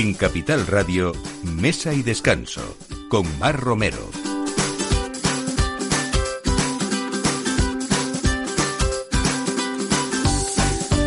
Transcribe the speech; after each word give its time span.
En 0.00 0.14
Capital 0.14 0.66
Radio, 0.66 1.12
Mesa 1.42 1.92
y 1.92 2.02
Descanso, 2.02 2.74
con 3.10 3.26
Mar 3.38 3.60
Romero. 3.60 3.98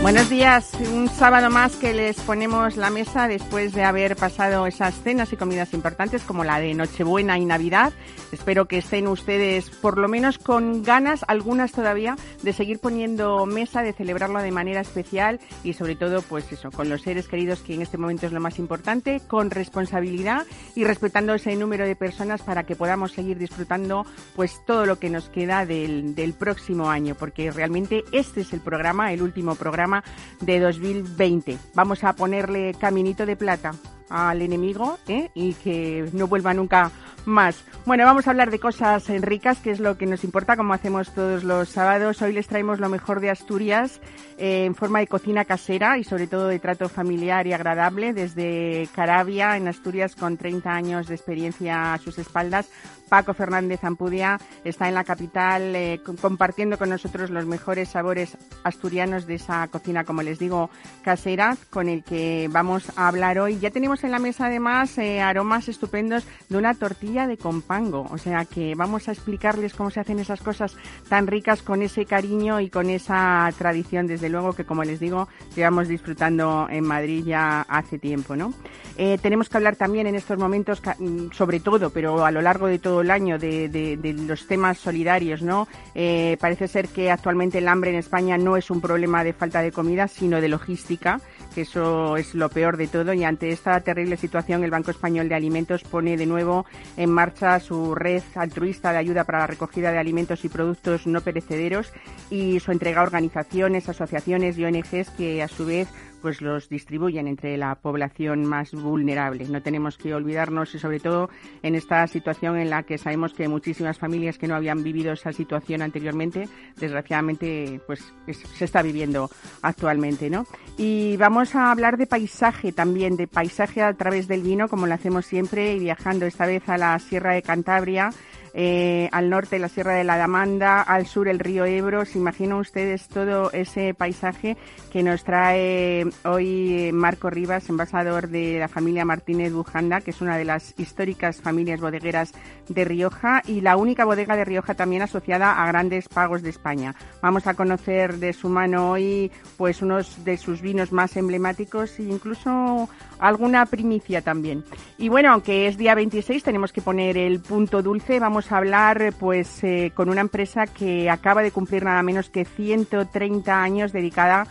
Buenos 0.04 0.29
días, 0.29 0.69
un 0.93 1.09
sábado 1.09 1.50
más 1.50 1.75
que 1.77 1.95
les 1.95 2.18
ponemos 2.19 2.77
la 2.77 2.91
mesa 2.91 3.27
después 3.27 3.73
de 3.73 3.83
haber 3.83 4.15
pasado 4.15 4.68
esas 4.68 4.93
cenas 5.01 5.33
y 5.33 5.37
comidas 5.37 5.73
importantes 5.73 6.21
como 6.21 6.43
la 6.43 6.60
de 6.60 6.75
Nochebuena 6.75 7.39
y 7.39 7.46
Navidad. 7.46 7.93
Espero 8.34 8.65
que 8.65 8.79
estén 8.79 9.07
ustedes 9.07 9.70
por 9.70 10.00
lo 10.00 10.07
menos 10.07 10.39
con 10.39 10.82
ganas, 10.82 11.23
algunas 11.28 11.71
todavía, 11.71 12.15
de 12.42 12.51
seguir 12.51 12.79
poniendo 12.79 13.46
mesa, 13.46 13.83
de 13.83 13.93
celebrarlo 13.93 14.42
de 14.42 14.51
manera 14.51 14.82
especial 14.82 15.39
y 15.64 15.73
sobre 15.73 15.96
todo, 15.96 16.23
pues 16.23 16.51
eso, 16.51 16.71
con 16.71 16.89
los 16.89 17.04
seres 17.04 17.28
queridos 17.28 17.61
que 17.61 17.75
en 17.75 17.83
este 17.83 18.00
momento 18.00 18.25
es 18.25 18.32
lo 18.32 18.39
más 18.39 18.57
importante, 18.57 19.21
con 19.28 19.51
responsabilidad 19.51 20.47
y 20.75 20.83
respetando 20.83 21.36
ese 21.36 21.56
número 21.56 21.86
de 21.86 21.96
personas 21.96 22.42
para 22.42 22.64
que 22.64 22.75
podamos 22.75 23.11
seguir 23.11 23.37
disfrutando 23.37 24.04
pues 24.36 24.59
todo 24.65 24.87
lo 24.87 24.97
que 24.97 25.11
nos 25.11 25.29
queda 25.29 25.68
del, 25.68 26.15
del 26.15 26.34
próximo 26.34 26.89
año, 26.89 27.14
porque 27.14 27.51
realmente 27.51 28.04
este 28.11 28.42
es 28.42 28.51
el 28.51 28.61
programa, 28.61 29.14
el 29.14 29.21
último 29.21 29.54
programa 29.54 30.04
de 30.42 30.59
2020. 30.59 31.59
Vamos 31.75 32.03
a 32.03 32.14
ponerle 32.14 32.73
caminito 32.80 33.28
de 33.28 33.36
plata 33.36 33.73
al 34.09 34.42
enemigo 34.42 34.98
¿eh? 35.08 35.30
y 35.34 35.53
que 35.53 36.09
no 36.14 36.28
vuelva 36.28 36.53
nunca 36.53 36.92
más. 37.25 37.64
Bueno, 37.86 38.06
vamos 38.06 38.28
a 38.28 38.31
hablar 38.31 38.52
de 38.52 38.59
cosas 38.59 39.08
ricas, 39.22 39.59
que 39.59 39.72
es 39.72 39.80
lo 39.80 39.98
que 39.98 40.06
nos 40.06 40.23
importa, 40.23 40.58
como 40.58 40.73
hacemos 40.73 41.14
todos 41.14 41.44
los 41.44 41.70
sábados. 41.70 42.22
Hoy 42.22 42.34
les 42.34 42.48
traemos 42.48 42.80
lo 42.80 42.90
mejor 42.90 43.20
de 43.20 43.30
Asturias 43.30 44.00
eh, 44.38 44.66
en 44.66 44.76
forma 44.76 45.00
de 45.00 45.08
cocina 45.08 45.45
casera 45.45 45.98
y 45.98 46.04
sobre 46.04 46.28
todo 46.28 46.48
de 46.48 46.60
trato 46.60 46.90
familiar 46.90 47.48
y 47.48 47.54
agradable 47.54 48.14
desde 48.14 48.88
Carabia, 48.95 49.58
en 49.58 49.68
Asturias, 49.68 50.16
con 50.16 50.38
30 50.38 50.70
años 50.70 51.08
de 51.08 51.16
experiencia 51.16 51.94
a 51.94 51.98
sus 51.98 52.17
espaldas. 52.17 52.70
Paco 53.14 53.36
Fernández 53.36 53.83
Ampudia 53.83 54.39
está 54.64 54.88
en 54.88 54.95
la 54.95 55.03
capital 55.03 55.75
eh, 55.75 56.02
compartiendo 56.19 56.80
con 56.80 56.89
nosotros 56.89 57.30
los 57.30 57.45
mejores 57.45 57.89
sabores 57.89 58.39
asturianos 58.64 59.28
de 59.28 59.36
esa 59.36 59.67
cocina, 59.67 60.03
como 60.03 60.23
les 60.23 60.39
digo, 60.39 60.72
casera, 61.03 61.55
con 61.70 61.89
el 61.89 62.03
que 62.03 62.50
vamos 62.52 62.92
a 62.95 63.08
hablar 63.08 63.38
hoy. 63.38 63.59
Ya 63.59 63.70
tenemos 63.70 64.03
en 64.03 64.09
la 64.09 64.17
mesa 64.17 64.47
además 64.47 64.97
eh, 64.97 65.22
aromas 65.22 65.70
estupendos 65.70 66.25
de 66.50 66.58
una 66.58 66.73
tortilla 66.73 67.28
de 67.28 67.38
compango, 67.38 68.08
o 68.09 68.17
sea 68.17 68.45
que 68.45 68.73
vamos 68.73 69.08
a 69.08 69.11
explicarles 69.11 69.75
cómo 69.75 69.92
se 69.92 70.00
hacen 70.00 70.17
esas 70.17 70.42
cosas 70.42 70.75
tan 71.08 71.27
ricas 71.27 71.61
con 71.61 71.83
ese 71.83 72.08
cariño 72.08 72.61
y 72.61 72.72
con 72.72 72.89
esa 72.89 73.48
tradición, 73.59 74.08
desde 74.08 74.30
luego 74.30 74.53
que 74.53 74.66
como 74.66 74.83
les 74.83 75.00
digo, 75.00 75.27
llevamos 75.55 75.88
disfrutando 75.88 76.66
en 76.67 76.83
Madrid 76.83 77.25
ya 77.25 77.61
hace 77.61 78.00
tiempo, 78.00 78.36
¿no? 78.36 78.55
Eh, 78.98 79.20
tenemos 79.22 79.50
que 79.50 79.58
hablar 79.58 79.75
también 79.75 80.08
en 80.08 80.16
estos 80.16 80.38
momentos, 80.39 80.81
mm, 80.98 81.31
sobre 81.31 81.59
todo, 81.59 81.92
pero 81.92 82.25
a 82.25 82.31
lo 82.31 82.42
largo 82.42 82.66
de 82.66 82.80
todo 82.80 83.03
el 83.04 83.12
año, 83.12 83.38
de, 83.38 84.16
los 84.28 84.48
temas 84.48 84.80
solidarios, 84.80 85.42
¿no? 85.42 85.68
Eh, 85.94 86.38
parece 86.40 86.68
ser 86.68 86.88
que 86.88 87.12
actualmente 87.12 87.60
el 87.60 87.68
hambre 87.68 87.92
en 87.92 87.98
España 87.98 88.38
no 88.38 88.58
es 88.58 88.72
un 88.72 88.82
problema 88.82 89.23
de 89.23 89.34
falta 89.34 89.62
de 89.62 89.72
comida, 89.72 90.08
sino 90.08 90.42
de 90.42 90.48
logística, 90.48 91.22
que 91.54 91.62
eso 91.62 92.18
es 92.18 92.34
lo 92.34 92.50
peor 92.50 92.78
de 92.78 92.88
todo. 92.88 93.14
Y 93.14 93.23
ante 93.23 93.52
esta 93.52 93.80
terrible 93.82 94.18
situación, 94.18 94.64
el 94.64 94.72
Banco 94.72 94.92
Español 94.92 95.30
de 95.30 95.36
Alimentos 95.36 95.84
pone 95.84 96.18
de 96.18 96.26
nuevo 96.26 96.66
en 96.98 97.12
marcha 97.12 97.60
su 97.60 97.94
red 97.95 98.23
altruista 98.36 98.92
de 98.92 98.98
ayuda 98.98 99.23
para 99.23 99.40
la 99.40 99.48
recogida 99.48 99.92
de 99.92 100.00
alimentos 100.00 100.44
y 100.45 100.50
productos 100.50 101.06
no 101.06 101.22
perecederos 101.22 101.94
y 102.30 102.60
su 102.60 102.72
entrega 102.72 103.02
a 103.02 103.04
organizaciones, 103.04 103.90
asociaciones 103.90 104.58
y 104.58 104.66
ONGs 104.66 105.10
que 105.17 105.44
a 105.44 105.48
su 105.48 105.66
vez 105.66 105.88
pues 106.24 106.42
los 106.42 106.70
distribuyen 106.70 107.28
entre 107.28 107.58
la 107.58 107.76
población 107.76 108.45
más 108.45 108.72
vulnerable. 108.72 109.45
No 109.50 109.61
tenemos 109.61 109.98
que 109.98 110.16
olvidarnos 110.16 110.73
y 110.73 110.80
sobre 110.80 111.02
todo 111.02 111.30
en 111.61 111.76
esta 111.76 112.08
situación 112.08 112.58
en 112.58 112.70
la 112.70 112.84
que 112.84 112.98
sabemos 112.98 113.34
que 113.34 113.50
muchísimas 113.50 114.00
familias 114.00 114.38
que 114.38 114.48
no 114.48 114.56
habían 114.56 114.83
vivido 114.83 115.12
esa 115.12 115.33
situación 115.33 115.82
anteriormente, 115.82 116.48
desgraciadamente 116.78 117.82
pues 117.86 118.14
se 118.26 118.64
está 118.66 118.82
viviendo 118.82 119.30
actualmente, 119.62 120.30
¿no? 120.30 120.48
Y 120.78 121.17
vamos 121.17 121.56
a 121.56 121.72
hablar 121.72 121.98
de 121.98 122.08
paisaje 122.08 122.72
también, 122.72 123.17
de 123.17 123.28
paisaje 123.28 123.82
a 123.82 123.94
través 123.94 124.30
del 124.30 124.44
vino, 124.44 124.70
como 124.70 124.88
lo 124.88 124.94
hacemos 124.94 125.26
siempre, 125.26 125.73
y 125.76 125.80
viajando 125.80 126.26
esta 126.26 126.45
vez 126.45 126.67
a 126.70 126.78
la 126.78 126.98
Sierra 127.00 127.33
de 127.33 127.42
Cantabria 127.42 128.12
eh, 128.53 129.09
al 129.11 129.29
norte 129.29 129.59
la 129.59 129.69
Sierra 129.69 129.93
de 129.93 130.03
la 130.03 130.17
Damanda, 130.17 130.81
al 130.81 131.07
sur 131.07 131.27
el 131.27 131.39
río 131.39 131.65
Ebro. 131.65 132.05
¿Se 132.05 132.17
imaginan 132.17 132.59
ustedes 132.59 133.07
todo 133.07 133.51
ese 133.51 133.93
paisaje 133.93 134.57
que 134.91 135.03
nos 135.03 135.23
trae 135.23 136.05
hoy 136.23 136.91
Marco 136.93 137.29
Rivas, 137.29 137.69
embajador 137.69 138.29
de 138.29 138.59
la 138.59 138.67
familia 138.67 139.05
Martínez 139.05 139.53
Bujanda, 139.53 140.01
que 140.01 140.11
es 140.11 140.21
una 140.21 140.37
de 140.37 140.45
las 140.45 140.73
históricas 140.77 141.41
familias 141.41 141.81
bodegueras 141.81 142.33
de 142.69 142.85
Rioja 142.85 143.41
y 143.47 143.61
la 143.61 143.75
única 143.75 144.05
bodega 144.05 144.35
de 144.35 144.45
Rioja 144.45 144.75
también 144.75 145.01
asociada 145.01 145.63
a 145.63 145.67
grandes 145.67 146.07
pagos 146.07 146.41
de 146.41 146.49
España. 146.49 146.95
Vamos 147.21 147.47
a 147.47 147.55
conocer 147.55 148.17
de 148.17 148.33
su 148.33 148.49
mano 148.49 148.91
hoy 148.91 149.31
pues 149.57 149.81
unos 149.81 150.23
de 150.23 150.37
sus 150.37 150.61
vinos 150.61 150.91
más 150.91 151.17
emblemáticos 151.17 151.99
e 151.99 152.03
incluso 152.03 152.89
alguna 153.19 153.65
primicia 153.65 154.21
también. 154.21 154.63
Y 154.97 155.09
bueno, 155.09 155.31
aunque 155.31 155.67
es 155.67 155.77
día 155.77 155.95
26, 155.95 156.43
tenemos 156.43 156.71
que 156.71 156.81
poner 156.81 157.17
el 157.17 157.39
punto 157.39 157.81
dulce. 157.81 158.19
Vamos 158.19 158.42
a 158.51 158.57
hablar 158.57 159.13
pues 159.19 159.63
eh, 159.63 159.91
con 159.95 160.09
una 160.09 160.21
empresa 160.21 160.67
que 160.67 161.09
acaba 161.09 161.41
de 161.41 161.51
cumplir 161.51 161.83
nada 161.83 162.03
menos 162.03 162.29
que 162.29 162.45
130 162.45 163.61
años 163.61 163.91
dedicada 163.91 164.47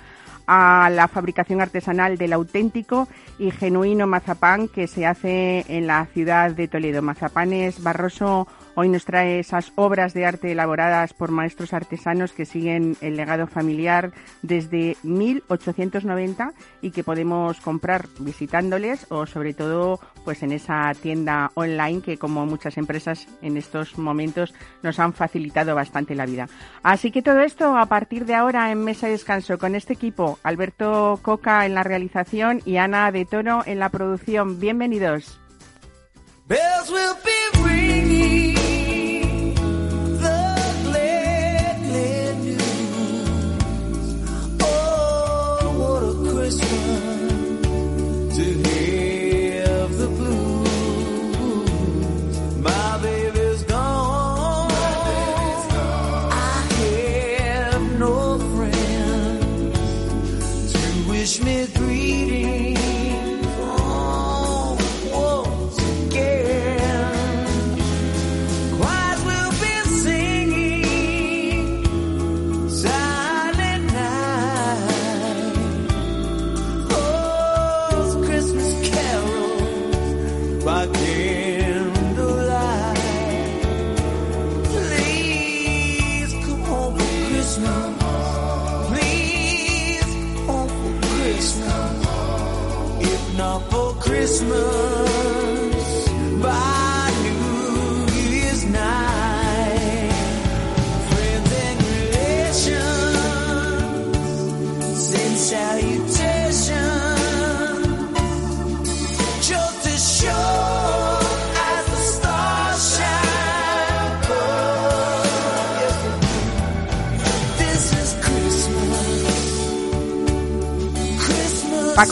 a 0.47 0.91
la 0.93 1.09
fabricación 1.09 1.61
artesanal 1.61 2.19
del 2.19 2.33
auténtico 2.33 3.09
y 3.39 3.51
genuino 3.51 4.07
mazapán 4.07 4.69
que 4.69 4.87
se 4.87 5.07
hace 5.07 5.65
en 5.69 5.87
la 5.87 6.07
ciudad 6.07 6.51
de 6.51 6.69
Toledo. 6.69 7.03
Mazapanes 7.03 7.83
Barroso 7.83 8.49
Hoy 8.75 8.89
nos 8.89 9.05
trae 9.05 9.39
esas 9.39 9.73
obras 9.77 10.15
de 10.15 10.25
arte 10.25 10.53
elaboradas 10.53 11.13
por 11.13 11.31
maestros 11.31 11.75
artesanos 11.75 12.33
que 12.33 12.47
siguen 12.47 12.97
el 13.03 13.19
legado 13.19 13.47
familiar 13.47 14.13
desde 14.41 14.97
1890 15.03 16.55
y 16.81 16.91
que 16.91 17.05
podemos 17.05 17.61
comprar 17.61 18.07
visitándoles 18.19 19.07
o 19.11 19.27
sobre 19.27 19.53
todo 19.53 20.01
pues 20.25 20.43
en 20.43 20.53
esa 20.53 20.91
tienda 20.95 21.51
online 21.55 22.01
que 22.01 22.17
como 22.17 22.47
muchas 22.47 22.79
empresas 22.79 23.27
en 23.43 23.59
estos 23.59 23.99
momentos 23.99 24.55
nos 24.83 24.99
han 24.99 25.13
facilitado 25.13 25.75
bastante 25.75 26.15
la 26.15 26.25
vida. 26.25 26.49
Así 26.83 27.11
que 27.11 27.21
todo 27.21 27.41
esto 27.41 27.77
a 27.77 27.87
partir 27.87 28.25
de 28.25 28.35
ahora 28.35 28.71
en 28.71 28.83
Mesa 28.85 29.07
de 29.07 29.13
Descanso 29.13 29.59
con 29.59 29.75
este 29.75 29.93
equipo, 29.93 30.39
Alberto 30.43 31.19
Coca 31.21 31.67
en 31.67 31.75
la 31.75 31.83
realización 31.83 32.63
y 32.65 32.79
Ana 32.79 33.13
de 33.13 33.27
Tono 33.27 33.63
en 33.67 33.79
la 33.79 33.91
producción. 33.91 34.59
Bienvenidos. 34.59 35.39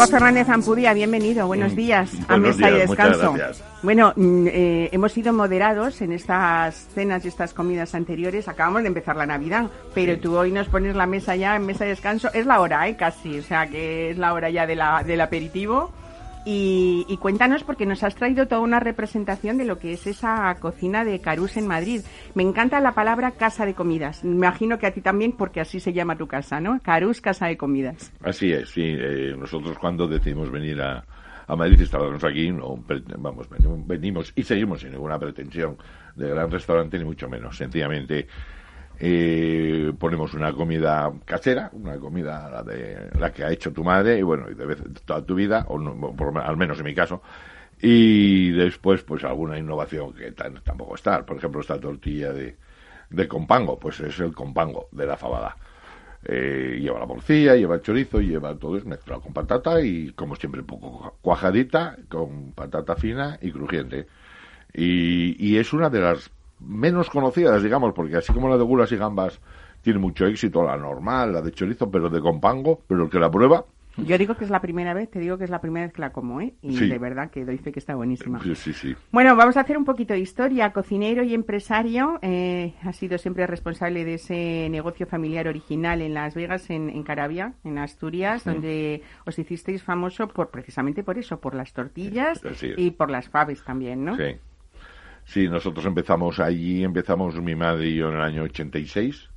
Paco 0.01 0.13
Fernández 0.13 0.49
Ampudía, 0.49 0.95
bienvenido, 0.95 1.47
buenos 1.47 1.75
mm, 1.75 1.77
días 1.77 2.11
a 2.27 2.39
Mesa 2.39 2.71
y 2.71 2.75
Descanso. 2.75 3.35
Bueno, 3.83 4.15
mm, 4.17 4.47
eh, 4.47 4.89
hemos 4.93 5.13
sido 5.13 5.35
moderados 5.35 6.01
en 6.01 6.13
estas 6.13 6.89
cenas 6.95 7.23
y 7.27 7.29
estas 7.29 7.53
comidas 7.53 7.95
anteriores. 7.95 8.49
Acabamos 8.49 8.81
de 8.81 8.89
empezar 8.89 9.17
la 9.17 9.27
Navidad, 9.27 9.67
pero 9.93 10.19
tú 10.19 10.39
hoy 10.39 10.53
nos 10.53 10.69
pones 10.69 10.97
la 10.97 11.05
mesa 11.05 11.37
ya 11.37 11.55
en 11.55 11.67
Mesa 11.67 11.85
y 11.85 11.91
Descanso. 11.91 12.33
Es 12.33 12.47
la 12.47 12.63
hora, 12.63 12.89
¿eh? 12.89 12.97
Casi, 12.97 13.41
o 13.41 13.43
sea 13.43 13.67
que 13.67 14.13
es 14.13 14.17
la 14.17 14.33
hora 14.33 14.49
ya 14.49 14.67
de 14.67 14.77
la, 14.77 15.03
del 15.03 15.21
aperitivo. 15.21 15.93
Y, 16.45 17.17
cuéntanos 17.21 17.65
porque 17.65 17.85
nos 17.85 18.03
has 18.03 18.15
traído 18.15 18.49
toda 18.49 18.63
una 18.63 18.81
representación 18.81 19.59
de 19.59 19.67
lo 19.67 19.79
que 19.79 19.93
es 19.93 20.07
esa 20.07 20.55
cocina 20.59 21.05
de 21.05 21.21
Carús 21.21 21.57
en 21.57 21.67
Madrid. 21.67 22.01
Me 22.35 22.43
encanta 22.43 22.81
la 22.81 22.93
palabra 22.93 23.33
casa 23.33 23.67
de 23.67 23.75
comidas. 23.75 24.25
Me 24.25 24.35
imagino 24.35 24.79
que 24.79 24.87
a 24.87 24.93
ti 24.93 25.03
también 25.03 25.33
porque 25.33 25.61
así 25.61 25.81
se 25.81 25.93
llama 25.93 26.17
tu 26.17 26.27
casa, 26.27 26.61
¿no? 26.61 26.81
Carús, 26.83 27.21
casa 27.21 27.47
de 27.47 27.57
comidas. 27.57 28.13
Así 28.23 28.53
es, 28.53 28.71
sí. 28.71 28.83
Eh, 28.85 29.35
nosotros 29.39 29.77
cuando 29.79 30.09
decidimos 30.09 30.51
venir 30.51 30.81
a, 30.81 31.05
a 31.47 31.57
Madrid 31.57 31.81
instalamos 31.81 32.23
aquí, 32.23 32.51
no, 32.51 32.83
vamos, 33.19 33.49
venimos 33.87 34.33
y 34.37 34.43
seguimos 34.43 34.81
sin 34.81 34.93
ninguna 34.93 35.19
pretensión 35.19 35.77
de 36.15 36.31
gran 36.31 36.51
restaurante 36.51 36.99
ni 36.99 37.05
mucho 37.05 37.29
menos. 37.29 37.57
Sencillamente 37.57 38.29
eh, 39.03 39.93
ponemos 39.99 40.35
una 40.35 40.53
comida 40.53 41.11
casera, 41.25 41.71
una 41.73 41.99
comida 41.99 42.51
la 42.51 42.63
de 42.63 43.11
la 43.19 43.33
que 43.33 43.45
ha 43.45 43.51
hecho 43.51 43.73
tu 43.73 43.83
madre 43.83 44.19
y 44.19 44.23
bueno, 44.23 44.51
y 44.51 44.55
de 44.55 44.67
vez, 44.67 44.83
toda 45.07 45.25
tu 45.25 45.35
vida, 45.35 45.65
o 45.69 45.79
al 46.39 46.57
menos 46.59 46.79
en 46.79 46.85
mi 46.85 46.95
caso, 46.95 47.23
y 47.81 48.51
después 48.51 49.03
pues 49.03 49.25
alguna 49.25 49.59
innovación 49.59 50.13
que 50.13 50.33
tampoco 50.33 50.97
está, 50.97 51.25
por 51.25 51.39
ejemplo 51.39 51.63
esta 51.63 51.81
tortilla 51.81 52.33
de, 52.33 52.57
de 53.09 53.27
compango, 53.27 53.79
pues 53.79 54.01
es 54.01 54.21
el 54.21 54.35
compango 54.35 54.89
de 54.93 55.07
la 55.07 55.17
fabada. 55.17 55.57
Eh, 56.23 56.79
lleva 56.79 56.99
la 56.99 57.07
morcilla, 57.07 57.55
lleva 57.57 57.77
el 57.77 57.81
chorizo, 57.81 58.21
lleva 58.21 58.55
todo 58.55 58.77
eso 58.77 58.87
mezclado 58.87 59.23
con 59.23 59.33
patata 59.33 59.81
y 59.81 60.13
como 60.13 60.37
siempre 60.37 60.61
un 60.61 60.67
poco 60.67 61.17
cuajadita, 61.23 61.97
con 62.11 62.53
patata 62.53 62.95
fina 62.97 63.39
y 63.41 63.51
crujiente. 63.51 64.07
Y, 64.75 65.35
y 65.39 65.57
es 65.57 65.73
una 65.73 65.89
de 65.89 66.01
las 66.01 66.31
menos 66.61 67.11
conocidas, 67.11 67.63
digamos, 67.63 67.93
porque 67.95 68.17
así 68.17 68.33
como 68.33 68.49
la 68.49 68.57
de 68.57 68.65
gulas 68.65 68.93
y 68.93 68.97
gambas 68.97 69.41
tiene 69.83 69.99
mucho 69.99 70.27
éxito, 70.27 70.63
la 70.63 70.77
normal, 70.77 71.33
la 71.33 71.43
de 71.43 71.53
chorizo, 71.53 71.91
pero 71.91 72.11
de 72.11 72.21
compango, 72.21 72.81
pero 72.87 73.05
el 73.05 73.11
que 73.11 73.19
la 73.19 73.31
prueba... 73.31 73.65
Yo 73.97 74.17
digo 74.17 74.37
que 74.37 74.45
es 74.45 74.51
la 74.51 74.61
primera 74.61 74.95
vez, 74.95 75.11
te 75.11 75.19
digo 75.19 75.37
que 75.37 75.45
es 75.45 75.51
la 75.51 75.61
primera 75.61 75.85
vez 75.85 75.93
que 75.93 76.01
la 76.01 76.13
como, 76.13 76.41
¿eh? 76.41 76.55
Y 76.63 76.89
de 76.89 76.99
verdad 76.99 77.29
que 77.29 77.45
doy 77.45 77.59
fe 77.59 77.73
que 77.73 77.81
está 77.81 77.97
buenísima. 77.97 78.41
Sí, 78.41 78.55
sí, 78.55 78.73
sí. 78.73 78.97
Bueno, 79.11 79.35
vamos 79.35 79.57
a 79.57 79.61
hacer 79.61 79.77
un 79.77 79.85
poquito 79.85 80.15
de 80.15 80.21
historia. 80.21 80.73
Cocinero 80.73 81.25
y 81.25 81.35
empresario, 81.35 82.19
eh, 82.23 82.75
ha 82.83 82.93
sido 82.93 83.19
siempre 83.19 83.47
responsable 83.49 84.05
de 84.05 84.15
ese 84.15 84.69
negocio 84.71 85.07
familiar 85.07 85.49
original 85.49 86.03
en 86.03 86.15
Las 86.15 86.35
Vegas, 86.35 86.71
en, 86.71 86.89
en 86.89 87.03
Carabia, 87.03 87.55
en 87.65 87.79
Asturias, 87.79 88.45
donde 88.45 89.03
os 89.27 89.39
hicisteis 89.39 89.83
famoso 89.83 90.29
por 90.29 90.51
precisamente 90.51 91.03
por 91.03 91.19
eso, 91.19 91.41
por 91.41 91.55
las 91.55 91.73
tortillas 91.73 92.41
y 92.77 92.93
por 92.93 93.11
las 93.11 93.29
faves 93.29 93.65
también, 93.65 94.05
¿no? 94.05 94.17
Sí. 94.17 94.37
Sí, 95.31 95.47
nosotros 95.49 95.87
empezamos 95.87 96.41
allí, 96.41 96.83
empezamos 96.83 97.41
mi 97.41 97.55
madre 97.55 97.87
y 97.87 97.95
yo 97.95 98.09
en 98.09 98.17
el 98.17 98.21
año 98.21 98.43
86. 98.43 99.31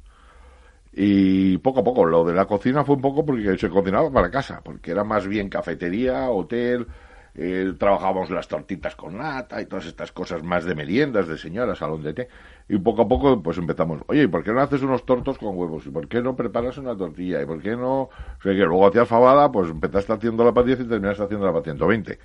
Y 0.94 1.60
poco 1.60 1.82
a 1.82 1.84
poco, 1.84 2.04
lo 2.04 2.24
de 2.26 2.34
la 2.34 2.46
cocina 2.48 2.84
fue 2.84 2.96
un 2.96 3.02
poco 3.02 3.24
porque 3.24 3.56
se 3.60 3.70
cocinaba 3.70 4.10
para 4.12 4.32
casa, 4.32 4.60
porque 4.64 4.90
era 4.90 5.04
más 5.04 5.28
bien 5.28 5.50
cafetería, 5.50 6.32
hotel, 6.32 6.88
eh, 7.36 7.74
trabajábamos 7.78 8.32
las 8.32 8.48
tortitas 8.48 8.96
con 8.96 9.20
nata 9.20 9.62
y 9.62 9.68
todas 9.68 9.86
estas 9.86 10.12
cosas 10.12 10.42
más 10.42 10.66
de 10.66 10.74
meriendas, 10.74 11.28
de 11.28 11.38
señora, 11.38 11.76
salón 11.76 12.02
de 12.02 12.14
té. 12.16 12.28
Y 12.68 12.80
poco 12.80 13.04
a 13.04 13.08
poco, 13.08 13.44
pues 13.44 13.60
empezamos, 13.60 14.02
oye, 14.08 14.24
¿y 14.24 14.28
por 14.28 14.44
qué 14.44 14.52
no 14.52 14.62
haces 14.62 14.82
unos 14.82 15.06
tortos 15.06 15.38
con 15.38 15.56
huevos? 15.56 15.86
¿Y 15.86 15.92
por 15.92 16.08
qué 16.08 16.24
no 16.24 16.36
preparas 16.36 16.76
una 16.80 16.98
tortilla? 16.98 17.40
¿Y 17.40 17.46
por 17.46 17.62
qué 17.62 17.76
no...? 17.76 18.02
O 18.04 18.42
sea, 18.42 18.52
que 18.52 18.66
luego 18.66 18.88
hacías 18.88 19.08
fabada, 19.08 19.52
pues 19.52 19.70
empezaste 19.70 20.12
haciendo 20.12 20.44
la 20.44 20.54
para 20.54 20.66
10 20.66 20.80
y 20.80 20.86
terminaste 20.86 21.22
haciendo 21.22 21.46
la 21.46 21.52
para 21.52 21.64
120. 21.66 22.18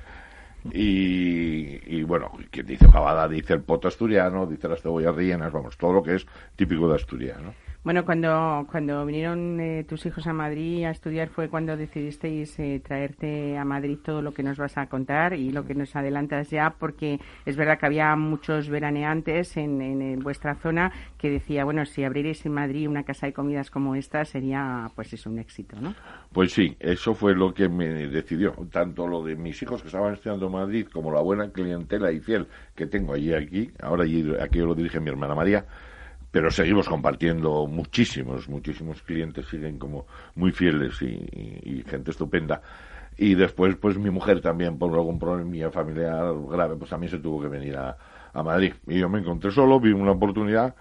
Y, 0.73 2.03
bueno, 2.03 2.33
quien 2.51 2.67
dice 2.67 2.89
fabada 2.89 3.29
dice 3.29 3.55
el 3.55 3.63
poto 3.63 3.89
asturiano, 3.89 4.47
dice 4.47 4.69
las 4.69 4.83
cebollas 4.83 5.15
rellenas, 5.15 5.53
vamos, 5.53 5.77
todo 5.77 5.93
lo 5.93 6.03
que 6.03 6.17
es 6.17 6.27
típico 6.57 6.89
de 6.89 6.97
Asturias, 6.97 7.41
¿no? 7.41 7.55
Bueno, 7.89 8.05
cuando, 8.05 8.67
cuando 8.71 9.07
vinieron 9.07 9.59
eh, 9.61 9.83
tus 9.89 10.05
hijos 10.05 10.27
a 10.27 10.35
Madrid 10.35 10.85
a 10.85 10.91
estudiar 10.91 11.31
fue 11.31 11.49
cuando 11.49 11.75
decidisteis 11.75 12.59
eh, 12.59 12.83
traerte 12.87 13.57
a 13.57 13.65
Madrid 13.65 13.97
todo 14.05 14.21
lo 14.21 14.35
que 14.35 14.43
nos 14.43 14.59
vas 14.59 14.77
a 14.77 14.91
contar 14.91 15.33
y 15.33 15.53
lo 15.53 15.65
que 15.65 15.75
nos 15.75 15.97
adelantas 15.97 16.51
ya, 16.51 16.75
porque 16.79 17.19
es 17.47 17.57
verdad 17.57 17.79
que 17.79 17.87
había 17.87 18.15
muchos 18.15 18.69
veraneantes 18.69 19.57
en, 19.57 19.81
en, 19.81 20.19
vuestra 20.19 20.57
zona 20.57 20.93
que 21.17 21.31
decía, 21.31 21.65
bueno, 21.65 21.87
si 21.87 22.05
abrierais 22.05 22.45
en 22.45 22.53
Madrid 22.53 22.91
una 22.91 23.05
casa 23.05 23.25
de 23.25 23.33
comidas 23.33 23.71
como 23.71 23.95
esta 23.95 24.23
sería, 24.27 24.91
pues 24.95 25.15
es 25.15 25.25
un 25.25 25.39
éxito, 25.39 25.81
¿no? 25.81 25.95
Pues 26.31 26.53
sí, 26.53 26.77
eso 26.81 27.15
fue 27.15 27.35
lo 27.35 27.55
que 27.55 27.71
me 27.71 27.87
decidió, 27.87 28.53
tanto 28.71 29.07
lo 29.07 29.25
de 29.25 29.35
mis 29.35 29.63
hijos 29.63 29.81
que 29.81 29.89
estaban 29.89 30.13
estudiando 30.13 30.49
en 30.49 30.53
Madrid 30.53 30.87
como 30.93 31.11
la 31.11 31.23
buena 31.23 31.51
clientela 31.53 32.13
y 32.13 32.21
fiel 32.21 32.49
que 32.75 32.85
tengo 32.85 33.15
allí 33.15 33.33
aquí, 33.33 33.71
ahora 33.81 34.03
allí, 34.03 34.31
aquí 34.39 34.59
lo 34.59 34.75
dirige 34.75 35.01
mi 35.01 35.09
hermana 35.09 35.35
María, 35.35 35.65
pero 36.31 36.51
seguimos 36.51 36.89
compartiendo 36.89 37.67
muchísimos, 37.67 38.49
muchísimos 38.49 39.03
clientes 39.03 39.47
siguen 39.47 39.79
como 39.79 40.07
muy 40.35 40.53
fieles 40.53 41.01
y, 41.03 41.85
gente 41.89 42.11
estupenda. 42.11 42.61
Y 43.17 43.35
después, 43.35 43.77
pues 43.77 43.99
mi 43.99 44.11
mujer 44.11 44.41
también, 44.41 44.79
por 44.79 44.93
algún 44.95 45.19
problema 45.19 45.71
familiar 45.71 46.35
grave, 46.51 46.77
pues 46.77 46.91
también 46.91 47.11
se 47.11 47.19
tuvo 47.19 47.41
que 47.41 47.49
venir 47.49 47.77
a, 47.77 47.97
Madrid. 48.35 48.73
Y 48.87 49.01
yo 49.01 49.09
me 49.09 49.19
encontré 49.19 49.51
solo, 49.51 49.81
vi 49.81 49.91
una 49.91 50.13
oportunidad 50.13 50.77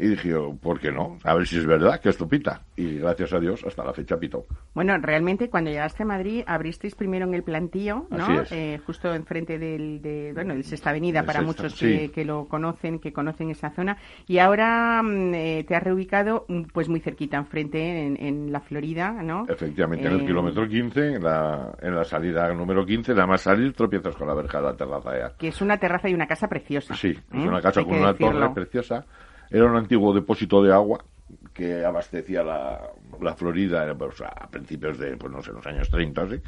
y 0.00 0.08
dije, 0.08 0.32
¿por 0.62 0.78
qué 0.78 0.92
no? 0.92 1.18
A 1.24 1.34
ver 1.34 1.46
si 1.46 1.58
es 1.58 1.66
verdad 1.66 2.00
que 2.00 2.08
esto 2.10 2.28
pita. 2.28 2.62
Y 2.76 2.98
gracias 2.98 3.32
a 3.32 3.40
Dios, 3.40 3.64
hasta 3.66 3.84
la 3.84 3.92
fecha 3.92 4.16
pitó. 4.16 4.46
Bueno, 4.72 4.96
realmente 4.98 5.50
cuando 5.50 5.70
llegaste 5.70 6.04
a 6.04 6.06
Madrid, 6.06 6.44
abristeis 6.46 6.94
primero 6.94 7.26
en 7.26 7.34
el 7.34 7.42
plantío, 7.42 8.06
¿no? 8.10 8.42
Eh, 8.50 8.78
justo 8.86 9.12
enfrente 9.12 9.58
del, 9.58 10.00
de, 10.00 10.32
bueno, 10.34 10.54
de 10.54 10.62
Sexta 10.62 10.90
Avenida, 10.90 11.24
para 11.24 11.42
muchos 11.42 11.74
que, 11.74 12.24
lo 12.24 12.46
conocen, 12.46 13.00
que 13.00 13.12
conocen 13.12 13.50
esa 13.50 13.70
zona. 13.70 13.96
Y 14.28 14.38
ahora 14.38 15.02
mm, 15.02 15.34
eh, 15.34 15.64
te 15.66 15.74
has 15.74 15.82
reubicado, 15.82 16.44
mm, 16.46 16.62
pues 16.72 16.88
muy 16.88 17.00
cerquita, 17.00 17.36
enfrente, 17.36 18.06
en, 18.06 18.16
en 18.22 18.52
la 18.52 18.60
Florida, 18.60 19.10
¿no? 19.22 19.46
Efectivamente, 19.48 20.06
en 20.06 20.14
el 20.14 20.20
eh, 20.20 20.26
kilómetro 20.26 20.68
15, 20.68 21.14
en 21.14 21.24
la, 21.24 21.72
en 21.82 21.94
la 21.96 22.04
salida 22.04 22.52
número 22.52 22.86
15, 22.86 23.14
nada 23.14 23.26
más 23.26 23.40
salir, 23.40 23.72
tropiezas 23.72 24.14
con 24.14 24.28
la 24.28 24.34
verja 24.34 24.58
de 24.58 24.64
la 24.64 24.76
terraza. 24.76 25.34
Que 25.36 25.48
es 25.48 25.60
una 25.60 25.76
terraza 25.76 26.08
y 26.08 26.14
una 26.14 26.26
casa 26.28 26.46
preciosa. 26.46 26.94
Sí, 26.94 27.10
es 27.10 27.44
una 27.44 27.60
casa 27.60 27.82
con 27.82 27.98
una 27.98 28.14
torre 28.14 28.48
preciosa 28.54 29.04
era 29.50 29.64
un 29.66 29.76
antiguo 29.76 30.14
depósito 30.14 30.62
de 30.62 30.72
agua 30.72 31.04
que 31.52 31.84
abastecía 31.84 32.42
la, 32.42 32.80
la 33.20 33.34
Florida 33.34 33.94
pues, 33.96 34.20
a 34.22 34.48
principios 34.48 34.98
de, 34.98 35.16
pues 35.16 35.32
no 35.32 35.42
sé, 35.42 35.52
los 35.52 35.66
años 35.66 35.90
30, 35.90 36.28
¿sí? 36.28 36.40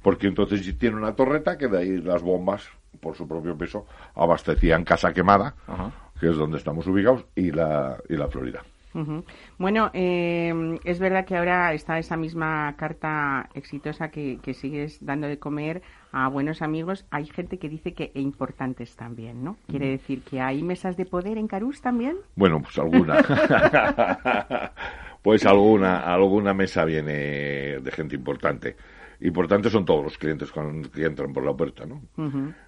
porque 0.00 0.26
entonces 0.26 0.78
tiene 0.78 0.96
una 0.96 1.14
torreta 1.14 1.56
que 1.56 1.68
de 1.68 1.78
ahí 1.78 2.00
las 2.00 2.22
bombas, 2.22 2.68
por 3.00 3.14
su 3.16 3.26
propio 3.26 3.56
peso, 3.56 3.86
abastecían 4.14 4.84
Casa 4.84 5.12
Quemada, 5.12 5.54
que 6.18 6.28
es 6.28 6.36
donde 6.36 6.58
estamos 6.58 6.86
ubicados, 6.86 7.24
y 7.34 7.50
la, 7.50 7.98
y 8.08 8.16
la 8.16 8.28
Florida. 8.28 8.62
Bueno, 9.58 9.90
eh, 9.94 10.78
es 10.84 10.98
verdad 10.98 11.24
que 11.24 11.36
ahora 11.36 11.72
está 11.72 11.98
esa 11.98 12.16
misma 12.16 12.74
carta 12.76 13.48
exitosa 13.54 14.10
que, 14.10 14.38
sigues 14.54 15.04
dando 15.04 15.28
de 15.28 15.38
comer 15.38 15.82
a 16.12 16.28
buenos 16.28 16.62
amigos. 16.62 17.06
Hay 17.10 17.26
gente 17.26 17.58
que 17.58 17.68
dice 17.68 17.94
que 17.94 18.12
importantes 18.14 18.96
también, 18.96 19.42
¿no? 19.42 19.56
Quiere 19.66 19.88
decir 19.88 20.22
que 20.22 20.40
hay 20.40 20.62
mesas 20.62 20.96
de 20.96 21.06
poder 21.06 21.38
en 21.38 21.48
Carús 21.48 21.80
también. 21.80 22.16
Bueno, 22.36 22.60
pues 22.60 22.78
alguna. 22.78 23.16
pues 25.22 25.46
alguna, 25.46 26.00
alguna 26.00 26.52
mesa 26.52 26.84
viene 26.84 27.12
de 27.80 27.90
gente 27.92 28.14
importante 28.14 28.76
y 29.24 29.30
por 29.30 29.46
tanto 29.46 29.70
son 29.70 29.84
todos 29.84 30.02
los 30.02 30.18
clientes 30.18 30.50
que 30.50 31.04
entran 31.04 31.32
por 31.32 31.44
la 31.44 31.54
puerta, 31.54 31.84
¿no? 31.86 32.02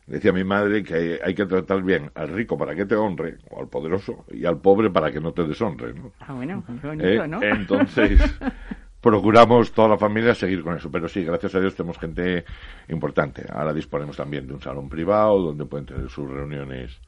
Decía 0.07 0.33
mi 0.33 0.45
madre 0.45 0.85
que 0.85 1.19
hay, 1.23 1.35
que 1.35 1.47
tratar 1.47 1.83
bien 1.83 2.13
al 2.15 2.29
rico 2.29 2.57
para 2.57 2.77
que 2.77 2.87
te 2.87 2.95
honre, 2.95 3.39
o 3.51 3.61
al 3.61 3.67
poderoso, 3.67 4.25
y 4.31 4.45
al 4.45 4.61
pobre 4.61 4.89
para 4.89 5.11
que 5.11 5.21
no 5.21 5.33
te 5.33 5.43
deshonre, 5.43 5.93
¿no? 5.95 6.13
Ah, 6.21 6.33
bueno, 6.33 6.63
qué 6.81 6.87
bonito, 6.87 7.25
eh, 7.25 7.29
¿no? 7.29 7.43
Entonces, 7.43 8.21
procuramos 9.01 9.73
toda 9.73 9.89
la 9.89 9.99
familia 9.99 10.33
seguir 10.33 10.63
con 10.63 10.77
eso, 10.77 10.93
pero 10.93 11.09
sí, 11.09 11.25
gracias 11.25 11.57
a 11.57 11.61
Dios 11.61 11.75
tenemos 11.75 11.99
gente 11.99 12.45
importante. 12.89 13.45
Ahora 13.53 13.73
disponemos 13.73 14.17
también 14.17 14.47
de 14.47 14.55
un 14.55 14.61
salón 14.61 14.89
privado 14.89 15.41
donde 15.41 15.65
pueden 15.65 15.87
tener 15.87 16.09
sus 16.09 16.31
reuniones, 16.31 17.01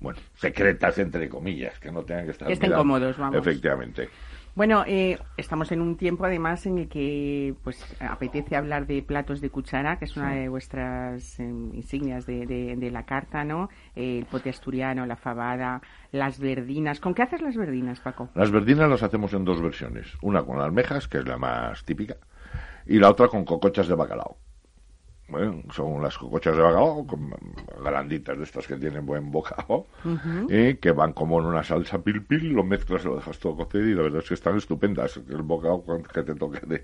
bueno, 0.00 0.18
secretas 0.34 0.98
entre 0.98 1.28
comillas, 1.28 1.78
que 1.78 1.92
no 1.92 2.02
tengan 2.02 2.24
que 2.24 2.32
estar... 2.32 2.48
Que 2.48 2.54
estén 2.54 2.72
cómodos, 2.72 3.16
vamos. 3.18 3.36
Efectivamente. 3.36 4.08
Bueno, 4.54 4.84
eh, 4.86 5.18
estamos 5.36 5.72
en 5.72 5.80
un 5.80 5.96
tiempo 5.96 6.24
además 6.24 6.64
en 6.66 6.78
el 6.78 6.88
que 6.88 7.54
pues 7.64 7.84
apetece 7.98 8.54
hablar 8.54 8.86
de 8.86 9.02
platos 9.02 9.40
de 9.40 9.50
cuchara, 9.50 9.98
que 9.98 10.04
es 10.04 10.16
una 10.16 10.32
de 10.32 10.48
vuestras 10.48 11.40
em, 11.40 11.74
insignias 11.74 12.24
de, 12.24 12.46
de, 12.46 12.90
la 12.92 13.04
carta, 13.04 13.42
¿no? 13.42 13.68
el 13.96 14.26
pote 14.26 14.50
asturiano, 14.50 15.06
la 15.06 15.16
fabada, 15.16 15.82
las 16.12 16.38
verdinas. 16.38 17.00
¿Con 17.00 17.14
qué 17.14 17.22
haces 17.22 17.42
las 17.42 17.56
verdinas, 17.56 17.98
Paco? 17.98 18.28
Las 18.36 18.52
verdinas 18.52 18.88
las 18.88 19.02
hacemos 19.02 19.34
en 19.34 19.44
dos 19.44 19.60
versiones. 19.60 20.06
Una 20.22 20.44
con 20.44 20.60
almejas, 20.60 21.08
que 21.08 21.18
es 21.18 21.26
la 21.26 21.36
más 21.36 21.84
típica, 21.84 22.16
y 22.86 23.00
la 23.00 23.10
otra 23.10 23.26
con 23.26 23.44
cocochas 23.44 23.88
de 23.88 23.96
bacalao. 23.96 24.36
Son 25.70 26.02
las 26.02 26.16
cocochas 26.18 26.56
de 26.56 26.62
bacalao, 26.62 27.06
granditas 27.82 28.36
de 28.36 28.44
estas 28.44 28.66
que 28.66 28.76
tienen 28.76 29.06
buen 29.06 29.30
bocado, 29.30 29.86
¿eh? 30.48 30.78
que 30.80 30.92
van 30.92 31.12
como 31.12 31.40
en 31.40 31.46
una 31.46 31.64
salsa 31.64 32.02
pil 32.02 32.22
pil, 32.22 32.52
lo 32.52 32.64
mezclas, 32.64 33.04
lo 33.04 33.16
dejas 33.16 33.38
todo 33.38 33.56
cocido 33.56 33.86
y 33.86 33.94
la 33.94 34.02
verdad 34.02 34.20
es 34.22 34.28
que 34.28 34.34
están 34.34 34.56
estupendas. 34.56 35.16
El 35.28 35.42
bocado 35.42 35.84
que 36.12 36.22
te 36.22 36.34
toque 36.34 36.60
de, 36.66 36.82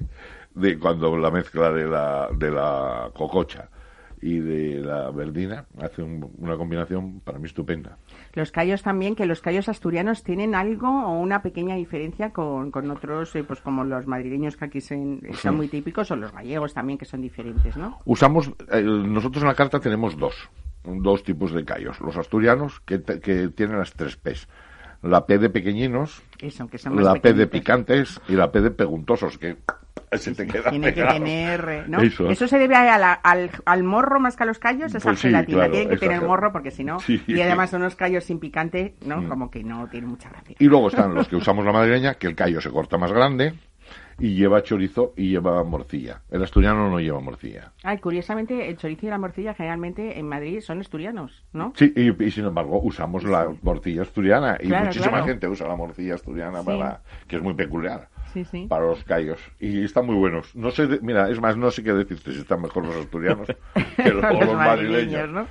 de 0.54 0.78
cuando 0.78 1.16
la 1.16 1.30
mezcla 1.30 1.70
de 1.70 1.86
la, 1.86 2.28
de 2.36 2.50
la 2.50 3.10
cococha 3.14 3.68
y 4.22 4.38
de 4.38 4.80
la 4.80 5.10
verdina 5.10 5.64
hace 5.80 6.02
una 6.02 6.56
combinación 6.56 7.20
para 7.20 7.38
mí 7.38 7.46
estupenda. 7.46 7.96
Los 8.34 8.52
callos 8.52 8.82
también, 8.82 9.14
que 9.16 9.26
los 9.26 9.40
callos 9.40 9.68
asturianos 9.68 10.22
tienen 10.22 10.54
algo 10.54 10.88
o 10.88 11.18
una 11.18 11.42
pequeña 11.42 11.76
diferencia 11.76 12.30
con, 12.30 12.70
con 12.70 12.90
otros, 12.90 13.34
eh, 13.36 13.44
pues 13.44 13.60
como 13.60 13.84
los 13.84 14.06
madrileños 14.06 14.56
que 14.56 14.64
aquí 14.66 14.80
son, 14.80 15.20
son 15.34 15.56
muy 15.56 15.68
típicos, 15.68 16.10
o 16.10 16.16
los 16.16 16.32
gallegos 16.32 16.74
también, 16.74 16.98
que 16.98 17.04
son 17.04 17.22
diferentes, 17.22 17.76
¿no? 17.76 17.98
Usamos, 18.04 18.52
eh, 18.70 18.82
nosotros 18.82 19.42
en 19.42 19.48
la 19.48 19.54
carta 19.54 19.80
tenemos 19.80 20.16
dos, 20.16 20.50
dos 20.84 21.22
tipos 21.22 21.52
de 21.52 21.64
callos. 21.64 22.00
Los 22.00 22.16
asturianos, 22.16 22.80
que, 22.80 23.02
que 23.02 23.48
tienen 23.48 23.78
las 23.78 23.92
tres 23.92 24.16
P's 24.16 24.48
la 25.02 25.26
P 25.26 25.38
de 25.38 25.50
pequeñinos, 25.50 26.22
la 26.92 27.14
P 27.14 27.32
de 27.32 27.46
picantes 27.46 28.20
y 28.28 28.34
la 28.34 28.50
P 28.50 28.60
de 28.60 28.70
preguntosos, 28.70 29.38
que 29.38 29.56
se 30.12 30.34
te 30.34 30.46
queda 30.46 30.70
Tiene 30.70 30.92
que 30.92 31.02
tener, 31.02 31.88
¿no? 31.88 32.00
Eso. 32.00 32.48
se 32.48 32.58
debe 32.58 32.76
al, 32.76 33.50
al, 33.64 33.82
morro 33.82 34.20
más 34.20 34.36
que 34.36 34.42
a 34.42 34.46
los 34.46 34.58
callos, 34.58 34.94
esa 34.94 35.08
pues 35.08 35.22
gelatina. 35.22 35.70
Tienen 35.70 35.88
que 35.88 35.96
tener 35.96 36.22
morro 36.22 36.52
porque 36.52 36.70
si 36.70 36.84
no, 36.84 36.98
y 37.06 37.40
además 37.40 37.70
son 37.70 37.82
unos 37.82 37.96
callos 37.96 38.24
sin 38.24 38.38
picante, 38.38 38.96
¿no? 39.06 39.22
Mm. 39.22 39.28
Como 39.28 39.50
que 39.50 39.62
no 39.62 39.88
tiene 39.88 40.06
mucha 40.06 40.28
gracia. 40.28 40.56
Y 40.58 40.66
luego 40.66 40.88
están 40.88 41.14
los 41.14 41.28
que 41.28 41.36
usamos 41.36 41.64
la 41.64 41.72
madrileña, 41.72 42.14
que 42.14 42.26
el 42.26 42.34
callo 42.34 42.60
se 42.60 42.70
corta 42.70 42.98
más 42.98 43.12
grande, 43.12 43.54
y 44.20 44.34
lleva 44.34 44.62
chorizo 44.62 45.12
y 45.16 45.30
lleva 45.30 45.62
morcilla. 45.64 46.20
El 46.30 46.42
asturiano 46.42 46.90
no 46.90 47.00
lleva 47.00 47.20
morcilla. 47.20 47.72
Ay, 47.82 47.98
curiosamente, 47.98 48.68
el 48.68 48.76
chorizo 48.76 49.06
y 49.06 49.10
la 49.10 49.18
morcilla 49.18 49.54
generalmente 49.54 50.18
en 50.18 50.28
Madrid 50.28 50.60
son 50.60 50.80
asturianos, 50.80 51.44
¿no? 51.52 51.72
Sí, 51.76 51.92
y, 51.96 52.30
sin 52.30 52.44
embargo 52.44 52.80
usamos 52.82 53.24
la 53.24 53.48
morcilla 53.62 54.02
asturiana 54.02 54.58
y 54.60 54.68
muchísima 54.68 55.24
gente 55.24 55.48
usa 55.48 55.66
la 55.66 55.76
morcilla 55.76 56.14
asturiana 56.14 56.62
para 56.62 57.00
que 57.26 57.36
es 57.36 57.42
muy 57.42 57.54
peculiar 57.54 58.08
para 58.68 58.86
los 58.86 59.04
callos. 59.04 59.40
Y 59.58 59.84
están 59.84 60.06
muy 60.06 60.16
buenos. 60.16 60.54
No 60.54 60.70
sé, 60.70 60.86
mira, 61.02 61.30
es 61.30 61.40
más, 61.40 61.56
no 61.56 61.70
sé 61.70 61.82
qué 61.82 61.92
decirte 61.92 62.32
si 62.32 62.40
están 62.40 62.62
mejor 62.62 62.86
los 62.86 62.96
asturianos 62.96 63.48
que 63.96 64.10
los, 64.10 64.22
madrileños. 64.54 65.28
¿no? 65.30 65.46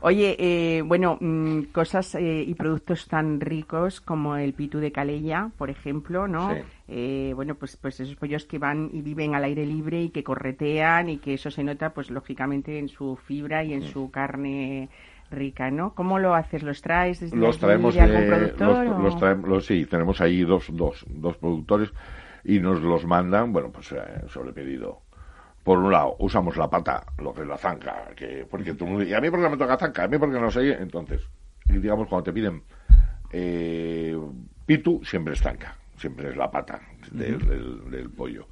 Oye, 0.00 0.36
eh, 0.38 0.82
bueno, 0.82 1.18
mm, 1.20 1.62
cosas 1.72 2.14
eh, 2.14 2.44
y 2.46 2.54
productos 2.54 3.06
tan 3.08 3.40
ricos 3.40 4.00
como 4.00 4.36
el 4.36 4.52
pitu 4.52 4.78
de 4.78 4.92
Calella, 4.92 5.50
por 5.56 5.70
ejemplo, 5.70 6.28
¿no? 6.28 6.54
Eh, 6.88 7.32
bueno, 7.36 7.54
pues, 7.54 7.76
pues 7.76 8.00
esos 8.00 8.16
pollos 8.16 8.44
que 8.46 8.58
van 8.58 8.90
y 8.92 9.00
viven 9.02 9.34
al 9.34 9.44
aire 9.44 9.64
libre 9.64 10.02
y 10.02 10.10
que 10.10 10.24
corretean 10.24 11.08
y 11.08 11.18
que 11.18 11.34
eso 11.34 11.50
se 11.50 11.62
nota, 11.62 11.94
pues 11.94 12.10
lógicamente 12.10 12.78
en 12.78 12.88
su 12.88 13.16
fibra 13.16 13.62
y 13.62 13.74
en 13.74 13.82
su 13.82 14.10
carne 14.10 14.88
rica, 15.30 15.70
¿no? 15.70 15.94
¿Cómo 15.94 16.18
lo 16.18 16.34
haces? 16.34 16.62
¿Los 16.62 16.82
traes 16.82 17.20
desde 17.20 17.36
los 17.36 17.58
traemos 17.58 17.94
de, 17.94 18.00
algún 18.00 18.26
productor? 18.26 19.00
Los, 19.00 19.16
traemos, 19.16 19.66
sí, 19.66 19.86
tenemos 19.86 20.20
ahí 20.20 20.42
dos, 20.42 20.66
dos, 20.70 21.04
dos 21.08 21.36
productores 21.36 21.92
y 22.44 22.58
nos 22.60 22.80
los 22.80 23.06
mandan, 23.06 23.52
bueno, 23.52 23.70
pues 23.70 23.92
eh, 23.92 23.98
sobre 24.28 24.52
pedido. 24.52 25.00
Por 25.62 25.78
un 25.78 25.92
lado, 25.92 26.16
usamos 26.18 26.56
la 26.56 26.68
pata, 26.68 27.04
lo 27.18 27.34
que 27.34 27.42
es 27.42 27.46
la 27.46 27.58
zanca, 27.58 28.08
que, 28.16 28.46
porque 28.50 28.74
tú, 28.74 29.02
y 29.02 29.12
a 29.12 29.20
mí 29.20 29.30
porque 29.30 29.48
me 29.48 29.56
toca 29.56 29.76
zanca, 29.76 30.04
a 30.04 30.08
mí 30.08 30.18
porque 30.18 30.40
no 30.40 30.50
sé, 30.50 30.72
entonces, 30.72 31.20
digamos, 31.66 32.08
cuando 32.08 32.24
te 32.24 32.32
piden 32.32 32.62
eh, 33.30 34.18
pitu, 34.66 35.04
siempre 35.04 35.34
es 35.34 35.40
zanca, 35.40 35.76
siempre 35.96 36.30
es 36.30 36.36
la 36.36 36.50
pata 36.50 36.80
del, 37.12 37.90
del, 37.90 38.10
pollo. 38.10 38.48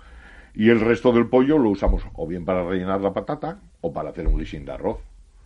Y 0.55 0.69
el 0.69 0.81
resto 0.81 1.13
del 1.13 1.27
pollo 1.27 1.57
lo 1.57 1.71
usamos 1.71 2.03
o 2.13 2.27
bien 2.27 2.45
para 2.45 2.63
rellenar 2.63 3.01
la 3.01 3.13
patata 3.13 3.61
o 3.81 3.93
para 3.93 4.11
hacer 4.11 4.27
un 4.27 4.39
guisín 4.39 4.65
de 4.65 4.73
arroz 4.73 4.99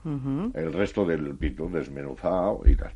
el 0.04 0.72
resto 0.72 1.04
del 1.04 1.34
pito 1.36 1.68
desmenuzado 1.68 2.62
y 2.64 2.76
tal. 2.76 2.92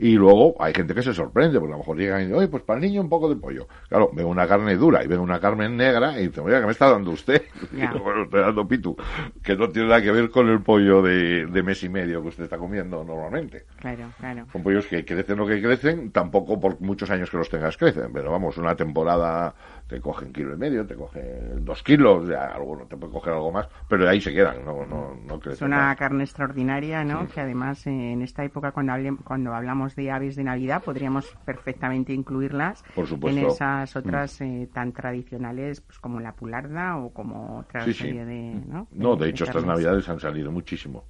Y 0.00 0.12
luego 0.12 0.54
hay 0.60 0.72
gente 0.72 0.94
que 0.94 1.02
se 1.02 1.12
sorprende, 1.12 1.58
porque 1.58 1.72
a 1.72 1.76
lo 1.76 1.78
mejor 1.78 1.98
llegan 1.98 2.20
y 2.20 2.24
dicen, 2.24 2.38
oye, 2.38 2.46
pues 2.46 2.62
para 2.62 2.78
el 2.78 2.86
niño 2.86 3.00
un 3.00 3.08
poco 3.08 3.28
de 3.28 3.34
pollo. 3.34 3.66
Claro, 3.88 4.10
veo 4.12 4.28
una 4.28 4.46
carne 4.46 4.76
dura 4.76 5.02
y 5.02 5.08
veo 5.08 5.20
una 5.20 5.40
carne 5.40 5.68
negra 5.68 6.20
y 6.20 6.28
dice, 6.28 6.40
oye, 6.40 6.60
¿qué 6.60 6.66
me 6.66 6.70
está 6.70 6.88
dando 6.88 7.10
usted? 7.10 7.42
bueno, 7.72 8.22
estoy 8.22 8.40
dando 8.40 8.68
pitu, 8.68 8.96
que 9.42 9.56
no 9.56 9.68
tiene 9.70 9.88
nada 9.88 10.00
que 10.00 10.12
ver 10.12 10.30
con 10.30 10.48
el 10.48 10.62
pollo 10.62 11.02
de, 11.02 11.46
de 11.46 11.62
mes 11.64 11.82
y 11.82 11.88
medio 11.88 12.22
que 12.22 12.28
usted 12.28 12.44
está 12.44 12.58
comiendo 12.58 13.02
normalmente. 13.02 13.64
Claro, 13.80 14.04
claro. 14.20 14.46
Son 14.52 14.62
pollos 14.62 14.86
que 14.86 15.04
crecen 15.04 15.36
lo 15.36 15.48
que 15.48 15.60
crecen, 15.60 16.12
tampoco 16.12 16.60
por 16.60 16.80
muchos 16.80 17.10
años 17.10 17.28
que 17.28 17.36
los 17.36 17.48
tengas 17.48 17.76
crecen, 17.76 18.12
pero 18.12 18.30
vamos, 18.30 18.56
una 18.56 18.76
temporada 18.76 19.52
te 19.88 20.00
cogen 20.00 20.32
kilo 20.32 20.54
y 20.54 20.56
medio, 20.58 20.86
te 20.86 20.94
cogen 20.94 21.64
dos 21.64 21.82
kilos, 21.82 22.28
ya 22.28 22.44
alguno 22.44 22.84
te 22.84 22.96
puede 22.96 23.12
coger 23.12 23.32
algo 23.32 23.50
más, 23.50 23.68
pero 23.88 24.06
ahí 24.08 24.20
se 24.20 24.32
quedan, 24.32 24.62
no, 24.64 24.84
no, 24.84 25.14
no 25.14 25.40
Es 25.50 25.62
una 25.62 25.96
carne 25.96 26.24
extraordinaria, 26.24 27.04
¿no? 27.04 27.26
Que 27.26 27.40
además 27.40 27.86
en 27.86 28.20
esta 28.20 28.44
época 28.44 28.72
cuando, 28.72 28.92
cuando 29.24 29.54
hablamos 29.54 29.96
de 29.96 30.10
aves 30.10 30.36
de 30.36 30.44
Navidad 30.44 30.82
podríamos 30.84 31.34
perfectamente 31.44 32.12
incluirlas 32.12 32.84
en 32.96 33.38
esas 33.38 33.96
otras 33.96 34.40
mm. 34.40 34.44
eh, 34.44 34.68
tan 34.72 34.92
tradicionales 34.92 35.80
pues 35.80 35.98
como 35.98 36.20
la 36.20 36.32
pularda 36.32 36.98
o 36.98 37.10
como 37.10 37.60
otra 37.60 37.90
serie 37.90 38.26
de... 38.26 38.60
¿no? 38.66 38.88
no, 38.92 39.16
de, 39.16 39.30
hecho 39.30 39.44
estas 39.44 39.64
Navidades 39.64 40.06
han 40.08 40.20
salido 40.20 40.52
muchísimo 40.52 41.04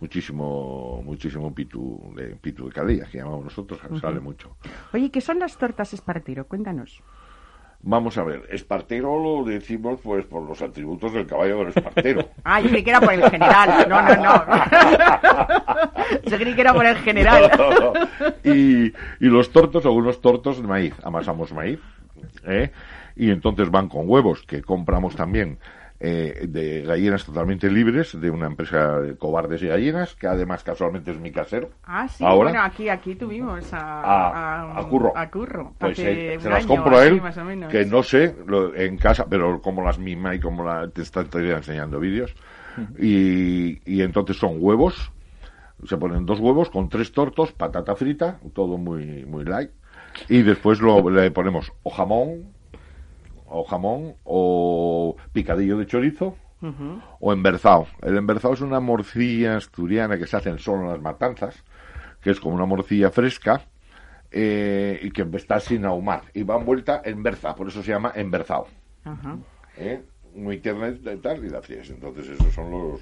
muchísimo 0.00 1.00
muchísimo 1.02 1.54
pitu 1.54 2.12
de 2.14 2.36
pitu 2.36 2.66
de 2.66 2.72
calilla 2.72 3.06
que 3.06 3.18
llamamos 3.18 3.44
nosotros 3.44 3.80
sale 4.00 4.20
mucho. 4.20 4.56
Oye 4.92 5.10
qué 5.10 5.20
son 5.20 5.38
las 5.38 5.56
tortas 5.56 5.94
espartero 5.94 6.46
cuéntanos 6.46 7.02
Vamos 7.88 8.18
a 8.18 8.24
ver, 8.24 8.42
espartero 8.50 9.16
lo 9.22 9.44
decimos 9.44 10.00
pues 10.02 10.24
por 10.26 10.42
los 10.42 10.60
atributos 10.60 11.12
del 11.12 11.24
caballo 11.24 11.58
del 11.58 11.68
espartero. 11.68 12.28
ah, 12.44 12.60
yo 12.60 12.68
creí 12.68 12.82
que 12.82 12.90
era 12.90 13.00
por 13.00 13.14
el 13.14 13.30
general. 13.30 13.88
No, 13.88 14.02
no, 14.02 14.16
no. 14.16 14.44
yo 16.24 16.36
creí 16.36 16.54
que 16.56 16.60
era 16.62 16.74
por 16.74 16.84
el 16.84 16.96
general. 16.96 17.48
y, 18.42 18.86
y 18.86 18.92
los 19.20 19.52
tortos 19.52 19.84
son 19.84 19.92
unos 19.94 20.20
tortos 20.20 20.60
de 20.60 20.66
maíz. 20.66 20.94
Amasamos 21.04 21.52
maíz, 21.52 21.78
¿eh? 22.44 22.72
Y 23.14 23.30
entonces 23.30 23.70
van 23.70 23.88
con 23.88 24.10
huevos 24.10 24.42
que 24.42 24.62
compramos 24.62 25.14
también 25.14 25.60
eh, 25.98 26.46
de 26.48 26.82
gallinas 26.82 27.24
totalmente 27.24 27.70
libres 27.70 28.18
de 28.20 28.30
una 28.30 28.46
empresa 28.46 29.00
de 29.00 29.16
cobardes 29.16 29.62
y 29.62 29.68
gallinas 29.68 30.14
que 30.14 30.26
además 30.26 30.62
casualmente 30.62 31.10
es 31.10 31.18
mi 31.18 31.32
casero. 31.32 31.70
Ah, 31.84 32.06
sí, 32.08 32.24
Ahora, 32.24 32.50
bueno, 32.50 32.62
aquí, 32.62 32.88
aquí 32.88 33.14
tuvimos 33.14 33.72
a, 33.72 34.78
a, 34.78 34.88
Curro. 34.88 35.16
A 35.16 35.30
Curro 35.30 35.72
pues 35.78 35.96
se, 35.96 36.38
las 36.42 36.66
compro 36.66 36.98
a 36.98 37.06
él, 37.06 37.22
que 37.70 37.84
no 37.86 38.02
sé, 38.02 38.34
en 38.76 38.98
casa, 38.98 39.26
pero 39.28 39.60
como 39.60 39.82
las 39.82 39.98
mima 39.98 40.34
y 40.34 40.40
como 40.40 40.64
la, 40.64 40.88
te 40.88 41.02
está, 41.02 41.24
enseñando 41.32 41.98
vídeos. 41.98 42.34
y, 42.98 43.80
y 43.90 44.02
entonces 44.02 44.36
son 44.36 44.56
huevos, 44.58 45.10
se 45.84 45.96
ponen 45.96 46.26
dos 46.26 46.40
huevos 46.40 46.70
con 46.70 46.88
tres 46.88 47.12
tortos, 47.12 47.52
patata 47.52 47.94
frita, 47.94 48.38
todo 48.54 48.76
muy, 48.78 49.24
muy 49.24 49.44
light. 49.44 49.70
Y 50.28 50.42
después 50.42 50.80
lo, 50.80 51.08
le 51.10 51.30
ponemos 51.30 51.72
o 51.82 51.90
jamón, 51.90 52.55
o 53.48 53.64
jamón 53.64 54.14
o 54.24 55.16
picadillo 55.32 55.78
de 55.78 55.86
chorizo 55.86 56.36
o 57.20 57.32
emberzado. 57.32 57.86
El 58.02 58.16
emberzado 58.16 58.54
es 58.54 58.60
una 58.60 58.80
morcilla 58.80 59.56
asturiana 59.56 60.18
que 60.18 60.26
se 60.26 60.36
hace 60.36 60.58
solo 60.58 60.82
en 60.82 60.88
las 60.88 61.00
matanzas, 61.00 61.62
que 62.20 62.30
es 62.30 62.40
como 62.40 62.56
una 62.56 62.66
morcilla 62.66 63.10
fresca 63.10 63.62
eh, 64.30 64.98
y 65.02 65.10
que 65.10 65.26
está 65.34 65.60
sin 65.60 65.84
ahumar 65.84 66.22
y 66.34 66.42
va 66.42 66.56
envuelta 66.56 67.02
en 67.04 67.22
berza, 67.22 67.54
por 67.54 67.68
eso 67.68 67.82
se 67.82 67.92
llama 67.92 68.12
emberzado. 68.14 68.66
¿Eh? 69.76 70.02
Muy 70.34 70.58
tierna 70.58 70.88
y 70.88 71.16
tal, 71.18 71.44
y 71.44 71.48
la 71.48 71.62
fríes. 71.62 71.88
Entonces 71.90 72.28
esos 72.28 72.52
son 72.52 72.70
los, 72.70 73.00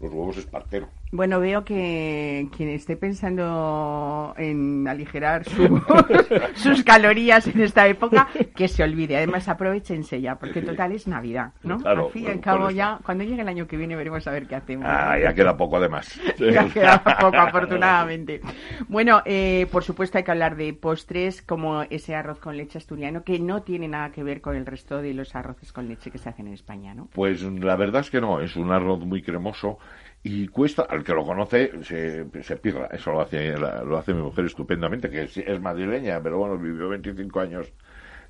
los 0.00 0.12
huevos 0.12 0.36
espartero. 0.36 0.88
Bueno, 1.10 1.40
veo 1.40 1.64
que 1.64 2.48
quien 2.54 2.68
esté 2.68 2.96
pensando 2.96 4.34
en 4.36 4.86
aligerar 4.86 5.44
sus 6.54 6.84
calorías 6.84 7.46
en 7.46 7.62
esta 7.62 7.86
época, 7.86 8.28
que 8.54 8.68
se 8.68 8.82
olvide. 8.82 9.16
Además, 9.16 9.48
aprovechense 9.48 10.20
ya, 10.20 10.38
porque 10.38 10.60
total 10.60 10.92
es 10.92 11.06
Navidad, 11.06 11.52
¿no? 11.62 11.78
al 11.84 12.10
fin 12.10 12.24
y 12.24 12.26
al 12.26 12.40
cabo, 12.40 12.70
ya, 12.70 12.98
cuando 13.04 13.24
llegue 13.24 13.40
el 13.40 13.48
año 13.48 13.66
que 13.66 13.76
viene, 13.78 13.96
veremos 13.96 14.26
a 14.26 14.32
ver 14.32 14.46
qué 14.46 14.56
hacemos. 14.56 14.86
Ah, 14.86 15.18
ya 15.18 15.32
queda 15.32 15.56
poco, 15.56 15.78
además. 15.78 16.20
ya 16.38 16.68
queda 16.68 17.02
poco, 17.02 17.36
afortunadamente. 17.36 18.42
Bueno, 18.88 19.22
eh, 19.24 19.66
por 19.72 19.84
supuesto, 19.84 20.18
hay 20.18 20.24
que 20.24 20.30
hablar 20.30 20.56
de 20.56 20.74
postres, 20.74 21.40
como 21.40 21.82
ese 21.84 22.14
arroz 22.14 22.38
con 22.38 22.56
leche 22.56 22.76
asturiano, 22.76 23.24
que 23.24 23.38
no 23.38 23.62
tiene 23.62 23.88
nada 23.88 24.10
que 24.10 24.22
ver 24.22 24.42
con 24.42 24.56
el 24.56 24.66
resto 24.66 25.00
de 25.00 25.14
los 25.14 25.34
arroces 25.34 25.72
con 25.72 25.88
leche 25.88 26.10
que 26.10 26.18
se 26.18 26.28
hacen 26.28 26.48
en 26.48 26.54
España, 26.54 26.94
¿no? 26.94 27.08
Pues 27.14 27.42
la 27.42 27.76
verdad 27.76 28.02
es 28.02 28.10
que 28.10 28.20
no, 28.20 28.40
es 28.40 28.56
un 28.56 28.70
arroz 28.72 29.00
muy 29.00 29.22
cremoso 29.22 29.78
y 30.22 30.48
cuesta, 30.48 30.82
al 30.82 31.04
que 31.04 31.14
lo 31.14 31.24
conoce 31.24 31.72
se, 31.82 32.26
se 32.42 32.56
pirra, 32.56 32.88
eso 32.92 33.12
lo 33.12 33.20
hace, 33.20 33.56
lo 33.56 33.96
hace 33.96 34.12
mi 34.12 34.22
mujer 34.22 34.46
estupendamente, 34.46 35.08
que 35.08 35.22
es, 35.22 35.60
madrileña, 35.60 36.20
pero 36.20 36.38
bueno, 36.38 36.58
vivió 36.58 36.88
25 36.88 37.40
años 37.40 37.72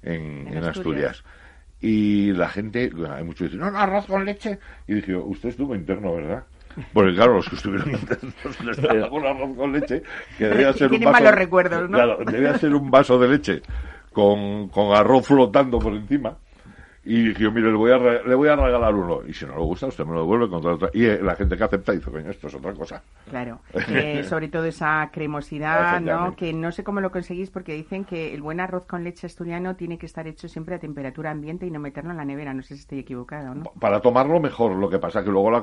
en, 0.03 0.57
Asturias. 0.65 1.25
Y 1.81 2.33
la 2.33 2.49
gente, 2.49 2.91
hay 3.11 3.25
muchos 3.25 3.39
que 3.39 3.45
dicen, 3.45 3.61
no, 3.61 3.71
no, 3.71 3.79
arroz 3.79 4.07
con 4.07 4.25
leche. 4.25 4.59
Y 4.87 4.95
dije, 4.95 5.15
usted 5.17 5.51
estuvo 5.51 5.75
interno, 5.75 6.15
¿verdad? 6.15 6.45
Porque 6.93 7.15
claro, 7.15 7.35
los 7.35 7.49
que 7.49 7.57
estuvieron 7.57 7.91
internos 7.93 8.65
les 8.65 8.79
un 8.79 9.27
arroz 9.27 9.57
con 9.57 9.73
leche, 9.73 10.03
que 10.37 10.47
debía 10.47 10.73
ser 10.73 10.93
un 10.93 11.01
vaso... 11.01 11.13
malos 11.13 11.35
recuerdos, 11.35 11.89
¿no? 11.89 11.97
Claro, 11.97 12.19
debía 12.25 12.59
ser 12.59 12.75
un 12.75 12.91
vaso 12.91 13.19
de 13.19 13.29
leche 13.29 13.63
con, 14.13 14.69
con 14.69 14.95
arroz 14.95 15.27
flotando 15.27 15.79
por 15.79 15.95
encima 15.95 16.37
Y 17.09 17.29
dije, 17.29 17.51
mire, 17.51 17.69
le 17.71 17.77
voy, 17.77 17.91
a, 17.91 17.97
le 17.99 18.35
voy 18.35 18.49
a 18.49 18.57
regalar 18.57 18.95
uno. 18.95 19.23
Y 19.27 19.33
si 19.33 19.47
no 19.47 19.57
le 19.57 19.63
gusta, 19.63 19.87
usted 19.87 20.05
me 20.05 20.13
lo 20.13 20.21
devuelve 20.21 20.51
contra 20.51 20.75
otra. 20.75 20.91
Y 20.93 21.07
eh, 21.07 21.21
la 21.23 21.37
gente 21.37 21.57
que 21.57 21.65
acepta 21.65 21.93
dice, 21.93 22.11
coño, 22.11 22.31
esto 22.31 22.49
es 22.49 22.55
otra 22.55 22.75
cosa. 22.75 23.03
Claro. 23.31 23.61
Eh, 23.89 24.23
sobre 24.25 24.49
todo 24.49 24.65
esa 24.65 25.09
cremosidad, 25.11 26.01
¿no? 26.01 26.37
Que 26.37 26.53
no 26.53 26.71
sé 26.73 26.85
cómo 26.85 27.01
lo 27.01 27.11
conseguís 27.11 27.51
porque 27.51 27.73
dicen 27.73 28.05
que 28.05 28.35
el 28.35 28.43
buen 28.43 28.61
arroz 28.61 28.85
con 28.85 29.03
leche 29.03 29.27
asturiano 29.27 29.77
tiene 29.77 29.97
que 29.97 30.05
estar 30.05 30.27
hecho 30.27 30.47
siempre 30.47 30.75
a 30.75 30.79
temperatura 30.79 31.31
ambiente 31.31 31.67
y 31.67 31.71
no 31.71 31.81
meterlo 31.81 32.11
en 32.11 32.19
la 32.19 32.25
nevera. 32.27 32.53
No 32.53 32.63
sé 32.63 32.75
si 32.75 32.81
estoy 32.81 32.99
equivocado, 32.99 33.55
¿no? 33.55 33.65
Para 33.81 34.01
tomarlo 34.01 34.39
mejor. 34.41 34.77
Lo 34.77 34.91
que 34.91 34.99
pasa 34.99 35.25
que 35.25 35.31
luego 35.31 35.51
la, 35.51 35.63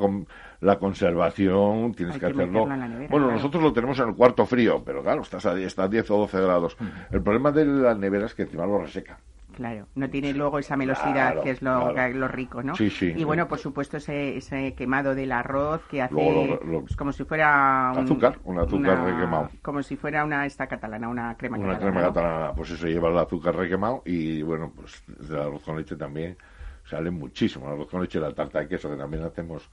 la 0.61 0.79
conservación 0.79 1.93
tienes 1.93 2.17
que, 2.17 2.25
hacerlo. 2.25 2.65
bueno, 3.09 3.31
nosotros 3.31 3.61
lo 3.61 3.71
tenemos 3.71 3.99
en 3.99 4.09
el 4.09 4.15
cuarto 4.15 4.45
frío, 4.47 4.81
pero 4.83 5.03
claro, 5.03 5.21
estás 5.21 5.45
a, 5.45 5.57
está 5.59 5.83
a 5.83 5.87
10 5.87 6.09
o 6.09 6.17
12 6.17 6.41
grados. 6.41 6.77
El 7.11 7.21
problema 7.21 7.51
de 7.51 7.65
la 7.65 7.93
nevera 7.93 8.25
es 8.25 8.33
que 8.33 8.43
encima 8.43 8.65
lo 8.65 8.79
reseca. 8.79 9.19
Claro, 9.55 9.87
no 9.95 10.09
tiene 10.09 10.33
luego 10.33 10.59
esa 10.59 10.75
melosidad 10.75 11.41
que 11.41 11.51
es 11.51 11.61
lo, 11.61 11.93
lo, 11.93 12.27
rico, 12.27 12.61
¿no? 12.61 12.75
Sí, 12.75 12.89
sí. 12.89 13.13
Y 13.15 13.23
bueno, 13.23 13.47
por 13.47 13.57
supuesto, 13.57 13.95
ese, 13.95 14.35
ese 14.35 14.73
quemado 14.73 15.15
del 15.15 15.31
arroz 15.31 15.81
que 15.89 16.01
hace 16.01 16.59
pues, 16.61 16.95
como 16.97 17.13
si 17.13 17.23
fuera... 17.23 17.93
Un, 17.95 18.03
azúcar, 18.03 18.37
un 18.43 18.59
azúcar 18.59 19.01
requemado. 19.05 19.49
Como 19.61 19.81
si 19.81 19.95
fuera 19.95 20.25
una 20.25 20.45
esta 20.45 20.67
catalana, 20.67 21.07
una 21.07 21.37
crema 21.37 21.57
una 21.57 21.67
catalana. 21.73 21.91
crema 21.91 22.07
catalana, 22.07 22.53
pues 22.53 22.71
eso 22.71 22.85
lleva 22.85 23.09
el 23.09 23.17
azúcar 23.17 23.55
requemado 23.55 24.01
y 24.05 24.41
bueno, 24.41 24.73
pues 24.75 25.01
del 25.07 25.39
arroz 25.39 25.63
con 25.63 25.77
leche 25.77 25.95
también 25.95 26.35
sale 26.83 27.09
muchísimo. 27.11 27.67
El 27.67 27.75
arroz 27.75 27.89
con 27.89 28.01
leche 28.01 28.19
y 28.19 28.21
la 28.21 28.33
tarta 28.33 28.59
de 28.59 28.67
queso 28.67 28.89
que 28.89 28.97
también 28.97 29.23
hacemos, 29.23 29.69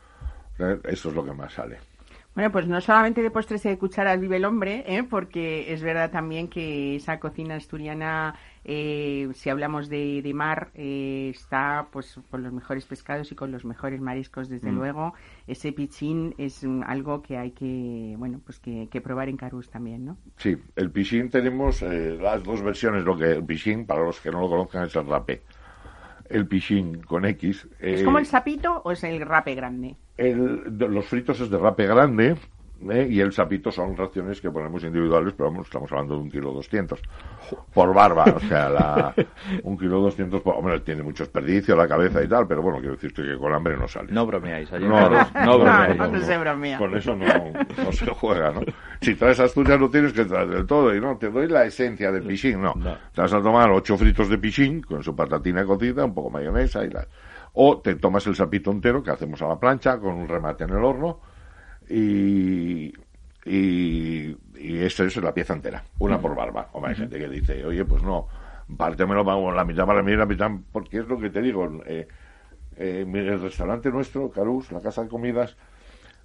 eso 0.84 1.08
es 1.08 1.14
lo 1.14 1.24
que 1.24 1.32
más 1.32 1.52
sale. 1.52 1.78
Bueno, 2.34 2.50
pues 2.50 2.66
no 2.66 2.80
solamente 2.80 3.22
de 3.22 3.30
postres 3.30 3.64
y 3.66 3.68
de 3.68 3.78
cucharas 3.78 4.18
vive 4.18 4.36
el 4.36 4.46
hombre, 4.46 4.84
¿eh? 4.86 5.02
porque 5.02 5.70
es 5.70 5.82
verdad 5.82 6.10
también 6.10 6.48
que 6.48 6.96
esa 6.96 7.20
cocina 7.20 7.56
asturiana, 7.56 8.34
eh, 8.64 9.28
si 9.34 9.50
hablamos 9.50 9.88
de, 9.88 10.30
mar, 10.34 10.70
eh, 10.74 11.30
está 11.34 11.88
pues 11.90 12.18
con 12.30 12.42
los 12.42 12.52
mejores 12.52 12.86
pescados 12.86 13.32
y 13.32 13.34
con 13.34 13.50
los 13.50 13.64
mejores 13.64 14.00
mariscos, 14.00 14.48
desde 14.48 14.70
mm. 14.70 14.74
luego. 14.74 15.14
Ese 15.46 15.72
pichín 15.72 16.34
es 16.38 16.64
algo 16.86 17.22
que 17.22 17.36
hay 17.38 17.50
que, 17.50 18.14
bueno, 18.18 18.40
pues 18.44 18.60
que, 18.60 18.88
probar 19.02 19.28
en 19.28 19.36
Carús 19.36 19.68
también, 19.68 20.04
¿no? 20.04 20.16
Sí, 20.36 20.56
el 20.76 20.90
pichín 20.90 21.28
tenemos 21.28 21.82
las 21.82 22.42
dos 22.42 22.62
versiones. 22.62 23.04
Lo 23.04 23.16
que 23.16 23.32
el 23.32 23.44
pichín, 23.44 23.86
para 23.86 24.04
los 24.04 24.20
que 24.20 24.30
no 24.30 24.40
lo 24.40 24.48
conozcan, 24.48 24.86
es 24.86 24.94
el 24.96 25.06
rape 25.06 25.42
el 26.32 26.46
pichín 26.46 27.02
con 27.02 27.24
X. 27.24 27.68
¿Es 27.78 28.02
como 28.02 28.18
el 28.18 28.26
sapito 28.26 28.80
o 28.84 28.92
es 28.92 29.04
el 29.04 29.20
rape 29.20 29.54
grande? 29.54 29.96
El, 30.16 30.76
los 30.78 31.06
fritos 31.06 31.40
es 31.40 31.50
de 31.50 31.58
rape 31.58 31.86
grande 31.86 32.36
¿eh? 32.90 33.06
y 33.10 33.20
el 33.20 33.32
sapito 33.32 33.70
son 33.70 33.96
raciones 33.96 34.40
que 34.40 34.50
ponemos 34.50 34.82
individuales, 34.84 35.34
pero 35.36 35.50
vamos, 35.50 35.66
estamos 35.66 35.90
hablando 35.92 36.16
de 36.16 36.20
un 36.22 36.30
kilo 36.30 36.52
doscientos 36.52 37.00
por 37.72 37.94
barba, 37.94 38.24
o 38.36 38.40
sea, 38.40 38.68
la, 38.68 39.14
un 39.62 39.78
kilo 39.78 40.00
doscientos, 40.00 40.42
por, 40.42 40.56
hombre, 40.56 40.80
tiene 40.80 41.02
mucho 41.02 41.24
desperdicio 41.24 41.76
la 41.76 41.86
cabeza 41.86 42.22
y 42.22 42.28
tal, 42.28 42.46
pero 42.46 42.62
bueno, 42.62 42.78
quiero 42.78 42.94
decirte 42.94 43.22
que 43.22 43.36
con 43.36 43.52
hambre 43.52 43.76
no 43.76 43.86
sale. 43.88 44.12
No 44.12 44.26
bromeáis, 44.26 44.70
no, 44.72 44.78
no, 44.78 45.10
no, 45.44 45.58
bromeáis. 45.58 45.96
No, 45.96 46.20
se 46.20 46.38
bromea. 46.38 46.78
Con 46.78 46.96
eso 46.96 47.14
no, 47.14 47.26
no 47.26 47.92
se 47.92 48.06
juega, 48.06 48.50
¿no? 48.50 48.60
Si 49.00 49.14
traes 49.14 49.40
Asturias 49.40 49.78
no 49.78 49.90
tienes 49.90 50.12
que 50.12 50.24
traer 50.24 50.48
del 50.48 50.66
todo, 50.66 50.94
y 50.94 51.00
no, 51.00 51.16
te 51.16 51.30
doy 51.30 51.48
la 51.48 51.64
esencia 51.64 52.10
del 52.10 52.22
pichín, 52.22 52.62
no. 52.62 52.74
Te 53.14 53.20
vas 53.20 53.32
a 53.32 53.42
tomar 53.42 53.70
ocho 53.70 53.96
fritos 53.96 54.28
de 54.28 54.38
pichín 54.38 54.82
con 54.82 55.02
su 55.02 55.14
patatina 55.14 55.64
cocida, 55.64 56.04
un 56.04 56.14
poco 56.14 56.30
mayonesa 56.30 56.84
y 56.84 56.90
la... 56.90 57.06
O 57.54 57.80
te 57.82 57.96
tomas 57.96 58.26
el 58.26 58.34
sapito 58.34 58.70
entero 58.70 59.02
que 59.02 59.10
hacemos 59.10 59.42
a 59.42 59.48
la 59.48 59.60
plancha 59.60 59.98
con 59.98 60.14
un 60.14 60.26
remate 60.26 60.64
en 60.64 60.70
el 60.70 60.82
horno 60.82 61.20
y, 61.92 62.94
y, 63.44 64.36
y 64.56 64.78
esto 64.78 65.04
es 65.04 65.16
la 65.16 65.34
pieza 65.34 65.52
entera, 65.52 65.84
una 65.98 66.18
por 66.18 66.34
barba. 66.34 66.70
O 66.72 66.84
hay 66.86 66.94
gente 66.94 67.18
que 67.18 67.28
dice, 67.28 67.64
oye, 67.66 67.84
pues 67.84 68.02
no, 68.02 68.28
pártemelo 68.76 69.52
la 69.52 69.64
mitad 69.64 69.86
para 69.86 70.02
mí 70.02 70.12
y 70.12 70.16
la 70.16 70.26
mitad, 70.26 70.50
porque 70.72 70.98
es 70.98 71.06
lo 71.06 71.18
que 71.18 71.28
te 71.28 71.42
digo, 71.42 71.82
eh, 71.84 72.08
eh, 72.76 73.04
el 73.06 73.40
restaurante 73.40 73.90
nuestro, 73.90 74.30
Carús, 74.30 74.72
la 74.72 74.80
casa 74.80 75.02
de 75.02 75.08
comidas, 75.08 75.56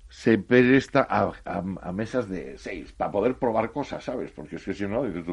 se 0.08 0.38
presta 0.38 1.06
a, 1.10 1.34
a, 1.44 1.92
mesas 1.92 2.30
de 2.30 2.58
seis 2.58 2.94
para 2.94 3.12
poder 3.12 3.36
probar 3.36 3.72
cosas, 3.72 4.06
¿sabes? 4.06 4.32
Porque 4.32 4.56
es 4.56 4.64
que 4.64 4.74
si 4.74 4.88
no, 4.88 5.04
dices 5.04 5.26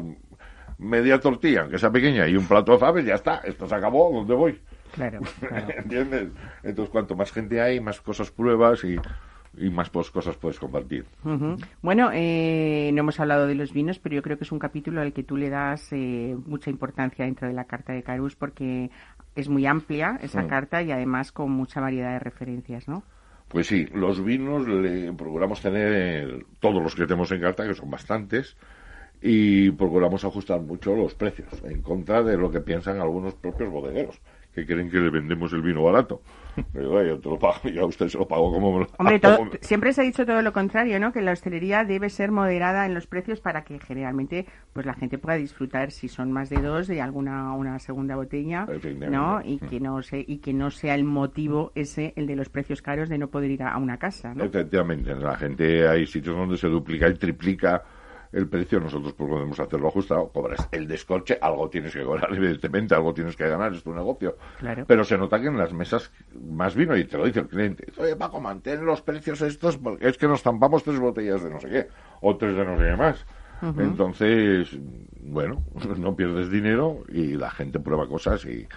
media 0.77 1.17
tortilla, 1.17 1.61
aunque 1.61 1.79
sea 1.79 1.91
pequeña, 1.91 2.27
y 2.27 2.35
un 2.35 2.45
plato 2.45 2.73
de 2.73 2.79
faves, 2.79 3.05
ya 3.05 3.15
está, 3.15 3.37
esto 3.45 3.69
se 3.69 3.75
acabó, 3.75 4.11
¿dónde 4.11 4.33
voy? 4.33 4.61
Claro. 4.95 5.19
¿Entiendes? 5.75 6.29
Entonces, 6.63 6.89
cuanto 6.89 7.17
más 7.17 7.29
gente 7.29 7.59
hay, 7.59 7.81
más 7.81 7.99
cosas 7.99 8.31
pruebas 8.31 8.81
y 8.85 8.95
y 9.57 9.69
más 9.69 9.89
cosas 9.89 10.35
puedes 10.37 10.59
compartir. 10.59 11.05
Bueno, 11.81 12.09
eh, 12.13 12.91
no 12.93 12.99
hemos 13.01 13.19
hablado 13.19 13.47
de 13.47 13.55
los 13.55 13.73
vinos, 13.73 13.99
pero 13.99 14.15
yo 14.15 14.21
creo 14.21 14.37
que 14.37 14.43
es 14.43 14.51
un 14.51 14.59
capítulo 14.59 15.01
al 15.01 15.13
que 15.13 15.23
tú 15.23 15.37
le 15.37 15.49
das 15.49 15.91
eh, 15.91 16.35
mucha 16.45 16.69
importancia 16.69 17.25
dentro 17.25 17.47
de 17.47 17.53
la 17.53 17.65
carta 17.65 17.93
de 17.93 18.03
Carus 18.03 18.35
porque 18.35 18.89
es 19.35 19.49
muy 19.49 19.65
amplia 19.65 20.19
esa 20.21 20.43
mm. 20.43 20.47
carta 20.47 20.81
y 20.81 20.91
además 20.91 21.31
con 21.31 21.51
mucha 21.51 21.81
variedad 21.81 22.13
de 22.13 22.19
referencias, 22.19 22.87
¿no? 22.87 23.03
Pues 23.47 23.67
sí, 23.67 23.85
los 23.93 24.23
vinos 24.23 24.67
le 24.67 25.13
procuramos 25.13 25.61
tener 25.61 26.45
todos 26.59 26.81
los 26.81 26.95
que 26.95 27.05
tenemos 27.05 27.31
en 27.31 27.41
carta, 27.41 27.67
que 27.67 27.75
son 27.75 27.91
bastantes, 27.91 28.57
y 29.21 29.71
procuramos 29.71 30.25
ajustar 30.25 30.61
mucho 30.61 30.95
los 30.95 31.13
precios 31.13 31.63
en 31.63 31.81
contra 31.81 32.23
de 32.23 32.37
lo 32.37 32.49
que 32.51 32.59
piensan 32.59 32.99
algunos 32.99 33.35
propios 33.35 33.71
bodegueros 33.71 34.19
que 34.53 34.65
creen 34.65 34.89
que 34.89 34.99
le 34.99 35.09
vendemos 35.09 35.53
el 35.53 35.61
vino 35.61 35.83
barato. 35.83 36.21
Yo 36.73 37.19
te 37.19 37.29
lo 37.29 37.37
pago, 37.39 37.69
yo 37.69 37.83
a 37.83 37.85
usted 37.85 38.07
se 38.07 38.17
lo 38.17 38.27
pago 38.27 38.51
como 38.51 38.71
me 38.73 38.79
lo 38.79 38.87
Hombre, 38.97 39.19
siempre 39.61 39.93
se 39.93 40.01
ha 40.01 40.03
dicho 40.03 40.25
todo 40.25 40.41
lo 40.41 40.53
contrario, 40.53 40.99
¿no? 40.99 41.11
Que 41.11 41.21
la 41.21 41.31
hostelería 41.31 41.83
debe 41.83 42.09
ser 42.09 42.31
moderada 42.31 42.85
en 42.85 42.93
los 42.93 43.07
precios 43.07 43.41
para 43.41 43.63
que 43.63 43.79
generalmente 43.79 44.45
pues 44.73 44.85
la 44.85 44.93
gente 44.93 45.17
pueda 45.17 45.37
disfrutar, 45.37 45.91
si 45.91 46.07
son 46.07 46.31
más 46.31 46.49
de 46.49 46.61
dos, 46.61 46.87
de 46.87 47.01
alguna 47.01 47.53
una 47.53 47.79
segunda 47.79 48.15
botella, 48.15 48.67
¿no? 49.09 49.41
Y 49.43 49.59
que 49.59 49.79
no, 49.79 50.01
se, 50.01 50.23
y 50.25 50.37
que 50.37 50.53
no 50.53 50.71
sea 50.71 50.95
el 50.95 51.03
motivo 51.03 51.71
ese, 51.75 52.13
el 52.15 52.27
de 52.27 52.35
los 52.35 52.49
precios 52.49 52.81
caros, 52.81 53.09
de 53.09 53.17
no 53.17 53.27
poder 53.27 53.51
ir 53.51 53.63
a, 53.63 53.77
una 53.77 53.97
casa, 53.97 54.33
¿no? 54.33 54.43
Efectivamente, 54.43 55.13
la 55.15 55.35
gente, 55.35 55.87
hay 55.87 56.05
sitios 56.05 56.35
donde 56.35 56.57
se 56.57 56.67
duplica 56.67 57.07
y 57.09 57.13
triplica 57.15 57.83
el 58.31 58.47
precio, 58.47 58.79
nosotros 58.79 59.13
pues 59.13 59.29
podemos 59.29 59.59
hacerlo 59.59 59.87
ajustado, 59.87 60.29
cobras 60.29 60.67
el 60.71 60.87
descorche, 60.87 61.37
algo 61.41 61.69
tienes 61.69 61.93
que 61.93 62.03
cobrar, 62.03 62.29
evidentemente, 62.35 62.95
algo 62.95 63.13
tienes 63.13 63.35
que 63.35 63.47
ganar, 63.47 63.73
es 63.73 63.83
tu 63.83 63.93
negocio. 63.93 64.37
Pero 64.87 65.03
se 65.03 65.17
nota 65.17 65.39
que 65.39 65.47
en 65.47 65.57
las 65.57 65.73
mesas 65.73 66.11
más 66.49 66.75
vino, 66.75 66.95
y 66.95 67.05
te 67.05 67.17
lo 67.17 67.25
dice 67.25 67.41
el 67.41 67.47
cliente, 67.47 67.91
oye 67.97 68.15
Paco, 68.15 68.39
mantén 68.39 68.85
los 68.85 69.01
precios 69.01 69.41
estos 69.41 69.77
porque 69.77 70.07
es 70.07 70.17
que 70.17 70.27
nos 70.27 70.43
tampamos 70.43 70.83
tres 70.83 70.99
botellas 70.99 71.43
de 71.43 71.49
no 71.49 71.59
sé 71.59 71.69
qué, 71.69 71.87
o 72.21 72.35
tres 72.35 72.55
de 72.55 72.65
no 72.65 72.77
sé 72.77 72.83
qué 72.83 72.95
más. 72.95 73.25
Entonces, 73.61 74.77
bueno, 75.21 75.63
no 75.97 76.15
pierdes 76.15 76.51
dinero 76.51 77.03
y 77.07 77.35
la 77.35 77.49
gente 77.49 77.79
prueba 77.79 78.07
cosas 78.07 78.45
y, 78.45 78.67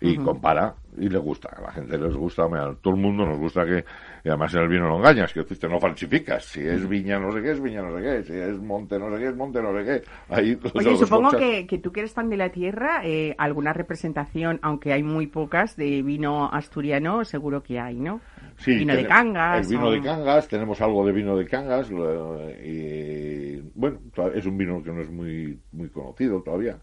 y 0.00 0.16
compara 0.16 0.74
y 0.96 1.08
le 1.08 1.18
gusta. 1.18 1.50
A 1.56 1.60
la 1.60 1.72
gente 1.72 1.98
les 1.98 2.14
gusta, 2.14 2.44
a 2.44 2.74
todo 2.74 2.94
el 2.94 3.00
mundo 3.00 3.26
nos 3.26 3.38
gusta 3.38 3.64
que, 3.64 3.84
y 4.28 4.30
además 4.30 4.52
en 4.52 4.60
el 4.60 4.68
vino 4.68 4.86
no 4.86 4.98
engañas, 4.98 5.32
que 5.32 5.42
tú 5.42 5.68
no 5.70 5.80
falsificas. 5.80 6.44
Si 6.44 6.60
es 6.60 6.86
viña 6.86 7.18
no 7.18 7.32
sé 7.32 7.40
qué, 7.40 7.52
es 7.52 7.62
viña 7.62 7.80
no 7.80 7.96
sé 7.96 8.02
qué. 8.02 8.22
Si 8.24 8.34
es 8.34 8.60
monte 8.60 8.98
no 8.98 9.10
sé 9.10 9.22
qué, 9.22 9.28
es 9.28 9.36
monte 9.36 9.62
no 9.62 9.72
sé 9.72 9.84
qué. 9.86 10.02
Ahí, 10.28 10.58
Oye, 10.74 10.96
supongo 10.98 11.30
que, 11.30 11.66
que, 11.66 11.78
tú 11.78 11.92
que 11.92 12.00
eres 12.00 12.12
fan 12.12 12.28
de 12.28 12.36
la 12.36 12.50
tierra, 12.50 13.00
eh, 13.04 13.34
alguna 13.38 13.72
representación, 13.72 14.58
aunque 14.60 14.92
hay 14.92 15.02
muy 15.02 15.28
pocas, 15.28 15.76
de 15.76 16.02
vino 16.02 16.50
asturiano, 16.52 17.24
seguro 17.24 17.62
que 17.62 17.80
hay, 17.80 17.96
¿no? 17.96 18.20
Sí, 18.58 18.74
vino 18.74 18.94
de 18.94 19.06
Cangas. 19.06 19.66
El 19.66 19.76
vino 19.76 19.90
de 19.90 20.02
Cangas, 20.02 20.48
tenemos 20.48 20.80
algo 20.80 21.06
de 21.06 21.12
vino 21.12 21.36
de 21.36 21.46
Cangas. 21.46 21.90
y, 21.90 23.60
bueno, 23.74 24.00
es 24.34 24.46
un 24.46 24.58
vino 24.58 24.82
que 24.82 24.90
no 24.90 25.00
es 25.00 25.10
muy 25.10 25.58
muy 25.72 25.88
conocido 25.88 26.42
todavía. 26.42 26.78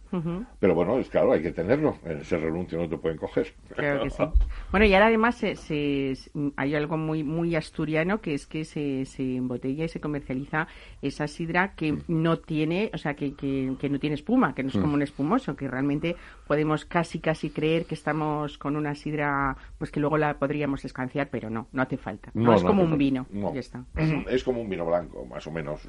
Pero 0.59 0.73
bueno, 0.73 0.97
es 0.99 1.09
claro, 1.09 1.33
hay 1.33 1.41
que 1.41 1.51
tenerlo. 1.51 1.97
En 2.05 2.19
ese 2.19 2.37
renuncio 2.37 2.77
no 2.77 2.87
te 2.87 2.97
pueden 2.97 3.17
coger. 3.17 3.53
Creo 3.75 4.03
que 4.03 4.09
sí. 4.09 4.23
Bueno, 4.71 4.85
y 4.85 4.93
ahora 4.93 5.07
además 5.07 5.35
se, 5.35 6.13
hay 6.57 6.75
algo 6.75 6.97
muy 6.97 7.23
muy 7.23 7.55
asturiano 7.55 8.19
que 8.19 8.33
es 8.33 8.45
que 8.45 8.65
se, 8.65 9.05
se 9.05 9.37
embotella 9.37 9.85
y 9.85 9.89
se 9.89 9.99
comercializa 9.99 10.67
esa 11.01 11.27
sidra 11.27 11.73
que 11.75 11.93
mm. 11.93 12.03
no 12.07 12.37
tiene, 12.37 12.89
o 12.93 12.97
sea, 12.97 13.15
que, 13.15 13.35
que, 13.35 13.89
no 13.89 13.99
tiene 13.99 14.15
espuma, 14.15 14.53
que 14.55 14.63
no 14.63 14.69
es 14.69 14.75
mm. 14.75 14.81
como 14.81 14.93
un 14.93 15.01
espumoso, 15.01 15.55
que 15.55 15.67
realmente 15.67 16.15
podemos 16.47 16.85
casi 16.85 17.19
casi 17.19 17.49
creer 17.49 17.85
que 17.85 17.95
estamos 17.95 18.57
con 18.57 18.75
una 18.75 18.95
sidra, 18.95 19.57
pues 19.77 19.91
que 19.91 19.99
luego 19.99 20.17
la 20.17 20.37
podríamos 20.37 20.85
escanciar, 20.85 21.29
pero 21.29 21.49
no 21.49 21.65
no, 21.71 21.81
hace 21.81 21.97
falta. 21.97 22.31
No, 22.33 22.53
es 22.53 22.63
como 22.63 22.83
un 22.83 22.97
vino. 22.97 23.25
Es 24.27 24.43
como 24.43 24.61
un 24.61 24.69
vino 24.69 24.85
blanco, 24.85 25.25
más 25.25 25.45
o 25.47 25.51
menos. 25.51 25.81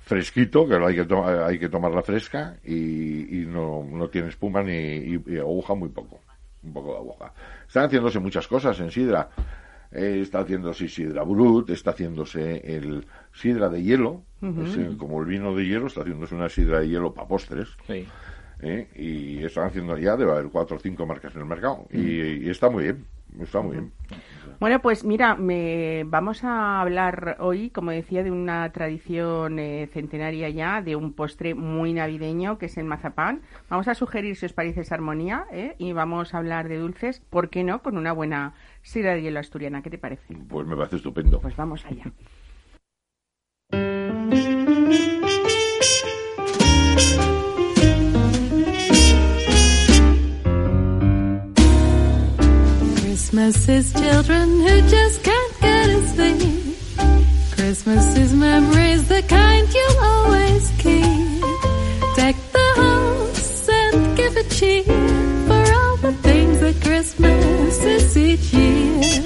fresquito, 0.00 0.66
que 0.66 0.74
hay 0.74 0.94
que, 0.94 1.14
hay 1.14 1.58
que 1.58 1.68
tomarla 1.68 2.02
fresca 2.02 2.56
y, 2.64 3.44
no, 3.46 3.84
no, 3.84 4.08
tiene 4.08 4.28
espuma 4.28 4.62
ni 4.62 4.72
y, 4.72 5.38
aguja 5.38 5.74
muy 5.74 5.88
poco. 5.88 6.20
Un 6.62 6.72
poco 6.72 6.92
de 6.92 6.98
aguja. 6.98 7.32
Están 7.66 7.86
haciéndose 7.86 8.18
muchas 8.18 8.46
cosas 8.46 8.78
en 8.80 8.90
sidra. 8.90 9.30
Eh, 9.92 10.20
está 10.22 10.40
haciéndose 10.40 10.88
sidra 10.88 11.24
brut, 11.24 11.70
está 11.70 11.90
haciéndose 11.90 12.62
el 12.76 13.06
sidra 13.32 13.68
de 13.68 13.82
hielo, 13.82 14.22
como 14.98 15.20
el 15.20 15.26
vino 15.26 15.54
de 15.54 15.66
hielo, 15.66 15.88
está 15.88 16.02
haciéndose 16.02 16.34
una 16.34 16.48
sidra 16.48 16.80
de 16.80 16.88
hielo 16.88 17.12
para 17.12 17.26
postres. 17.26 17.68
¿Eh? 18.62 18.88
y 18.94 19.44
están 19.44 19.66
haciendo 19.68 19.96
ya, 19.98 20.16
debe 20.16 20.32
haber 20.32 20.48
cuatro 20.48 20.76
o 20.76 20.80
cinco 20.80 21.06
marcas 21.06 21.34
en 21.34 21.40
el 21.40 21.46
mercado. 21.46 21.86
y, 21.90 22.48
está 22.48 22.70
muy 22.70 22.84
bien. 22.84 23.06
está 23.40 23.60
muy 23.60 23.72
bien. 23.72 23.92
Bueno, 24.60 24.82
pues 24.82 25.04
mira, 25.04 25.36
me, 25.36 26.04
vamos 26.04 26.44
a 26.44 26.82
hablar 26.82 27.38
hoy, 27.40 27.70
como 27.70 27.92
decía, 27.92 28.22
de 28.22 28.30
una 28.30 28.70
tradición 28.72 29.58
eh, 29.58 29.88
centenaria 29.90 30.50
ya, 30.50 30.82
de 30.82 30.96
un 30.96 31.14
postre 31.14 31.54
muy 31.54 31.94
navideño 31.94 32.58
que 32.58 32.66
es 32.66 32.76
el 32.76 32.84
mazapán. 32.84 33.40
Vamos 33.70 33.88
a 33.88 33.94
sugerir, 33.94 34.36
si 34.36 34.44
os 34.44 34.52
parece, 34.52 34.82
esa 34.82 34.96
armonía, 34.96 35.46
¿eh? 35.50 35.76
y 35.78 35.94
vamos 35.94 36.34
a 36.34 36.38
hablar 36.38 36.68
de 36.68 36.76
dulces, 36.76 37.20
¿por 37.20 37.48
qué 37.48 37.64
no? 37.64 37.82
Con 37.82 37.96
una 37.96 38.12
buena 38.12 38.52
sidra 38.82 39.14
de 39.14 39.22
hielo 39.22 39.40
asturiana, 39.40 39.80
¿qué 39.80 39.88
te 39.88 39.96
parece? 39.96 40.36
Pues 40.48 40.66
me 40.66 40.76
parece 40.76 40.96
estupendo. 40.96 41.40
Pues 41.40 41.56
vamos 41.56 41.86
allá. 41.86 42.12
Christmas 53.40 53.68
is 53.70 53.92
children 53.94 54.60
who 54.60 54.82
just 54.90 55.24
can't 55.24 55.60
get 55.60 55.88
a 55.88 56.00
thing. 56.18 56.74
Christmas 57.52 58.16
is 58.18 58.34
memories, 58.34 59.08
the 59.08 59.22
kind 59.22 59.66
you'll 59.72 59.98
always 60.04 60.70
keep. 60.76 61.40
Deck 62.16 62.36
the 62.52 62.68
house 62.76 63.66
and 63.70 64.14
give 64.14 64.36
a 64.36 64.44
cheer 64.44 64.84
for 65.48 65.62
all 65.72 65.96
the 65.96 66.12
things 66.20 66.60
that 66.60 66.82
Christmas 66.82 67.82
is 67.82 68.18
each 68.18 68.52
year. 68.52 69.24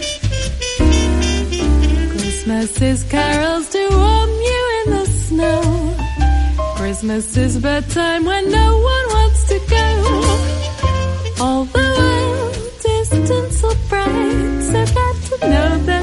Christmas 2.13 2.83
is 2.83 3.03
carols 3.11 3.69
to 3.71 3.83
warm 3.91 4.31
you 4.31 4.83
in 4.85 4.91
the 4.93 5.07
snow. 5.07 5.97
Christmas 6.77 7.37
is 7.37 7.59
bedtime 7.59 8.25
when 8.25 8.49
no 8.49 8.79
one 8.79 9.07
wants 9.09 9.49
to 9.49 9.59
go. 9.69 10.64
To 15.41 15.49
know 15.49 15.79
that 15.79 15.94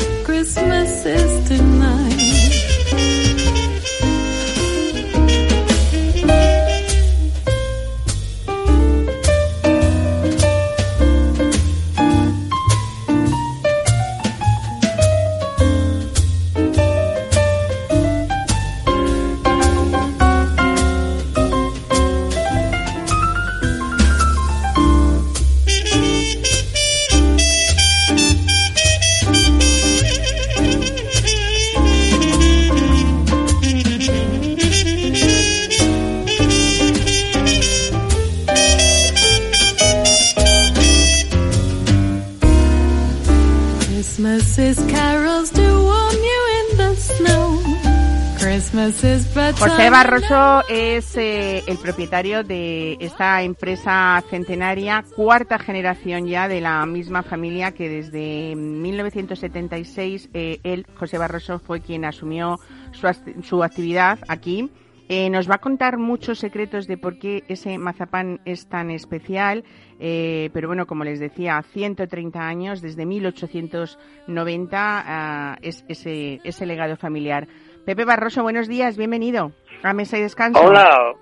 Barroso 50.04 50.64
es 50.68 51.16
eh, 51.16 51.62
el 51.68 51.78
propietario 51.78 52.44
de 52.44 52.98
esta 53.00 53.44
empresa 53.44 54.24
centenaria, 54.32 55.06
cuarta 55.16 55.60
generación 55.60 56.26
ya 56.26 56.48
de 56.48 56.60
la 56.60 56.84
misma 56.88 57.22
familia 57.22 57.74
que 57.74 57.88
desde 57.88 58.56
1976 58.56 60.32
eh, 60.34 60.60
él, 60.64 60.88
José 60.96 61.20
Barroso, 61.20 61.60
fue 61.60 61.82
quien 61.82 62.04
asumió 62.04 62.60
su, 62.94 63.08
su 63.44 63.64
actividad 63.64 64.18
aquí. 64.28 64.72
Eh, 65.08 65.30
nos 65.30 65.48
va 65.48 65.56
a 65.56 65.58
contar 65.60 65.98
muchos 65.98 66.40
secretos 66.40 66.88
de 66.88 66.98
por 66.98 67.20
qué 67.20 67.44
ese 67.50 67.78
mazapán 67.78 68.40
es 68.46 68.68
tan 68.68 68.90
especial, 68.90 69.66
eh, 70.00 70.50
pero 70.54 70.70
bueno, 70.70 70.88
como 70.88 71.04
les 71.04 71.20
decía, 71.20 71.62
130 71.74 72.40
años, 72.40 72.82
desde 72.82 73.06
1890, 73.06 74.78
ah, 74.80 75.58
es 75.62 75.86
ese, 75.90 76.40
ese 76.44 76.66
legado 76.66 76.96
familiar. 76.96 77.48
Pepe 77.86 78.06
Barroso, 78.06 78.42
buenos 78.42 78.68
días, 78.68 78.96
bienvenido 78.96 79.52
a 79.84 79.94
Mesa 79.94 80.18
y 80.18 80.22
Descanso. 80.22 80.62
Hola, 80.62 81.14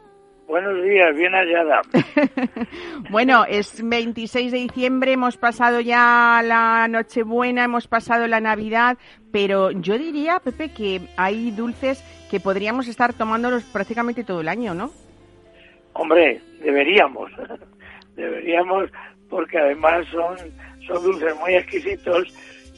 buenos 0.47 0.83
días, 0.83 1.15
bien 1.15 1.33
hallada. 1.33 1.81
Bueno, 3.09 3.43
es 3.45 3.81
26 3.83 4.51
de 4.51 4.57
diciembre, 4.59 5.13
hemos 5.13 5.35
pasado 5.35 5.79
ya 5.79 6.41
la 6.43 6.87
Nochebuena, 6.87 7.63
hemos 7.63 7.87
pasado 7.87 8.27
la 8.27 8.39
Navidad, 8.39 8.97
pero 9.31 9.71
yo 9.71 9.97
diría, 9.97 10.39
Pepe, 10.39 10.71
que 10.71 11.01
hay 11.17 11.49
dulces 11.49 12.03
que 12.29 12.39
podríamos 12.39 12.87
estar 12.87 13.13
tomándolos 13.13 13.63
prácticamente 13.63 14.23
todo 14.23 14.41
el 14.41 14.47
año, 14.47 14.75
¿no? 14.75 14.91
Hombre, 15.93 16.39
deberíamos, 16.61 17.31
deberíamos, 18.15 18.91
porque 19.27 19.57
además 19.57 20.05
son, 20.11 20.37
son 20.85 21.03
dulces 21.03 21.35
muy 21.39 21.55
exquisitos, 21.55 22.31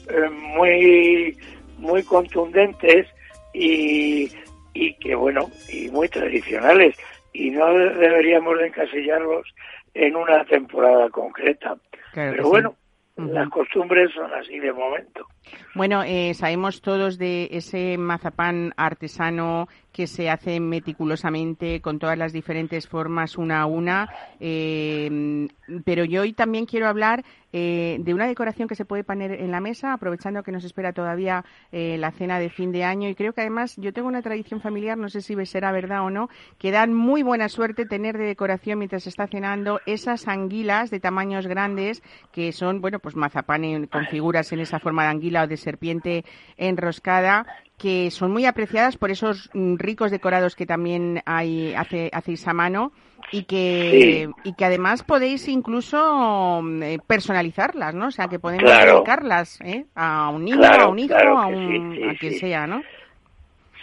eh, 0.08 0.30
muy, 0.30 1.36
muy 1.76 2.02
contundentes 2.04 3.06
y, 3.52 4.30
y 4.74 4.94
que 4.94 5.14
bueno, 5.14 5.50
y 5.68 5.88
muy 5.90 6.08
tradicionales. 6.08 6.94
Y 7.32 7.50
no 7.50 7.72
de- 7.72 7.94
deberíamos 7.94 8.58
de 8.58 8.66
encasillarlos 8.66 9.46
en 9.94 10.16
una 10.16 10.44
temporada 10.44 11.08
concreta. 11.10 11.76
Claro 12.12 12.32
Pero 12.32 12.48
bueno. 12.48 12.76
Las 13.16 13.48
costumbres 13.50 14.10
son 14.14 14.32
así 14.32 14.58
de 14.58 14.72
momento. 14.72 15.26
Bueno, 15.74 16.02
eh, 16.02 16.34
sabemos 16.34 16.80
todos 16.80 17.18
de 17.18 17.48
ese 17.52 17.98
mazapán 17.98 18.72
artesano 18.76 19.68
que 19.92 20.06
se 20.06 20.30
hace 20.30 20.60
meticulosamente 20.60 21.80
con 21.80 21.98
todas 21.98 22.16
las 22.16 22.32
diferentes 22.32 22.88
formas 22.88 23.36
una 23.36 23.60
a 23.60 23.66
una, 23.66 24.08
eh, 24.40 25.48
pero 25.84 26.04
yo 26.04 26.22
hoy 26.22 26.32
también 26.32 26.64
quiero 26.64 26.88
hablar 26.88 27.24
eh, 27.54 27.98
de 28.00 28.14
una 28.14 28.26
decoración 28.26 28.66
que 28.66 28.74
se 28.74 28.86
puede 28.86 29.04
poner 29.04 29.32
en 29.32 29.50
la 29.50 29.60
mesa, 29.60 29.92
aprovechando 29.92 30.42
que 30.42 30.52
nos 30.52 30.64
espera 30.64 30.94
todavía 30.94 31.44
eh, 31.70 31.98
la 31.98 32.10
cena 32.10 32.38
de 32.38 32.48
fin 32.48 32.72
de 32.72 32.84
año. 32.84 33.10
Y 33.10 33.14
creo 33.14 33.34
que 33.34 33.42
además 33.42 33.76
yo 33.76 33.92
tengo 33.92 34.08
una 34.08 34.22
tradición 34.22 34.62
familiar, 34.62 34.96
no 34.96 35.10
sé 35.10 35.20
si 35.20 35.34
será 35.44 35.70
verdad 35.70 36.02
o 36.02 36.10
no, 36.10 36.30
que 36.58 36.70
dan 36.70 36.94
muy 36.94 37.22
buena 37.22 37.50
suerte 37.50 37.84
tener 37.84 38.16
de 38.16 38.24
decoración 38.24 38.78
mientras 38.78 39.02
se 39.02 39.10
está 39.10 39.26
cenando 39.26 39.80
esas 39.84 40.28
anguilas 40.28 40.90
de 40.90 41.00
tamaños 41.00 41.46
grandes 41.46 42.02
que 42.32 42.52
son, 42.52 42.80
bueno, 42.80 43.00
pues 43.02 43.16
mazapán 43.16 43.64
en- 43.64 43.86
con 43.86 44.06
figuras 44.06 44.52
en 44.52 44.60
esa 44.60 44.78
forma 44.78 45.02
de 45.02 45.10
anguila 45.10 45.42
o 45.42 45.46
de 45.46 45.56
serpiente 45.56 46.24
enroscada 46.56 47.44
que 47.76 48.10
son 48.12 48.30
muy 48.32 48.46
apreciadas 48.46 48.96
por 48.96 49.10
esos 49.10 49.50
mm, 49.54 49.76
ricos 49.76 50.10
decorados 50.12 50.54
que 50.54 50.66
también 50.66 51.20
hay 51.26 51.74
hace, 51.74 52.08
hacéis 52.12 52.46
a 52.46 52.52
mano 52.54 52.92
y 53.32 53.44
que 53.44 54.28
Sí. 54.28 54.34
y 54.50 54.54
que 54.54 54.64
además 54.64 55.02
podéis 55.02 55.48
incluso 55.48 56.60
mm, 56.62 56.82
eh, 56.82 56.98
personalizarlas, 57.06 57.94
¿no? 57.94 58.06
O 58.06 58.10
sea, 58.12 58.28
que 58.28 58.38
podemos 58.38 58.70
Claro. 58.70 58.94
dedicarlas 58.96 59.60
¿eh? 59.62 59.86
a 59.96 60.28
un 60.28 60.44
niño, 60.44 60.58
Claro, 60.58 60.84
a 60.84 60.88
un 60.88 60.98
hijo, 61.00 61.08
claro 61.14 61.38
a, 61.38 61.46
un, 61.46 61.92
sí, 61.94 62.00
sí, 62.00 62.08
a 62.08 62.14
quien 62.18 62.32
sea, 62.34 62.66
¿no? 62.66 62.82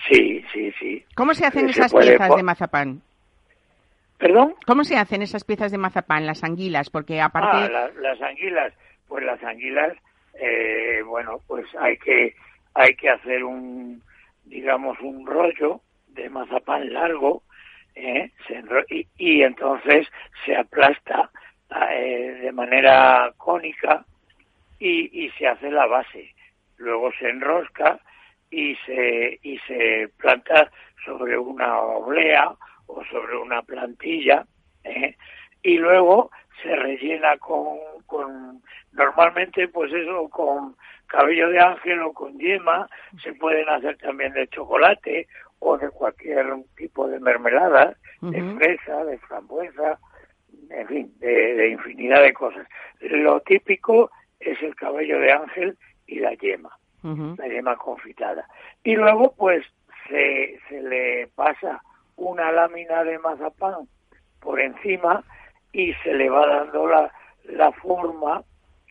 Sí, 0.09 0.43
sí, 0.53 0.71
sí. 0.79 1.05
¿Cómo 1.15 1.33
se 1.33 1.45
hacen 1.45 1.65
Se 1.65 1.71
esas 1.71 1.91
puede 1.91 2.07
piezas 2.17 2.35
de 2.35 2.43
mazapán? 2.43 3.01
¿Perdón? 4.17 4.55
¿Cómo 4.65 4.83
se 4.83 4.97
hacen 4.97 5.21
esas 5.21 5.43
piezas 5.43 5.71
de 5.71 5.77
mazapán, 5.77 6.25
las 6.25 6.43
anguilas? 6.43 6.89
Porque 6.89 7.21
aparte... 7.21 7.57
Ah, 7.57 7.69
la- 7.69 8.01
las 8.01 8.21
anguilas. 8.21 8.73
Pues 9.09 9.25
las 9.25 9.43
anguilas, 9.43 9.97
eh, 10.35 11.01
bueno, 11.05 11.41
pues 11.47 11.65
hay 11.77 11.97
que 11.97 12.35
hay 12.75 12.95
que 12.95 13.09
hacer 13.09 13.43
un, 13.43 14.01
digamos, 14.45 14.99
un 15.01 15.25
rollo 15.25 15.81
de 16.07 16.29
mazapán 16.29 16.93
largo, 16.93 17.43
¿eh? 17.95 18.31
Y, 18.89 19.07
y 19.17 19.41
entonces 19.41 20.07
se 20.45 20.55
aplasta 20.55 21.31
eh, 21.91 22.37
de 22.41 22.51
manera 22.51 23.33
cónica 23.37 24.05
y, 24.79 25.25
y 25.25 25.29
se 25.31 25.47
hace 25.47 25.71
la 25.71 25.87
base. 25.87 26.33
Luego 26.77 27.11
se 27.19 27.29
enrosca 27.29 27.99
y 28.51 28.75
se 28.85 29.39
y 29.43 29.57
se 29.67 30.09
planta 30.17 30.71
sobre 31.03 31.37
una 31.37 31.79
oblea 31.79 32.51
o 32.87 33.03
sobre 33.05 33.35
una 33.37 33.61
plantilla 33.63 34.45
y 35.61 35.77
luego 35.77 36.31
se 36.61 36.75
rellena 36.75 37.37
con, 37.37 37.77
con 38.05 38.61
normalmente 38.91 39.67
pues 39.67 39.91
eso 39.93 40.29
con 40.29 40.75
cabello 41.07 41.49
de 41.49 41.59
ángel 41.59 42.01
o 42.01 42.13
con 42.13 42.37
yema 42.37 42.87
se 43.23 43.33
pueden 43.33 43.67
hacer 43.69 43.97
también 43.97 44.33
de 44.33 44.47
chocolate 44.47 45.27
o 45.59 45.77
de 45.77 45.89
cualquier 45.89 46.45
tipo 46.75 47.07
de 47.07 47.19
mermelada 47.19 47.95
de 48.21 48.55
fresa 48.57 49.03
de 49.05 49.17
frambuesa 49.19 49.99
en 50.69 50.87
fin 50.87 51.13
de, 51.19 51.55
de 51.55 51.69
infinidad 51.69 52.21
de 52.21 52.33
cosas. 52.33 52.67
Lo 52.99 53.39
típico 53.41 54.11
es 54.39 54.61
el 54.61 54.75
cabello 54.75 55.19
de 55.19 55.31
ángel 55.31 55.77
y 56.05 56.19
la 56.19 56.33
yema 56.33 56.69
la 57.03 57.47
yema 57.47 57.75
confitada. 57.77 58.45
Y 58.83 58.95
luego, 58.95 59.33
pues, 59.37 59.65
se, 60.09 60.59
se 60.67 60.81
le 60.81 61.27
pasa 61.35 61.81
una 62.15 62.51
lámina 62.51 63.03
de 63.03 63.19
mazapán 63.19 63.87
por 64.41 64.59
encima 64.59 65.23
y 65.73 65.93
se 66.03 66.13
le 66.13 66.29
va 66.29 66.47
dando 66.47 66.87
la, 66.87 67.11
la 67.45 67.71
forma 67.71 68.43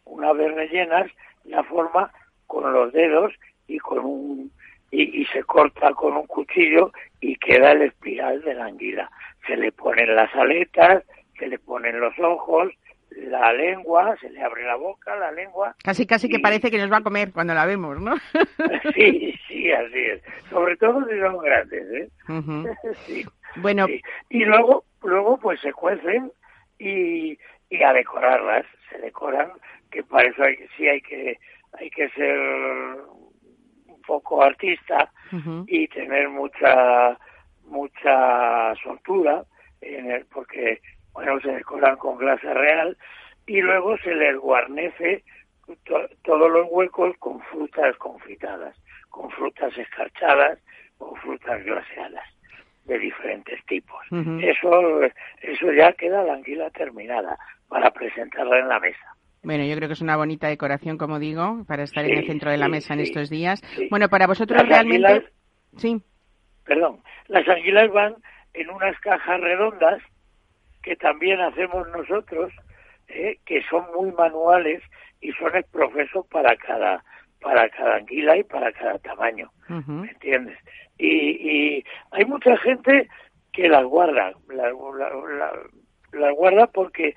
una 0.05 0.33
vez 0.33 0.55
rellenas, 0.55 1.11
la 1.45 1.63
forma 1.65 2.11
con 2.47 2.73
los 2.73 2.93
dedos 2.93 3.33
y 3.67 3.79
con 3.79 3.99
un 4.05 4.53
y, 4.91 5.21
y, 5.21 5.27
se 5.27 5.43
corta 5.45 5.93
con 5.93 6.17
un 6.17 6.27
cuchillo 6.27 6.93
y 7.21 7.37
queda 7.37 7.73
el 7.73 7.83
espiral 7.83 8.41
de 8.41 8.55
la 8.55 8.67
anguila. 8.67 9.11
Se 9.47 9.55
le 9.55 9.71
ponen 9.71 10.15
las 10.17 10.35
aletas, 10.35 11.05
se 11.39 11.47
le 11.47 11.59
ponen 11.59 12.01
los 12.01 12.19
ojos, 12.19 12.73
la 13.11 13.53
lengua, 13.53 14.17
se 14.21 14.31
le 14.31 14.43
abre 14.43 14.65
la 14.65 14.77
boca, 14.77 15.15
la 15.17 15.31
lengua. 15.33 15.75
Casi, 15.83 16.07
casi 16.07 16.29
que 16.29 16.39
parece 16.39 16.71
que 16.71 16.79
nos 16.79 16.91
va 16.91 16.99
a 16.99 17.03
comer 17.03 17.33
cuando 17.33 17.55
la 17.55 17.67
vemos, 17.67 18.01
¿no? 18.01 18.17
sí, 18.95 19.35
sí, 19.47 19.71
así 19.73 19.99
es. 19.99 20.23
Sobre 20.51 20.77
todo 20.77 21.07
si 21.07 21.19
son 21.19 21.39
grandes, 21.39 21.85
¿eh? 21.93 22.09
sí. 23.07 23.27
Bueno. 23.57 23.87
Sí. 23.87 24.01
Y 24.31 24.45
luego, 24.45 24.85
luego 25.03 25.39
pues 25.39 25.61
se 25.61 25.73
cuecen 25.73 26.33
y, 26.79 27.39
y 27.71 27.83
a 27.83 27.93
decorarlas. 27.93 28.67
Se 28.91 28.99
decoran, 28.99 29.53
que 29.91 30.03
para 30.03 30.29
eso 30.29 30.43
hay, 30.43 30.57
sí 30.77 30.89
hay 30.89 31.01
que, 31.01 31.39
hay 31.79 31.91
que 31.91 32.09
ser 32.11 32.39
un 33.87 34.03
poco 34.07 34.43
artista 34.43 35.11
uh 35.33 35.37
-huh. 35.37 35.65
y 35.69 35.89
tener 35.89 36.29
mucha, 36.29 37.19
mucha 37.65 38.75
soltura 38.83 39.45
en 39.81 40.11
el, 40.11 40.25
porque 40.27 40.81
bueno, 41.13 41.41
se 41.41 41.53
decoran 41.53 41.97
con 41.97 42.17
grasa 42.19 42.55
real 42.55 42.97
y 43.47 43.61
luego 43.61 43.97
se 43.99 44.15
les 44.15 44.37
guarnece 44.39 45.25
to 45.85 46.09
todos 46.23 46.51
los 46.51 46.67
huecos 46.71 47.15
con 47.19 47.41
frutas 47.43 47.95
confitadas, 47.99 48.75
con 49.11 49.31
frutas 49.31 49.77
escarchadas 49.77 50.59
o 50.99 51.15
frutas 51.17 51.63
glaseadas 51.65 52.38
de 52.89 52.99
diferentes 52.99 53.65
tipos. 53.67 54.01
Uh 54.11 54.17
-huh. 54.17 54.43
Eso 54.43 55.03
eso 55.43 55.73
ya 55.73 55.93
queda 55.93 56.25
la 56.25 56.35
anguila 56.35 56.71
terminada 56.71 57.39
para 57.69 57.91
presentarla 57.91 58.59
en 58.59 58.69
la 58.69 58.81
mesa. 58.81 59.15
Bueno, 59.45 59.65
yo 59.65 59.77
creo 59.77 59.89
que 59.89 59.93
es 59.93 60.01
una 60.01 60.17
bonita 60.17 60.49
decoración, 60.49 60.99
como 60.99 61.19
digo, 61.19 61.65
para 61.69 61.85
estar 61.85 62.05
sí, 62.05 62.11
en 62.11 62.19
el 62.19 62.27
centro 62.27 62.51
de 62.51 62.57
la 62.57 62.67
sí, 62.67 62.73
mesa 62.73 62.95
en 62.95 63.01
sí, 63.01 63.07
estos 63.07 63.31
días. 63.31 63.63
Bueno, 63.91 64.09
para 64.09 64.27
vosotros 64.27 64.61
las 64.61 64.69
realmente... 64.69 65.07
Anguilas, 65.07 65.33
sí. 65.77 66.03
Perdón, 66.65 67.01
las 67.29 67.47
anguilas 67.49 67.91
van 67.93 68.17
en 68.55 68.71
unas 68.71 68.99
cajas 69.01 69.41
redondas 69.41 70.03
que 70.83 70.97
también 70.97 71.41
hacemos 71.41 71.87
nosotros, 71.89 72.53
eh, 73.09 73.39
que 73.45 73.63
son 73.71 73.85
muy 73.95 74.11
manuales 74.13 74.83
y 75.21 75.33
son 75.33 75.55
el 75.55 75.65
profeso 75.65 76.27
para 76.31 76.57
cada 76.57 77.05
para 77.41 77.69
cada 77.71 77.97
anguila 77.97 78.37
y 78.37 78.43
para 78.45 78.73
cada 78.73 78.99
tamaño, 78.99 79.51
uh 79.69 79.75
-huh. 79.75 80.01
¿me 80.03 80.11
entiendes? 80.11 80.59
Y, 80.99 81.09
y, 81.09 81.85
hay 82.11 82.25
mucha 82.25 82.57
gente 82.57 83.09
que 83.53 83.69
las 83.69 83.85
guarda, 83.85 84.33
las, 84.49 84.73
la, 86.13 86.31
guarda 86.33 86.67
porque 86.67 87.15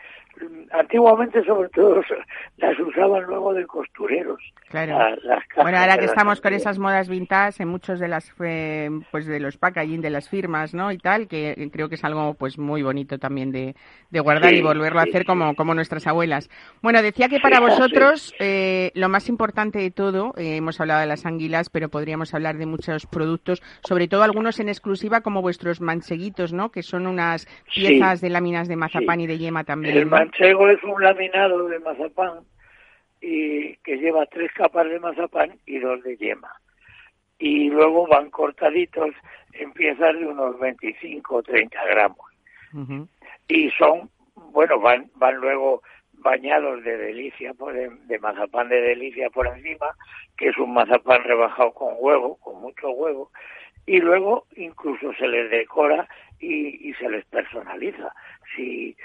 antiguamente 0.72 1.44
sobre 1.44 1.70
todo 1.70 2.02
las 2.58 2.80
usaban 2.80 3.24
luego 3.24 3.54
de 3.54 3.66
costureros. 3.66 4.42
Claro. 4.70 4.98
Las 5.24 5.44
bueno, 5.56 5.78
ahora 5.78 5.98
que 5.98 6.06
estamos 6.06 6.42
con 6.42 6.54
esas 6.54 6.80
modas 6.80 7.10
vintage 7.10 7.64
en 7.64 7.70
muchos 7.70 8.00
de 8.00 8.08
las 8.08 8.34
eh, 8.44 8.90
pues 9.12 9.26
de 9.26 9.40
los 9.40 9.58
packaging 9.58 10.02
de 10.02 10.10
las 10.10 10.30
firmas, 10.30 10.74
¿no? 10.74 10.92
y 10.92 10.98
tal, 10.98 11.28
que 11.28 11.70
creo 11.72 11.90
que 11.90 11.96
es 11.96 12.04
algo 12.04 12.34
pues 12.36 12.58
muy 12.58 12.82
bonito 12.82 13.18
también 13.18 13.52
de, 13.52 13.76
de 14.10 14.20
guardar 14.20 14.52
sí, 14.52 14.58
y 14.58 14.62
volverlo 14.62 15.02
sí, 15.02 15.08
a 15.08 15.10
hacer 15.10 15.22
sí. 15.22 15.28
como 15.28 15.56
como 15.56 15.74
nuestras 15.74 16.08
abuelas. 16.08 16.50
Bueno, 16.82 17.02
decía 17.02 17.28
que 17.28 17.40
para 17.40 17.60
vosotros 17.60 18.34
eh, 18.40 18.92
lo 18.96 19.10
más 19.10 19.30
importante 19.30 19.80
de 19.80 19.92
todo, 19.92 20.34
eh, 20.38 20.58
hemos 20.58 20.80
hablado 20.80 21.02
de 21.02 21.08
las 21.08 21.26
anguilas, 21.26 21.70
pero 21.70 21.90
podríamos 21.90 22.34
hablar 22.34 22.58
de 22.58 22.66
muchos 22.66 23.06
productos, 23.06 23.62
sobre 23.84 24.08
todo 24.08 24.24
algunos 24.24 24.60
en 24.60 24.70
exclusiva 24.70 25.22
como 25.22 25.42
vuestros 25.42 25.82
mancheguitos, 25.82 26.54
¿no? 26.54 26.72
Que 26.72 26.84
son 26.84 27.08
unas 27.08 27.48
piezas 27.74 28.22
de 28.22 28.30
láminas 28.30 28.68
de 28.68 28.76
mazapán 28.76 29.22
y 29.22 29.28
de 29.28 29.38
yema 29.38 29.64
también. 29.64 29.98
El 29.98 30.10
¿no? 30.10 30.18
Manchego 30.22 30.70
es 30.70 30.84
un 30.84 31.02
laminado 31.02 31.68
de 31.68 31.80
mazapán 31.80 32.46
y 33.22 33.76
que 33.78 33.98
lleva 33.98 34.26
tres 34.28 34.52
capas 34.54 34.88
de 34.88 35.00
mazapán 35.00 35.58
y 35.66 35.80
dos 35.80 36.04
de 36.04 36.18
yema. 36.18 36.52
Y 37.40 37.70
luego 37.70 38.08
van 38.08 38.30
cortaditos 38.30 39.12
en 39.54 39.72
piezas 39.72 40.14
de 40.14 40.28
unos 40.28 40.60
25 40.60 41.36
o 41.36 41.44
30 41.44 41.86
gramos. 41.86 42.28
Uh 42.74 42.80
-huh. 42.80 43.08
Y 43.48 43.72
son, 43.72 44.10
bueno, 44.36 44.80
van, 44.80 45.10
van 45.16 45.36
luego 45.36 45.82
bañados 46.14 46.84
de 46.84 46.98
delicia, 46.98 47.54
por, 47.56 47.74
de, 47.74 47.90
de, 48.06 48.20
mazapán 48.20 48.70
de 48.70 48.80
delicia 48.80 49.30
por 49.32 49.48
encima, 49.48 49.88
que 50.38 50.50
es 50.50 50.58
un 50.58 50.74
mazapán 50.74 51.24
rebajado 51.24 51.74
con 51.74 51.96
huevo, 51.98 52.38
con 52.38 52.62
mucho 52.62 52.90
huevo, 52.92 53.32
y 53.88 54.00
luego 54.00 54.46
incluso 54.56 55.12
se 55.14 55.28
les 55.28 55.50
decora 55.50 56.08
y, 56.40 56.90
y 56.90 56.94
se 56.94 57.10
les 57.10 57.26
personaliza. 57.26 58.14
Si, 58.56 58.96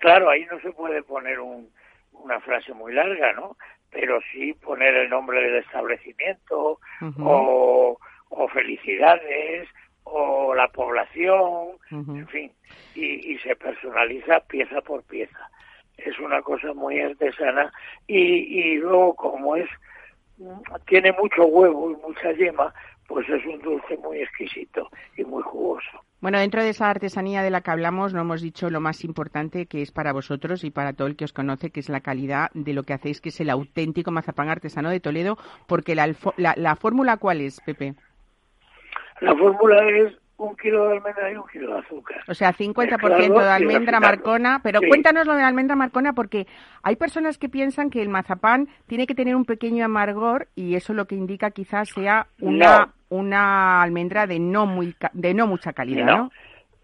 claro, 0.00 0.28
ahí 0.28 0.44
no 0.50 0.60
se 0.60 0.72
puede 0.72 1.02
poner 1.02 1.38
un, 1.38 1.70
una 2.12 2.40
frase 2.40 2.72
muy 2.74 2.92
larga, 2.92 3.32
¿no? 3.34 3.56
Pero 3.90 4.20
sí 4.32 4.52
poner 4.54 4.94
el 4.94 5.10
nombre 5.10 5.40
del 5.40 5.56
establecimiento 5.56 6.80
uh 7.00 7.04
-huh. 7.04 7.24
o, 7.24 7.98
o, 8.30 8.48
felicidades 8.48 9.68
o 10.04 10.54
la 10.54 10.68
población, 10.68 11.40
uh 11.40 11.78
-huh. 11.90 12.18
en 12.18 12.28
fin, 12.28 12.52
y, 12.94 13.32
y, 13.32 13.38
se 13.38 13.54
personaliza 13.56 14.40
pieza 14.40 14.80
por 14.80 15.02
pieza. 15.04 15.50
Es 15.96 16.18
una 16.18 16.40
cosa 16.42 16.72
muy 16.72 17.00
artesana 17.00 17.72
y, 18.06 18.18
y 18.18 18.74
luego 18.78 19.14
como 19.14 19.56
es 19.56 19.68
tiene 20.86 21.12
mucho 21.12 21.44
huevo 21.44 21.90
y 21.90 21.96
mucha 21.96 22.32
yema, 22.32 22.72
pues 23.10 23.28
es 23.28 23.44
un 23.44 23.60
dulce 23.60 23.96
muy 23.96 24.18
exquisito 24.22 24.88
y 25.16 25.24
muy 25.24 25.42
jugoso. 25.42 26.04
Bueno, 26.20 26.38
dentro 26.38 26.62
de 26.62 26.68
esa 26.68 26.88
artesanía 26.88 27.42
de 27.42 27.50
la 27.50 27.60
que 27.60 27.72
hablamos, 27.72 28.14
no 28.14 28.20
hemos 28.20 28.40
dicho 28.40 28.70
lo 28.70 28.80
más 28.80 29.04
importante 29.04 29.66
que 29.66 29.82
es 29.82 29.90
para 29.90 30.12
vosotros 30.12 30.62
y 30.62 30.70
para 30.70 30.92
todo 30.92 31.08
el 31.08 31.16
que 31.16 31.24
os 31.24 31.32
conoce, 31.32 31.70
que 31.70 31.80
es 31.80 31.88
la 31.88 32.02
calidad 32.02 32.50
de 32.54 32.72
lo 32.72 32.84
que 32.84 32.92
hacéis, 32.92 33.20
que 33.20 33.30
es 33.30 33.40
el 33.40 33.50
auténtico 33.50 34.12
mazapán 34.12 34.48
artesano 34.48 34.90
de 34.90 35.00
Toledo, 35.00 35.38
porque 35.66 35.96
la, 35.96 36.14
la, 36.36 36.54
la 36.56 36.76
fórmula, 36.76 37.16
¿cuál 37.16 37.40
es, 37.40 37.60
Pepe? 37.60 37.94
La 39.20 39.34
fórmula 39.34 39.84
es 39.88 40.14
un 40.40 40.56
kilo 40.56 40.88
de 40.88 40.96
almendra 40.96 41.32
y 41.32 41.36
un 41.36 41.46
kilo 41.48 41.74
de 41.74 41.80
azúcar. 41.80 42.22
O 42.28 42.34
sea, 42.34 42.52
50% 42.52 43.42
de 43.42 43.50
almendra 43.50 44.00
marcona, 44.00 44.60
pero 44.62 44.80
sí. 44.80 44.88
cuéntanos 44.88 45.26
lo 45.26 45.34
de 45.34 45.40
la 45.40 45.48
almendra 45.48 45.76
marcona 45.76 46.12
porque 46.12 46.46
hay 46.82 46.96
personas 46.96 47.38
que 47.38 47.48
piensan 47.48 47.90
que 47.90 48.02
el 48.02 48.08
mazapán 48.08 48.68
tiene 48.86 49.06
que 49.06 49.14
tener 49.14 49.36
un 49.36 49.44
pequeño 49.44 49.84
amargor 49.84 50.48
y 50.54 50.76
eso 50.76 50.94
lo 50.94 51.06
que 51.06 51.16
indica 51.16 51.50
quizás 51.50 51.90
sea 51.90 52.28
una 52.40 52.78
no. 52.78 52.99
Una 53.10 53.82
almendra 53.82 54.26
de 54.26 54.38
no 54.38 54.66
muy 54.66 54.94
de 55.12 55.34
no 55.34 55.46
mucha 55.46 55.72
calidad, 55.72 56.06
¿no? 56.06 56.16
¿no? 56.16 56.30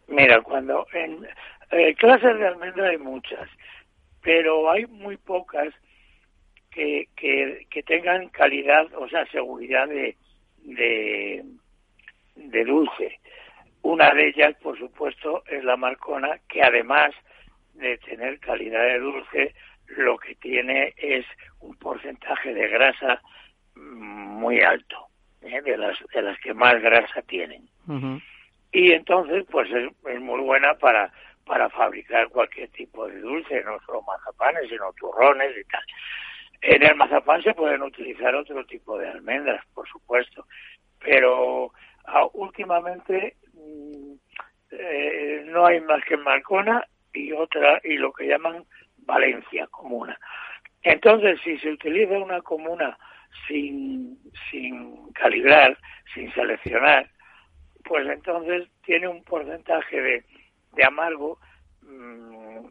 Mira, 0.08 0.40
cuando 0.42 0.86
en 0.92 1.26
eh, 1.70 1.94
clases 1.94 2.38
de 2.38 2.46
almendra 2.46 2.90
hay 2.90 2.98
muchas, 2.98 3.48
pero 4.22 4.70
hay 4.70 4.86
muy 4.86 5.16
pocas 5.16 5.72
que, 6.70 7.08
que, 7.16 7.66
que 7.70 7.82
tengan 7.82 8.28
calidad, 8.28 8.86
o 8.94 9.08
sea, 9.08 9.26
seguridad 9.26 9.88
de, 9.88 10.16
de, 10.58 11.44
de 12.34 12.64
dulce. 12.64 13.18
Una 13.82 14.10
de 14.12 14.28
ellas, 14.28 14.54
por 14.62 14.78
supuesto, 14.78 15.42
es 15.46 15.64
la 15.64 15.76
marcona, 15.76 16.38
que 16.48 16.62
además 16.62 17.12
de 17.74 17.98
tener 17.98 18.38
calidad 18.40 18.82
de 18.82 18.98
dulce, 18.98 19.54
lo 19.86 20.18
que 20.18 20.34
tiene 20.34 20.92
es 20.96 21.24
un 21.60 21.76
porcentaje 21.76 22.52
de 22.52 22.68
grasa 22.68 23.22
muy 23.76 24.60
alto, 24.60 25.08
¿eh? 25.42 25.60
de 25.62 25.76
las 25.76 25.98
de 26.12 26.22
las 26.22 26.38
que 26.40 26.54
más 26.54 26.80
grasa 26.80 27.22
tienen. 27.22 27.62
Uh 27.86 27.92
-huh. 27.92 28.22
Y 28.72 28.92
entonces, 28.92 29.44
pues 29.50 29.70
es, 29.70 29.90
es, 30.08 30.20
muy 30.20 30.40
buena 30.40 30.74
para 30.74 31.12
para 31.46 31.70
fabricar 31.70 32.28
cualquier 32.28 32.68
tipo 32.70 33.06
de 33.06 33.20
dulce, 33.20 33.62
no 33.64 33.78
solo 33.86 34.02
mazapanes, 34.02 34.68
sino 34.68 34.92
turrones 34.94 35.56
y 35.56 35.64
tal. 35.64 35.82
En 36.60 36.82
el 36.82 36.96
mazapán 36.96 37.42
se 37.42 37.54
pueden 37.54 37.82
utilizar 37.82 38.34
otro 38.34 38.64
tipo 38.66 38.98
de 38.98 39.08
almendras, 39.08 39.64
por 39.72 39.88
supuesto, 39.88 40.46
pero 40.98 41.66
uh, 41.66 42.30
últimamente 42.32 43.36
eh, 44.70 45.42
no 45.46 45.66
hay 45.66 45.80
más 45.80 46.04
que 46.04 46.16
Marcona 46.16 46.84
y 47.12 47.32
otra 47.32 47.80
y 47.84 47.96
lo 47.96 48.12
que 48.12 48.26
llaman 48.26 48.64
Valencia 48.98 49.66
comuna. 49.68 50.18
Entonces, 50.82 51.40
si 51.42 51.58
se 51.58 51.70
utiliza 51.70 52.18
una 52.18 52.42
comuna 52.42 52.98
sin, 53.46 54.18
sin 54.50 55.12
calibrar, 55.12 55.78
sin 56.14 56.32
seleccionar, 56.32 57.08
pues 57.84 58.06
entonces 58.08 58.68
tiene 58.84 59.08
un 59.08 59.22
porcentaje 59.24 60.00
de, 60.00 60.24
de 60.74 60.84
amargo 60.84 61.38
mmm, 61.82 62.66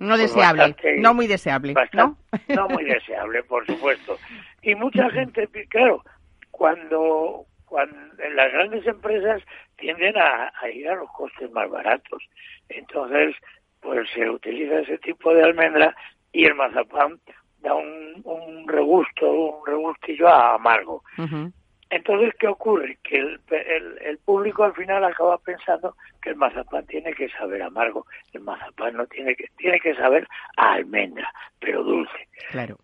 no 0.00 0.08
pues 0.08 0.20
deseable, 0.20 0.62
bastante, 0.62 0.96
no 0.98 1.14
muy 1.14 1.26
deseable, 1.26 1.74
bastante, 1.74 2.16
¿no? 2.48 2.54
no 2.54 2.68
muy 2.68 2.84
deseable, 2.84 3.42
por 3.42 3.66
supuesto. 3.66 4.18
Y 4.62 4.74
mucha 4.74 5.10
gente, 5.10 5.46
claro, 5.68 6.02
cuando 6.50 7.46
cuando 7.66 7.96
las 8.34 8.52
grandes 8.52 8.84
empresas 8.86 9.42
tienden 9.76 10.18
a, 10.18 10.52
a, 10.60 10.70
ir 10.70 10.88
a 10.88 10.96
los 10.96 11.08
costes 11.12 11.50
más 11.52 11.70
baratos. 11.70 12.20
Entonces, 12.68 13.36
pues 13.80 14.08
se 14.12 14.28
utiliza 14.28 14.80
ese 14.80 14.98
tipo 14.98 15.32
de 15.32 15.44
almendra 15.44 15.94
y 16.32 16.46
el 16.46 16.54
mazapán 16.56 17.20
da 17.62 17.74
un, 17.74 18.20
un 18.24 18.68
regusto, 18.68 19.30
un 19.30 19.66
regustillo 19.66 20.28
amargo. 20.28 21.02
Uh 21.18 21.22
-huh. 21.22 21.52
Entonces, 21.90 22.32
¿qué 22.38 22.46
ocurre? 22.46 22.98
Que 23.02 23.18
el, 23.18 23.40
el, 23.50 23.98
el, 24.02 24.18
público 24.18 24.62
al 24.62 24.74
final 24.74 25.04
acaba 25.04 25.38
pensando 25.38 25.96
que 26.22 26.30
el 26.30 26.36
mazapán 26.36 26.86
tiene 26.86 27.12
que 27.12 27.28
saber 27.30 27.60
amargo. 27.62 28.06
El 28.32 28.42
mazapán 28.42 28.96
no 28.96 29.06
tiene 29.06 29.34
que 29.34 29.46
tiene 29.58 29.80
que 29.80 29.94
saber 29.96 30.26
a 30.56 30.74
almendra, 30.74 31.28
pero 31.58 31.82
dulce. 31.82 32.28
Claro. 32.52 32.76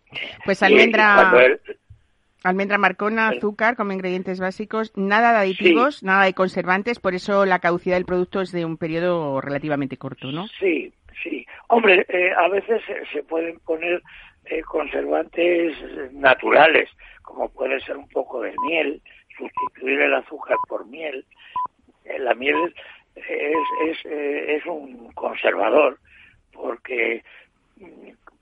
Pues 0.43 0.61
almendra. 0.61 1.31
Él, 1.41 1.61
almendra 2.43 2.77
marcona, 2.77 3.29
azúcar 3.29 3.75
como 3.77 3.93
ingredientes 3.93 4.39
básicos, 4.39 4.91
nada 4.95 5.31
de 5.31 5.37
aditivos, 5.39 5.97
sí. 5.97 6.05
nada 6.05 6.25
de 6.25 6.33
conservantes, 6.33 6.99
por 6.99 7.13
eso 7.15 7.45
la 7.45 7.59
caducidad 7.59 7.95
del 7.95 8.05
producto 8.05 8.41
es 8.41 8.51
de 8.51 8.65
un 8.65 8.77
periodo 8.77 9.41
relativamente 9.41 9.97
corto, 9.97 10.31
¿no? 10.31 10.47
Sí, 10.59 10.93
sí. 11.23 11.45
Hombre, 11.69 12.05
eh, 12.09 12.31
a 12.37 12.47
veces 12.49 12.81
se, 12.85 13.05
se 13.13 13.23
pueden 13.23 13.59
poner 13.59 14.01
eh, 14.49 14.61
conservantes 14.63 15.75
naturales, 16.13 16.89
como 17.21 17.49
puede 17.49 17.79
ser 17.81 17.97
un 17.97 18.07
poco 18.09 18.41
de 18.41 18.53
miel, 18.67 19.01
sustituir 19.37 20.01
el 20.01 20.13
azúcar 20.13 20.57
por 20.67 20.85
miel. 20.87 21.25
Eh, 22.05 22.19
la 22.19 22.33
miel 22.33 22.73
es, 23.15 23.25
es, 23.85 24.05
eh, 24.05 24.55
es 24.55 24.65
un 24.65 25.11
conservador 25.13 25.99
porque, 26.53 27.23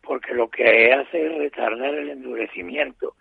porque 0.02 0.34
lo 0.34 0.50
que 0.50 0.94
hace 0.94 1.26
es 1.26 1.38
retardar 1.38 1.94
el 1.94 2.10
endurecimiento. 2.10 3.16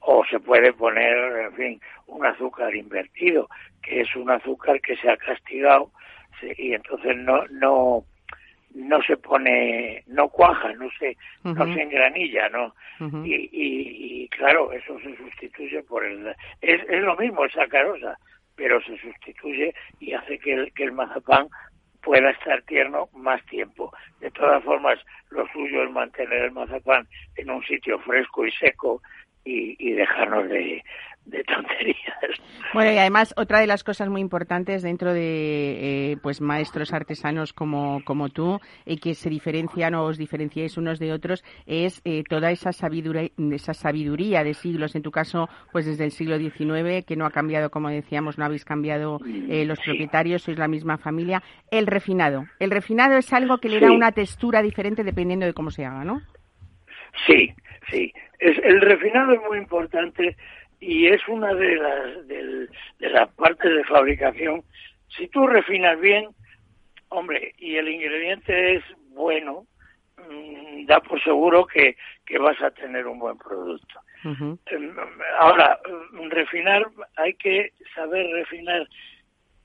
O 0.00 0.24
se 0.24 0.40
puede 0.40 0.72
poner, 0.72 1.16
en 1.40 1.54
fin, 1.54 1.80
un 2.06 2.24
azúcar 2.24 2.74
invertido, 2.74 3.48
que 3.82 4.00
es 4.02 4.16
un 4.16 4.30
azúcar 4.30 4.80
que 4.80 4.96
se 4.96 5.10
ha 5.10 5.16
castigado 5.16 5.90
y 6.56 6.74
entonces 6.74 7.16
no, 7.16 7.46
no, 7.48 8.04
no 8.74 9.02
se 9.02 9.16
pone, 9.16 10.02
no 10.06 10.28
cuaja, 10.28 10.72
no 10.74 10.88
se, 10.98 11.16
uh 11.44 11.50
-huh. 11.50 11.54
no 11.54 11.74
se 11.74 11.82
engranilla, 11.82 12.48
¿no? 12.48 12.74
Uh 13.00 13.04
-huh. 13.04 13.26
y, 13.26 13.34
y, 13.34 14.22
y, 14.22 14.28
claro, 14.28 14.72
eso 14.72 14.98
se 15.00 15.16
sustituye 15.16 15.82
por 15.82 16.04
el, 16.04 16.28
es, 16.60 16.80
es 16.88 17.02
lo 17.02 17.16
mismo, 17.16 17.44
es 17.44 17.52
sacarosa, 17.52 18.18
pero 18.56 18.80
se 18.82 18.96
sustituye 18.98 19.74
y 20.00 20.12
hace 20.12 20.38
que 20.38 20.52
el, 20.52 20.72
que 20.72 20.84
el 20.84 20.92
mazapán 20.92 21.48
pueda 22.02 22.30
estar 22.30 22.62
tierno 22.62 23.08
más 23.14 23.44
tiempo. 23.46 23.92
De 24.20 24.30
todas 24.30 24.62
formas, 24.64 24.98
lo 25.30 25.46
suyo 25.48 25.84
es 25.84 25.90
mantener 25.90 26.44
el 26.44 26.52
mazapán 26.52 27.06
en 27.36 27.50
un 27.50 27.62
sitio 27.64 27.98
fresco 28.00 28.46
y 28.46 28.52
seco 28.52 29.02
y, 29.44 29.76
y 29.78 29.92
dejarnos 29.92 30.48
de, 30.48 30.82
de 31.28 31.44
tonterías. 31.44 31.98
Bueno, 32.74 32.92
y 32.92 32.98
además 32.98 33.34
otra 33.36 33.60
de 33.60 33.66
las 33.66 33.84
cosas 33.84 34.08
muy 34.08 34.20
importantes 34.20 34.82
dentro 34.82 35.12
de 35.12 36.12
eh, 36.12 36.16
pues 36.22 36.40
maestros 36.40 36.92
artesanos 36.92 37.52
como, 37.52 38.02
como 38.04 38.28
tú 38.30 38.60
y 38.86 38.98
que 38.98 39.14
se 39.14 39.30
diferencian 39.30 39.94
o 39.94 40.04
os 40.04 40.18
diferenciáis 40.18 40.76
unos 40.76 40.98
de 40.98 41.12
otros 41.12 41.44
es 41.66 42.00
eh, 42.04 42.24
toda 42.28 42.50
esa 42.50 42.72
sabiduría, 42.72 43.30
esa 43.52 43.74
sabiduría 43.74 44.42
de 44.42 44.54
siglos, 44.54 44.94
en 44.94 45.02
tu 45.02 45.10
caso 45.10 45.48
pues 45.72 45.86
desde 45.86 46.04
el 46.04 46.12
siglo 46.12 46.38
XIX 46.38 47.04
que 47.06 47.16
no 47.16 47.26
ha 47.26 47.30
cambiado, 47.30 47.70
como 47.70 47.88
decíamos, 47.88 48.38
no 48.38 48.44
habéis 48.44 48.64
cambiado 48.64 49.20
eh, 49.48 49.64
los 49.64 49.78
sí. 49.78 49.84
propietarios, 49.84 50.42
sois 50.42 50.58
la 50.58 50.68
misma 50.68 50.98
familia. 50.98 51.42
El 51.70 51.86
refinado, 51.86 52.44
el 52.58 52.70
refinado 52.70 53.16
es 53.16 53.32
algo 53.32 53.58
que 53.58 53.68
le 53.68 53.80
da 53.80 53.90
una 53.92 54.12
textura 54.12 54.62
diferente 54.62 55.04
dependiendo 55.04 55.46
de 55.46 55.54
cómo 55.54 55.70
se 55.70 55.84
haga, 55.84 56.04
¿no? 56.04 56.22
Sí, 57.26 57.54
sí. 57.90 58.12
Es, 58.38 58.58
el 58.58 58.80
refinado 58.80 59.32
es 59.32 59.40
muy 59.42 59.58
importante 59.58 60.36
y 60.80 61.06
es 61.06 61.26
una 61.28 61.54
de 61.54 61.76
las, 61.76 62.28
de, 62.28 62.68
de 62.98 63.10
las 63.10 63.28
partes 63.34 63.74
de 63.74 63.84
fabricación. 63.84 64.62
Si 65.08 65.28
tú 65.28 65.46
refinas 65.46 65.98
bien, 66.00 66.28
hombre, 67.08 67.54
y 67.58 67.76
el 67.76 67.88
ingrediente 67.88 68.76
es 68.76 68.84
bueno, 69.10 69.66
mmm, 70.16 70.86
da 70.86 71.00
por 71.00 71.22
seguro 71.22 71.66
que, 71.66 71.96
que, 72.24 72.38
vas 72.38 72.60
a 72.62 72.70
tener 72.70 73.06
un 73.06 73.18
buen 73.18 73.36
producto. 73.38 74.00
Uh 74.24 74.28
-huh. 74.28 74.58
Ahora, 75.40 75.78
refinar, 76.30 76.86
hay 77.16 77.34
que 77.34 77.72
saber 77.94 78.26
refinar 78.32 78.86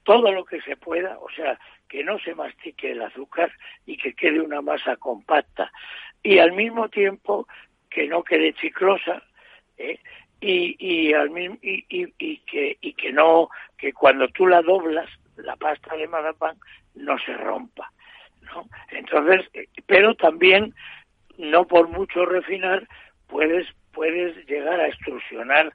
todo 0.04 0.32
lo 0.32 0.46
que 0.46 0.62
se 0.62 0.76
pueda, 0.76 1.18
o 1.20 1.30
sea, 1.32 1.60
que 1.88 2.04
no 2.04 2.20
se 2.20 2.36
mastique 2.36 2.92
el 2.92 3.02
azúcar 3.02 3.52
y 3.86 3.98
que 3.98 4.14
quede 4.14 4.42
una 4.42 4.62
masa 4.62 4.96
compacta. 4.98 5.72
Y 6.22 6.40
al 6.40 6.54
mismo 6.54 6.90
tiempo 6.90 7.48
que 7.94 8.08
no 8.08 8.24
quede 8.24 8.54
chiclosa, 8.54 9.22
¿eh? 9.78 10.00
y, 10.42 10.76
y, 10.80 11.14
al 11.14 11.30
mismo, 11.30 11.58
y, 11.62 11.86
y, 11.90 12.14
y, 12.18 12.38
que, 12.40 12.78
y 12.82 12.94
que 12.94 13.14
no, 13.14 13.50
que 13.78 13.94
cuando 13.94 14.28
tú 14.30 14.48
la 14.48 14.62
doblas, 14.62 15.10
la 15.38 15.56
pasta 15.56 15.96
de 15.96 16.08
mazapán 16.08 16.58
no 16.96 17.18
se 17.20 17.34
rompa, 17.36 17.92
¿no? 18.42 18.68
Entonces, 18.92 19.50
pero 19.86 20.16
también, 20.16 20.74
no 21.38 21.66
por 21.66 21.88
mucho 21.88 22.26
refinar, 22.26 22.88
puedes, 23.28 23.68
puedes 23.94 24.36
llegar 24.48 24.80
a 24.80 24.88
extrusionar 24.88 25.74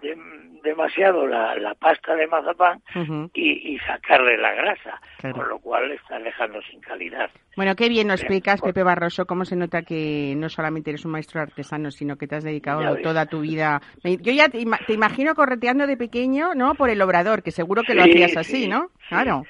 de, 0.00 0.16
demasiado 0.62 1.26
la, 1.26 1.54
la, 1.56 1.74
pasta 1.74 2.14
de 2.14 2.26
mazapán 2.26 2.82
uh 2.94 2.98
-huh. 2.98 3.30
y, 3.34 3.74
y, 3.74 3.78
sacarle 3.80 4.36
la 4.36 4.52
grasa, 4.54 5.00
claro. 5.18 5.36
con 5.36 5.48
lo 5.48 5.58
cual 5.58 5.88
le 5.88 5.94
estás 5.94 6.22
dejando 6.22 6.60
sin 6.62 6.80
calidad. 6.80 7.30
Bueno, 7.56 7.74
qué 7.74 7.88
bien 7.88 8.08
nos 8.08 8.20
explicas, 8.20 8.60
Pepe 8.60 8.82
Barroso, 8.82 9.26
cómo 9.26 9.44
se 9.44 9.56
nota 9.56 9.82
que 9.82 10.34
no 10.36 10.48
solamente 10.48 10.90
eres 10.90 11.04
un 11.04 11.12
maestro 11.12 11.40
artesano, 11.40 11.90
sino 11.90 12.16
que 12.16 12.26
te 12.26 12.36
has 12.36 12.44
dedicado 12.44 12.96
toda 12.96 13.26
tu 13.26 13.40
vida. 13.40 13.80
Yo 14.04 14.32
ya 14.32 14.48
te, 14.48 14.64
te, 14.86 14.92
imagino 14.92 15.34
correteando 15.34 15.86
de 15.86 15.96
pequeño, 15.96 16.54
¿no? 16.54 16.74
Por 16.74 16.90
el 16.90 17.00
obrador, 17.02 17.42
que 17.42 17.50
seguro 17.50 17.82
que 17.82 17.92
sí, 17.92 17.98
lo 17.98 18.04
hacías 18.04 18.36
así, 18.36 18.62
sí, 18.64 18.68
¿no? 18.68 18.90
Claro. 19.08 19.42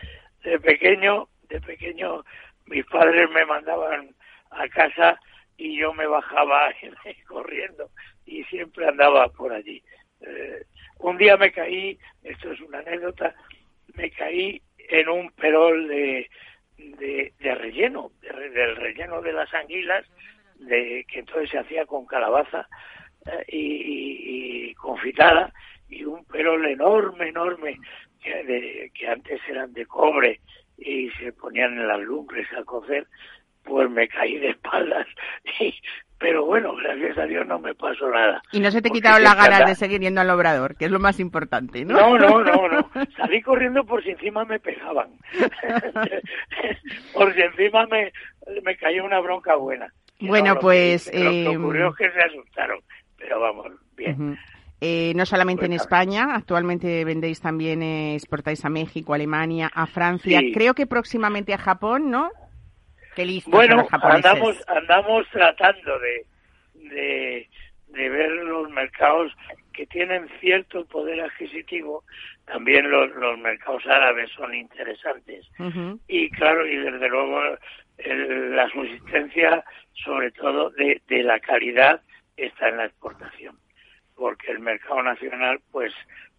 De 0.44 0.58
pequeño, 0.58 1.28
de 1.48 1.60
pequeño, 1.60 2.24
mis 2.66 2.84
padres 2.86 3.28
me 3.30 3.44
mandaban 3.44 4.14
a 4.50 4.68
casa 4.68 5.18
y 5.56 5.78
yo 5.78 5.92
me 5.92 6.06
bajaba 6.06 6.70
corriendo 7.28 7.90
y 8.24 8.44
siempre 8.44 8.86
andaba 8.86 9.28
por 9.28 9.52
allí. 9.52 9.82
Eh, 10.20 10.64
un 11.00 11.16
día 11.16 11.36
me 11.36 11.52
caí, 11.52 11.98
esto 12.22 12.52
es 12.52 12.60
una 12.60 12.78
anécdota, 12.78 13.34
me 13.94 14.10
caí 14.10 14.60
en 14.76 15.08
un 15.08 15.30
perol 15.32 15.88
de, 15.88 16.28
de, 16.76 17.54
relleno, 17.54 18.10
de, 18.20 18.50
del 18.50 18.76
relleno 18.76 19.20
de 19.20 19.32
las 19.32 19.52
anguilas, 19.54 20.04
de, 20.56 21.04
que 21.08 21.20
entonces 21.20 21.50
se 21.50 21.58
hacía 21.58 21.86
con 21.86 22.06
calabaza 22.06 22.68
eh, 23.26 23.44
y, 23.48 24.74
confitada, 24.74 25.52
y 25.88 26.04
un 26.04 26.24
perol 26.24 26.66
enorme, 26.66 27.28
enorme, 27.28 27.78
que, 28.22 28.90
que 28.94 29.08
antes 29.08 29.40
eran 29.48 29.72
de 29.72 29.86
cobre 29.86 30.40
y 30.76 31.10
se 31.10 31.32
ponían 31.32 31.72
en 31.72 31.88
las 31.88 32.00
lumbres 32.00 32.46
a 32.52 32.64
cocer, 32.64 33.06
pues 33.64 33.90
me 33.90 34.08
caí 34.08 34.38
de 34.38 34.50
espaldas 34.50 35.06
y 35.60 35.74
pero 36.18 36.44
bueno, 36.44 36.74
gracias 36.76 37.16
a 37.18 37.24
Dios 37.26 37.46
no 37.46 37.58
me 37.58 37.74
pasó 37.74 38.10
nada. 38.10 38.42
Y 38.52 38.60
no 38.60 38.70
se 38.70 38.82
te 38.82 38.90
quitaron 38.90 39.22
las 39.22 39.36
ganas 39.36 39.66
de 39.66 39.74
seguir 39.74 40.00
yendo 40.00 40.20
al 40.20 40.30
obrador, 40.30 40.76
que 40.76 40.86
es 40.86 40.90
lo 40.90 40.98
más 40.98 41.20
importante, 41.20 41.84
¿no? 41.84 41.94
No, 41.94 42.18
no, 42.18 42.42
no, 42.42 42.68
no. 42.68 42.90
Salí 43.16 43.40
corriendo 43.40 43.84
por 43.84 44.02
si 44.02 44.10
encima 44.10 44.44
me 44.44 44.58
pegaban. 44.58 45.10
por 47.14 47.34
si 47.34 47.40
encima 47.40 47.86
me, 47.86 48.12
me 48.62 48.76
cayó 48.76 49.04
una 49.04 49.20
bronca 49.20 49.54
buena. 49.56 49.92
Bueno, 50.20 50.54
no, 50.54 50.60
pues... 50.60 51.06
Lo 51.06 51.12
que, 51.12 51.18
eh... 51.18 51.44
lo 51.44 51.50
que 51.50 51.56
ocurrió 51.56 51.88
es 51.90 51.96
que 51.96 52.10
se 52.10 52.20
asustaron, 52.20 52.80
pero 53.16 53.40
vamos, 53.40 53.66
bien. 53.96 54.16
Uh 54.20 54.24
-huh. 54.32 54.38
Eh, 54.80 55.12
no 55.16 55.26
solamente 55.26 55.62
pues, 55.62 55.70
en 55.70 55.72
España, 55.74 56.34
actualmente 56.34 57.04
vendéis 57.04 57.40
también, 57.40 57.82
eh, 57.82 58.14
exportáis 58.14 58.64
a 58.64 58.68
México, 58.68 59.12
a 59.12 59.16
Alemania, 59.16 59.68
a 59.74 59.86
Francia, 59.86 60.38
sí. 60.38 60.52
creo 60.52 60.74
que 60.74 60.86
próximamente 60.86 61.52
a 61.52 61.58
Japón, 61.58 62.10
¿no? 62.10 62.30
Bueno, 63.46 63.86
andamos, 63.90 64.56
andamos 64.68 65.26
tratando 65.30 65.98
de, 65.98 66.26
de, 66.74 67.48
de, 67.88 68.08
ver 68.08 68.30
los 68.30 68.70
mercados 68.70 69.32
que 69.72 69.86
tienen 69.86 70.28
cierto 70.40 70.84
poder 70.86 71.20
adquisitivo. 71.20 72.04
También 72.46 72.90
los, 72.90 73.10
los 73.16 73.38
mercados 73.38 73.86
árabes 73.86 74.30
son 74.32 74.54
interesantes. 74.54 75.46
Uh 75.58 75.64
-huh. 75.64 76.00
Y 76.08 76.30
claro, 76.30 76.66
y 76.66 76.76
desde 76.76 77.08
luego 77.08 77.40
el, 77.98 78.56
la 78.56 78.68
subsistencia, 78.70 79.64
sobre 80.04 80.30
todo 80.32 80.70
de, 80.70 81.00
de 81.08 81.22
la 81.22 81.40
calidad, 81.40 82.00
está 82.36 82.68
en 82.68 82.76
la 82.78 82.86
exportación. 82.86 83.58
Porque 84.14 84.50
el 84.52 84.60
mercado 84.60 85.02
nacional, 85.02 85.60
pues, 85.70 85.92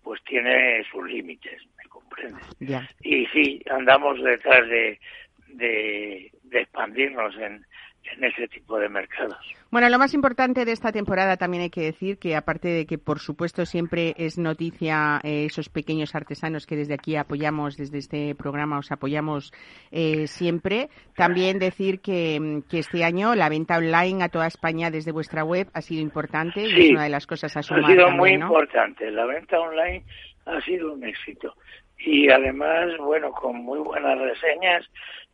pues 0.04 0.22
tiene 0.24 0.84
sus 0.92 1.06
límites, 1.10 1.62
¿me 1.78 1.90
comprendes? 1.90 2.46
Yeah. 2.60 2.90
Y 3.02 3.26
sí, 3.28 3.62
andamos 3.70 4.22
detrás 4.24 4.68
de, 4.68 5.00
de, 5.48 6.32
de 6.50 6.62
expandirnos 6.62 7.36
en, 7.38 7.66
en 8.04 8.24
ese 8.24 8.48
tipo 8.48 8.80
de 8.80 8.90
mercados. 8.90 9.38
Bueno, 9.72 9.88
lo 9.90 10.00
más 10.00 10.14
importante 10.14 10.66
de 10.66 10.72
esta 10.72 10.92
temporada 10.92 11.38
también 11.38 11.64
hay 11.64 11.70
que 11.70 11.82
decir 11.82 12.18
que 12.18 12.36
aparte 12.36 12.70
de 12.70 12.86
que 12.86 12.98
por 12.98 13.20
supuesto 13.20 13.66
siempre 13.66 14.16
es 14.18 14.38
noticia 14.38 15.20
eh, 15.24 15.46
esos 15.46 15.70
pequeños 15.70 16.16
artesanos 16.16 16.66
que 16.66 16.76
desde 16.76 16.96
aquí 16.96 17.16
apoyamos, 17.16 17.78
desde 17.78 18.00
este 18.00 18.36
programa 18.36 18.80
os 18.80 18.92
apoyamos 18.92 19.52
eh, 19.92 20.26
siempre, 20.28 20.90
también 21.16 21.60
decir 21.60 22.02
que, 22.02 22.62
que, 22.70 22.80
este 22.80 23.04
año 23.04 23.36
la 23.36 23.50
venta 23.50 23.78
online 23.78 24.24
a 24.24 24.30
toda 24.30 24.48
España 24.48 24.90
desde 24.90 25.12
vuestra 25.12 25.44
web 25.44 25.68
ha 25.74 25.82
sido 25.82 26.02
importante 26.02 26.66
sí, 26.66 26.76
y 26.76 26.86
es 26.86 26.92
una 26.92 27.04
de 27.04 27.10
las 27.10 27.28
cosas 27.28 27.56
a 27.56 27.62
sumar. 27.62 27.84
Ha 27.84 27.88
sido 27.88 28.06
también, 28.06 28.18
muy 28.18 28.38
¿no? 28.38 28.48
importante, 28.48 29.12
la 29.12 29.26
venta 29.26 29.60
online 29.60 30.04
ha 30.46 30.60
sido 30.62 30.94
un 30.94 31.04
éxito 31.04 31.54
y 32.00 32.32
además, 32.32 32.98
bueno, 33.00 33.32
con 33.32 33.58
muy 33.58 33.80
buenas 33.80 34.18
reseñas 34.18 34.90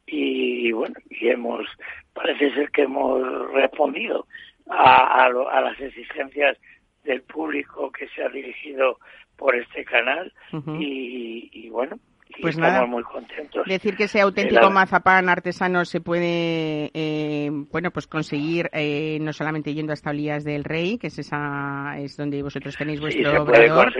y 0.08 0.72
bueno, 0.72 0.96
y 1.10 1.30
hemos, 1.30 1.66
parece 2.14 2.54
ser 2.54 2.70
que 2.72 2.84
hemos 2.84 3.52
respondido 3.52 4.28
a, 4.70 5.24
a, 5.24 5.30
lo, 5.30 5.50
a 5.50 5.62
las 5.62 5.80
exigencias 5.80 6.58
del 7.04 7.22
público 7.22 7.92
que 7.92 8.08
se 8.10 8.24
ha 8.24 8.30
dirigido 8.30 9.00
por 9.38 9.56
este 9.56 9.84
canal 9.86 10.32
y, 10.80 11.50
y 11.52 11.70
bueno, 11.70 12.00
Pues 12.42 12.56
estamos 12.56 12.74
nada. 12.74 12.86
muy 12.86 13.02
contentos. 13.04 13.66
Decir 13.66 13.96
que 13.96 14.04
ese 14.06 14.20
auténtico 14.20 14.64
la- 14.64 14.70
mazapán 14.70 15.30
artesano 15.30 15.86
se 15.86 16.02
puede, 16.02 16.92
eh, 16.94 17.50
bueno, 17.72 17.92
pues 17.92 18.08
conseguir 18.08 18.70
eh, 18.74 19.20
no 19.22 19.32
solamente 19.32 19.74
yendo 19.74 19.94
hasta 19.94 20.10
Olías 20.10 20.44
del 20.44 20.66
Rey, 20.66 20.98
que 20.98 21.08
es 21.08 21.18
esa, 21.20 21.96
es 21.98 22.18
donde 22.18 22.44
vosotros 22.44 22.76
tenéis 22.76 22.98
Sí, 23.00 23.04
vuestro 23.04 23.46
puede 23.46 23.72
obrador, 23.72 23.94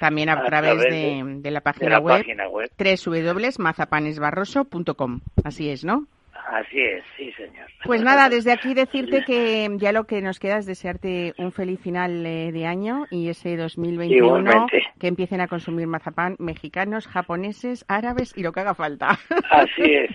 también 0.00 0.30
a, 0.30 0.34
a 0.34 0.44
través 0.44 0.76
través 0.76 0.94
de, 0.94 1.24
de- 1.24 1.40
de 1.40 1.50
la 1.50 1.60
de 1.60 1.64
página 1.64 1.90
la 1.90 1.98
web 2.00 2.18
página 2.20 2.48
web. 2.48 2.70
www.mazapanesbarroso.com. 2.78 5.20
Así 5.44 5.68
es, 5.70 5.84
¿no? 5.84 6.06
Así 6.46 6.78
es, 6.80 7.02
sí, 7.16 7.32
señor. 7.32 7.66
Pues 7.84 8.02
nada, 8.02 8.28
desde 8.28 8.52
aquí 8.52 8.74
decirte 8.74 9.24
que 9.24 9.68
ya 9.76 9.92
lo 9.92 10.04
que 10.04 10.20
nos 10.20 10.38
queda 10.38 10.58
es 10.58 10.66
desearte 10.66 11.32
un 11.38 11.52
feliz 11.52 11.80
final 11.80 12.24
eh, 12.26 12.52
de 12.52 12.66
año 12.66 13.06
y 13.10 13.28
ese 13.30 13.56
2021 13.56 14.26
Igualmente. 14.26 14.82
que 15.00 15.08
empiecen 15.08 15.40
a 15.40 15.48
consumir 15.48 15.86
mazapán 15.86 16.36
mexicanos, 16.38 17.06
japoneses, 17.08 17.84
árabes 17.88 18.32
y 18.36 18.42
lo 18.42 18.52
que 18.52 18.60
haga 18.60 18.74
falta. 18.74 19.18
Así 19.50 19.82
es. 19.94 20.10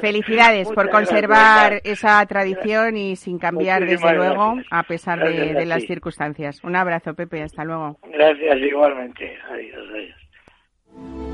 Felicidades 0.00 0.70
por 0.72 0.90
conservar 0.90 1.70
gracias. 1.82 1.98
esa 2.04 2.26
tradición 2.26 2.96
y 2.96 3.16
sin 3.16 3.38
cambiar 3.38 3.82
Muchísimas 3.82 4.12
desde 4.12 4.16
luego 4.16 4.54
gracias. 4.54 4.66
a 4.72 4.82
pesar 4.82 5.18
de, 5.20 5.54
de 5.54 5.66
las 5.66 5.84
circunstancias. 5.84 6.62
Un 6.64 6.76
abrazo, 6.76 7.14
Pepe, 7.14 7.42
hasta 7.42 7.64
luego. 7.64 7.98
Gracias 8.12 8.58
igualmente. 8.58 9.38
Adiós, 9.50 9.88
adiós. 9.92 11.33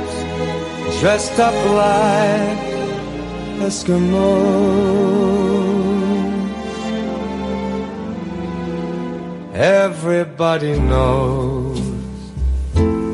dressed 1.01 1.39
up 1.39 1.55
like 1.81 2.59
Eskimos. 3.65 4.91
Everybody 9.55 10.79
knows 10.79 11.79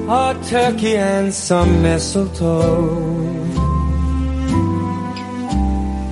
a 0.10 0.38
turkey 0.50 0.98
and 0.98 1.34
some 1.34 1.82
mistletoe 1.82 3.06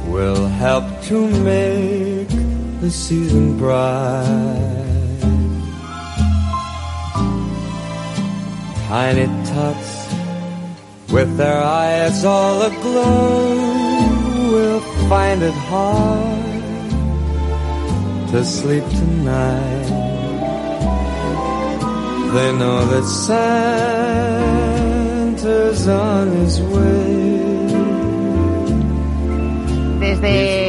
will 0.08 0.48
help 0.48 0.86
to 1.10 1.28
make 1.44 2.30
the 2.80 2.90
season 2.90 3.58
bright. 3.58 4.72
Tiny 8.88 9.26
tots 9.50 10.05
with 11.12 11.38
their 11.38 11.62
eyes 11.62 12.26
all 12.26 12.62
aglow 12.62 13.56
will 14.52 14.82
find 15.10 15.42
it 15.44 15.54
hard 15.54 16.62
to 18.32 18.44
sleep 18.44 18.84
tonight. 18.90 19.86
They 22.34 22.52
know 22.58 22.86
that 22.88 23.06
Santa's 23.06 23.48
on 25.88 26.28
his 26.32 26.62
way. 26.62 27.16
Desde 30.00 30.65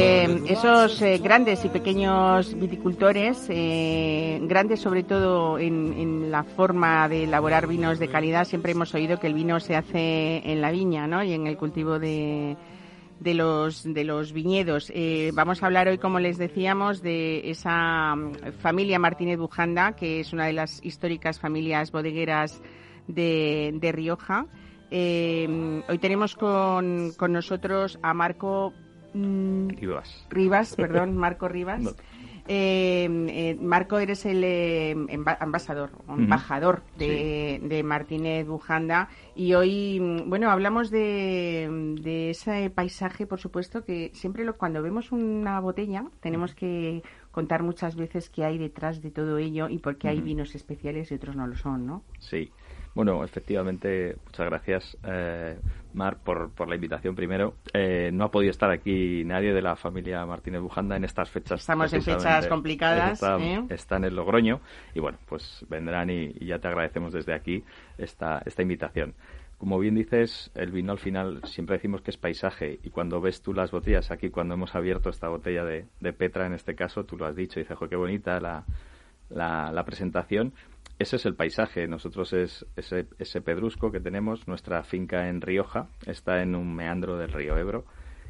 esos 0.57 1.03
eh, 1.03 1.19
grandes 1.19 1.63
y 1.65 1.69
pequeños 1.69 2.57
viticultores, 2.59 3.45
eh, 3.49 4.39
grandes 4.41 4.79
sobre 4.79 5.03
todo 5.03 5.59
en, 5.59 6.31
la 6.31 6.43
forma 6.43 7.07
de 7.07 7.25
elaborar 7.25 7.67
vinos 7.67 7.99
de 7.99 8.07
calidad, 8.07 8.43
siempre 8.43 8.71
hemos 8.71 8.91
oído 8.95 9.19
que 9.19 9.27
el 9.27 9.35
vino 9.35 9.59
se 9.59 9.75
hace 9.75 10.41
en 10.51 10.59
la 10.59 10.71
viña 10.71 11.05
¿no? 11.05 11.23
y 11.23 11.33
en 11.33 11.45
el 11.45 11.57
cultivo 11.57 11.99
de, 11.99 12.57
de 13.19 13.33
los, 13.35 13.83
de 13.83 14.03
los 14.03 14.33
viñedos. 14.33 14.91
Eh, 14.95 15.29
vamos 15.31 15.61
a 15.61 15.67
hablar 15.67 15.89
hoy, 15.89 15.99
como 15.99 16.19
les 16.19 16.39
decíamos, 16.39 17.03
de 17.03 17.51
esa 17.51 18.15
mm, 18.15 18.53
familia 18.59 18.97
Martínez 18.97 19.37
Bujanda, 19.37 19.95
que 19.95 20.21
es 20.21 20.33
una 20.33 20.47
de 20.47 20.53
las 20.53 20.83
históricas 20.83 21.39
familias 21.39 21.91
bodegueras 21.91 22.63
de, 23.07 23.73
de 23.75 23.91
Rioja. 23.91 24.47
Hoy 24.89 25.97
tenemos 25.99 26.35
con, 26.35 27.11
con 27.15 27.31
nosotros 27.31 27.99
a 28.01 28.15
Marco 28.15 28.73
mm, 29.17 29.69
Rivas. 29.79 30.25
Rivas, 30.29 30.75
perdón, 30.77 31.15
Marco 31.17 31.47
Rivas. 31.47 31.81
No. 31.81 31.91
Eh, 32.49 33.09
eh, 33.27 33.57
Marco, 33.59 33.99
eres 33.99 34.25
el 34.25 34.41
eh, 34.43 34.95
ambasador, 35.39 35.91
embajador 36.07 36.81
de, 36.97 37.59
de 37.61 37.83
Martínez 37.83 38.47
Bujanda 38.47 39.09
y 39.35 39.53
hoy, 39.53 39.99
mm, 39.99 40.29
bueno, 40.29 40.49
hablamos 40.49 40.89
de, 40.89 41.95
de 42.01 42.29
ese 42.29 42.69
paisaje, 42.69 43.27
por 43.27 43.41
supuesto, 43.41 43.83
que 43.83 44.11
siempre 44.13 44.45
lo, 44.45 44.57
cuando 44.57 44.81
vemos 44.81 45.11
una 45.11 45.59
botella 45.59 46.05
tenemos 46.21 46.55
que 46.55 47.03
contar 47.31 47.63
muchas 47.63 47.95
veces 47.97 48.29
qué 48.29 48.45
hay 48.45 48.57
detrás 48.57 49.01
de 49.01 49.11
todo 49.11 49.37
ello 49.37 49.67
y 49.67 49.79
por 49.79 49.97
qué 49.97 50.07
hay 50.07 50.21
vinos 50.21 50.55
especiales 50.55 51.11
y 51.11 51.15
otros 51.15 51.35
no 51.35 51.47
lo 51.47 51.55
son, 51.57 51.85
¿no? 51.85 52.03
Sí. 52.19 52.51
Bueno, 52.97 53.23
efectivamente, 53.23 54.15
muchas 54.25 54.45
gracias, 54.47 54.97
eh, 55.03 55.55
Mar, 55.93 56.17
por, 56.17 56.49
por 56.49 56.67
la 56.67 56.73
invitación 56.73 57.13
primero. 57.13 57.53
Eh, 57.71 58.09
no 58.11 58.23
ha 58.23 58.31
podido 58.31 58.49
estar 58.49 58.71
aquí 58.71 59.23
nadie 59.23 59.53
de 59.53 59.61
la 59.61 59.75
familia 59.75 60.25
Martínez 60.25 60.61
Bujanda 60.61 60.95
en 60.95 61.03
estas 61.03 61.29
fechas. 61.29 61.59
Estamos 61.59 61.93
en 61.93 62.01
fechas 62.01 62.47
complicadas, 62.47 63.21
Está, 63.21 63.37
¿eh? 63.37 63.97
en 63.97 64.03
el 64.03 64.15
Logroño 64.15 64.61
y 64.95 64.99
bueno, 64.99 65.19
pues 65.29 65.63
vendrán 65.69 66.09
y, 66.09 66.33
y 66.39 66.47
ya 66.47 66.57
te 66.57 66.69
agradecemos 66.69 67.13
desde 67.13 67.35
aquí 67.35 67.63
esta, 67.99 68.41
esta 68.47 68.63
invitación. 68.63 69.13
Como 69.59 69.77
bien 69.77 69.93
dices, 69.93 70.49
el 70.55 70.71
vino 70.71 70.91
al 70.91 70.97
final 70.97 71.41
siempre 71.43 71.75
decimos 71.75 72.01
que 72.01 72.09
es 72.09 72.17
paisaje 72.17 72.79
y 72.81 72.89
cuando 72.89 73.21
ves 73.21 73.43
tú 73.43 73.53
las 73.53 73.69
botellas, 73.69 74.09
aquí 74.09 74.31
cuando 74.31 74.55
hemos 74.55 74.73
abierto 74.73 75.11
esta 75.11 75.27
botella 75.29 75.63
de, 75.63 75.85
de 75.99 76.13
Petra 76.13 76.47
en 76.47 76.53
este 76.53 76.73
caso, 76.73 77.05
tú 77.05 77.15
lo 77.15 77.27
has 77.27 77.35
dicho, 77.35 77.59
y 77.59 77.63
dices, 77.63 77.77
"Jo, 77.77 77.87
qué 77.87 77.95
bonita 77.95 78.39
la, 78.39 78.65
la, 79.29 79.71
la 79.71 79.83
presentación. 79.85 80.53
Ese 80.99 81.17
es 81.17 81.25
el 81.25 81.35
paisaje. 81.35 81.87
Nosotros 81.87 82.33
es 82.33 82.65
ese, 82.75 83.07
ese 83.19 83.41
pedrusco 83.41 83.91
que 83.91 83.99
tenemos. 83.99 84.47
Nuestra 84.47 84.83
finca 84.83 85.29
en 85.29 85.41
Rioja 85.41 85.87
está 86.05 86.41
en 86.41 86.55
un 86.55 86.75
meandro 86.75 87.17
del 87.17 87.31
río 87.31 87.57
Ebro, 87.57 87.85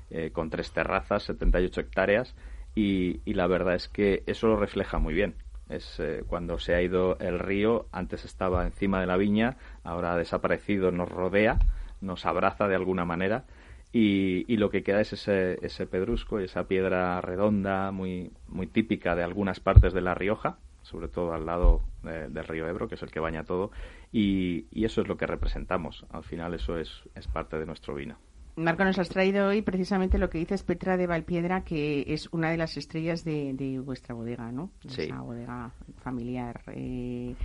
eh, 0.09 0.31
con 0.31 0.49
tres 0.49 0.71
terrazas, 0.71 1.23
78 1.23 1.81
hectáreas. 1.81 2.35
Y, 2.75 3.21
la 3.33 3.47
verdad 3.47 3.75
es 3.75 3.87
que 3.87 4.23
eso 4.27 4.47
lo 4.47 4.57
refleja 4.57 4.99
muy 4.99 5.13
bien. 5.13 5.35
Es 5.69 5.99
eh, 5.99 6.23
cuando 6.27 6.59
se 6.59 6.75
ha 6.75 6.81
ido 6.81 7.17
el 7.19 7.39
río, 7.39 7.87
antes 7.91 8.23
estaba 8.25 8.65
encima 8.65 8.99
de 8.99 9.07
la 9.07 9.17
viña, 9.17 9.57
ahora 9.83 10.13
ha 10.13 10.17
desaparecido, 10.17 10.91
nos 10.91 11.09
rodea, 11.09 11.59
nos 12.01 12.25
abraza 12.25 12.67
de 12.67 12.75
alguna 12.75 13.05
manera. 13.05 13.45
Y, 13.93 14.57
lo 14.57 14.69
que 14.69 14.83
queda 14.83 15.01
es 15.01 15.13
ese, 15.13 15.57
ese 15.65 15.87
pedrusco 15.87 16.39
esa 16.39 16.67
piedra 16.67 17.19
redonda 17.21 17.91
muy, 17.91 18.31
muy 18.47 18.67
típica 18.67 19.15
de 19.15 19.23
algunas 19.23 19.59
partes 19.59 19.93
de 19.93 20.01
La 20.01 20.13
Rioja, 20.13 20.57
sobre 20.87 21.07
todo 21.07 21.33
al 21.33 21.45
lado 21.45 21.81
eh, 22.03 22.27
del 22.29 22.47
río 22.47 22.67
Ebro, 22.67 22.87
que 22.87 22.95
es 22.95 23.03
el 23.03 23.11
que 23.11 23.19
baña 23.19 23.43
todo, 23.43 23.71
y, 24.11 24.65
y 24.71 24.85
eso 24.85 25.01
es 25.01 25.07
lo 25.07 25.17
que 25.17 25.27
representamos. 25.27 26.05
Al 26.09 26.23
final 26.23 26.53
eso 26.53 26.77
es, 26.77 26.89
es 27.15 27.27
parte 27.27 27.59
de 27.59 27.65
nuestro 27.65 27.93
vino. 27.93 28.17
Marco, 28.55 28.83
nos 28.83 28.97
has 28.97 29.09
traído 29.09 29.49
hoy 29.49 29.61
precisamente 29.61 30.17
lo 30.17 30.31
que 30.31 30.39
dices 30.39 30.63
Petra 30.63 30.97
de 30.97 31.05
Valpiedra, 31.05 31.63
que 31.63 32.05
es 32.07 32.27
una 32.33 32.49
de 32.49 32.57
las 32.57 32.75
estrellas 32.75 33.23
de, 33.23 33.53
de 33.53 33.79
vuestra 33.79 34.15
bodega, 34.15 34.51
¿no? 34.51 34.71
Sí. 34.87 35.03
Esa 35.03 35.21
bodega 35.21 35.71
familiar. 36.01 36.61
Eh, 36.73 37.35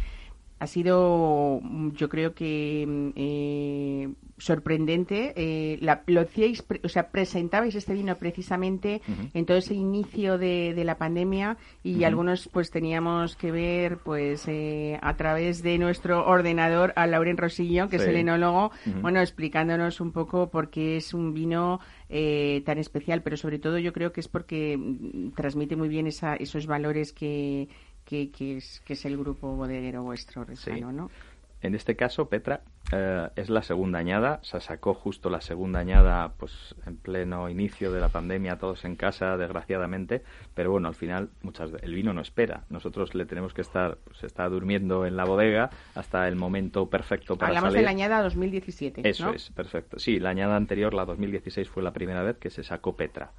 ha 0.63 0.67
sido, 0.69 1.61
mm, 1.63 1.91
yo 1.93 2.09
creo 2.09 2.35
que 2.35 2.85
mm, 2.87 3.09
eh, 3.17 4.09
sorprendente. 4.39 5.33
Eh, 5.37 5.79
la- 5.81 6.03
lo 6.07 6.21
hacíais, 6.23 6.65
o 6.85 6.89
sea, 6.89 7.11
presentabais 7.11 7.75
este 7.75 7.95
vino 7.95 8.17
precisamente 8.17 9.01
en 9.35 9.47
todo 9.47 9.57
ese 9.57 9.75
inicio 9.75 10.37
de, 10.39 10.75
de 10.75 10.85
la 10.85 10.99
pandemia 10.99 11.57
y 11.85 12.03
algunos 12.05 12.49
pues 12.49 12.71
teníamos 12.71 13.37
que 13.37 13.51
ver 13.53 13.99
pues 13.99 14.45
eh, 14.49 14.99
a 15.01 15.17
través 15.17 15.63
de 15.63 15.79
nuestro 15.79 16.27
ordenador 16.27 16.93
a 16.97 17.07
Lauren 17.07 17.37
Rosillo, 17.37 17.89
que 17.89 17.97
es 17.97 18.03
el 18.03 18.17
enólogo, 18.17 18.73
bueno, 19.01 19.21
explicándonos 19.21 20.01
un 20.01 20.11
poco 20.13 20.51
por 20.51 20.71
qué 20.71 20.97
es 20.97 21.15
un 21.15 21.35
vino 21.35 21.79
eh, 22.09 22.63
tan 22.67 22.79
especial, 22.79 23.23
pero 23.23 23.37
sobre 23.37 23.59
todo 23.59 23.79
yo 23.79 23.93
creo 23.93 24.13
que 24.13 24.21
es 24.21 24.29
porque 24.29 24.77
mm, 24.77 25.31
transmite 25.37 25.77
muy 25.77 25.89
bien 25.89 26.07
esa, 26.09 26.35
esos 26.37 26.67
valores 26.67 27.13
que, 27.13 27.69
que, 28.13 28.31
que 28.31 28.59
es, 28.59 28.83
que 28.85 28.93
es 28.93 29.05
el 29.07 29.17
grupo 29.17 29.57
bodeguero 29.57 30.03
vuestro, 30.03 30.45
Sí. 30.55 30.83
¿no? 30.83 31.11
En 31.63 31.75
este 31.75 31.95
caso, 31.97 32.29
Petra 32.29 32.61
eh, 32.93 33.29
es 33.37 33.49
la 33.49 33.63
segunda 33.63 33.99
añada. 34.01 34.41
Se 34.43 34.61
sacó 34.61 34.93
justo 34.95 35.31
la 35.31 35.41
segunda 35.41 35.79
añada 35.79 36.33
pues 36.37 36.75
en 36.87 36.97
pleno 36.97 37.49
inicio 37.49 37.91
de 37.93 38.01
la 38.01 38.09
pandemia, 38.09 38.59
todos 38.59 38.85
en 38.85 38.97
casa, 38.97 39.37
desgraciadamente. 39.39 40.23
Pero 40.55 40.73
bueno, 40.73 40.89
al 40.89 40.95
final 40.97 41.31
muchas 41.41 41.71
el 41.81 41.95
vino 41.95 42.13
no 42.13 42.21
espera. 42.21 42.65
Nosotros 42.69 43.15
le 43.15 43.25
tenemos 43.27 43.55
que 43.55 43.61
estar, 43.63 43.97
pues 44.05 44.25
está 44.25 44.47
durmiendo 44.49 45.07
en 45.07 45.17
la 45.17 45.25
bodega 45.25 45.71
hasta 45.95 46.27
el 46.29 46.35
momento 46.37 46.91
perfecto 46.91 47.37
para 47.37 47.49
Hablamos 47.51 47.69
salir. 47.73 47.79
de 47.79 47.85
la 47.85 47.91
añada 47.91 48.23
2017, 48.25 49.09
Eso 49.09 49.27
¿no? 49.27 49.33
es, 49.33 49.49
perfecto. 49.51 49.99
Sí, 50.01 50.19
la 50.19 50.31
añada 50.31 50.57
anterior, 50.57 50.93
la 50.95 51.05
2016, 51.07 51.69
fue 51.69 51.83
la 51.85 51.93
primera 51.93 52.23
vez 52.25 52.37
que 52.39 52.51
se 52.51 52.65
sacó 52.65 52.95
Petra. 52.97 53.31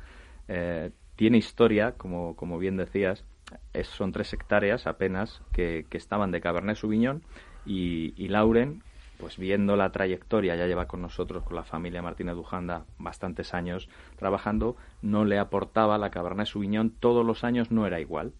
Eh, 0.48 0.92
tiene 1.18 1.38
historia, 1.38 1.92
como, 1.98 2.36
como 2.38 2.58
bien 2.58 2.78
decías, 2.78 3.26
es- 3.74 3.88
son 3.88 4.12
tres 4.12 4.34
hectáreas 4.34 4.88
apenas 4.88 5.41
que, 5.51 5.86
estaban 5.91 6.32
de 6.32 6.41
Cabernet 6.41 6.78
Sauvignon 6.78 7.22
y, 7.66 8.14
y 8.18 8.28
Lauren, 8.30 8.84
pues 9.18 9.38
viendo 9.38 9.76
la 9.76 9.91
trayectoria, 9.91 10.56
ya 10.56 10.68
lleva 10.68 10.88
con 10.88 11.01
nosotros, 11.01 11.43
con 11.43 11.56
la 11.56 11.64
familia 11.64 12.01
Martínez 12.01 12.36
Dujanda, 12.36 12.86
bastantes 12.97 13.54
años 13.54 13.89
trabajando, 14.18 14.76
no 15.01 15.24
le 15.26 15.39
aportaba 15.39 15.97
la 15.97 16.12
Cabernet 16.12 16.47
Sauvignon, 16.47 16.89
todos 16.91 17.26
los 17.26 17.43
años 17.43 17.72
no 17.72 17.86
era 17.88 17.99
igual. 17.99 18.34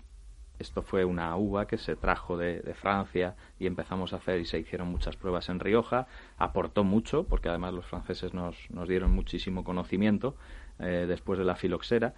Esto 0.59 0.82
fue 0.84 1.03
una 1.03 1.36
uva 1.36 1.68
que 1.68 1.78
se 1.78 1.95
trajo 1.95 2.38
de, 2.38 2.61
de 2.61 2.74
Francia 2.74 3.36
y 3.59 3.66
empezamos 3.66 4.14
a 4.14 4.18
hacer 4.18 4.39
y 4.39 4.45
se 4.45 4.59
hicieron 4.59 4.88
muchas 4.88 5.18
pruebas 5.18 5.49
en 5.49 5.59
Rioja. 5.59 6.07
Aportó 6.38 6.84
mucho, 6.84 7.24
porque 7.24 7.49
además 7.49 7.74
los 7.74 7.86
franceses 7.86 8.34
nos, 8.34 8.55
nos 8.70 8.88
dieron 8.88 9.11
muchísimo 9.11 9.64
conocimiento 9.64 10.36
eh, 10.80 11.05
después 11.07 11.39
de 11.39 11.45
la 11.45 11.55
filoxera. 11.55 12.14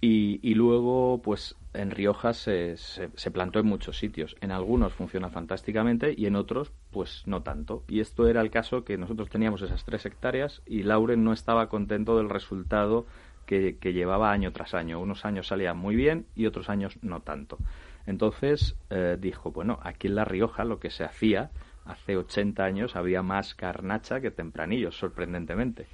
Y, 0.00 0.40
y 0.42 0.54
luego, 0.54 1.20
pues 1.22 1.56
en 1.72 1.90
Rioja 1.90 2.32
se, 2.32 2.76
se, 2.76 3.30
plantó 3.30 3.58
en 3.58 3.66
muchos 3.66 3.98
sitios. 3.98 4.36
En 4.40 4.50
algunos 4.50 4.92
funciona 4.92 5.30
fantásticamente 5.30 6.14
y 6.16 6.26
en 6.26 6.36
otros, 6.36 6.72
pues 6.90 7.22
no 7.26 7.42
tanto. 7.42 7.82
Y 7.88 8.00
esto 8.00 8.26
era 8.28 8.40
el 8.40 8.50
caso 8.50 8.84
que 8.84 8.98
nosotros 8.98 9.28
teníamos 9.30 9.62
esas 9.62 9.84
tres 9.84 10.04
hectáreas 10.06 10.62
y 10.66 10.82
Lauren 10.82 11.24
no 11.24 11.32
estaba 11.32 11.68
contento 11.68 12.16
del 12.16 12.30
resultado 12.30 13.06
que, 13.46 13.76
que 13.78 13.92
llevaba 13.92 14.32
año 14.32 14.52
tras 14.52 14.74
año. 14.74 15.00
Unos 15.00 15.24
años 15.24 15.48
salía 15.48 15.74
muy 15.74 15.96
bien 15.96 16.26
y 16.34 16.46
otros 16.46 16.68
años 16.68 16.98
no 17.02 17.20
tanto. 17.20 17.58
Entonces 18.06 18.76
eh, 18.90 19.16
dijo, 19.20 19.50
bueno, 19.50 19.78
aquí 19.82 20.06
en 20.06 20.14
La 20.14 20.24
Rioja 20.24 20.64
lo 20.64 20.78
que 20.78 20.90
se 20.90 21.04
hacía 21.04 21.50
hace 21.84 22.16
80 22.16 22.64
años 22.64 22.96
había 22.96 23.22
más 23.22 23.56
garnacha 23.56 24.20
que 24.20 24.30
tempranillos, 24.30 24.96
sorprendentemente. 24.96 25.86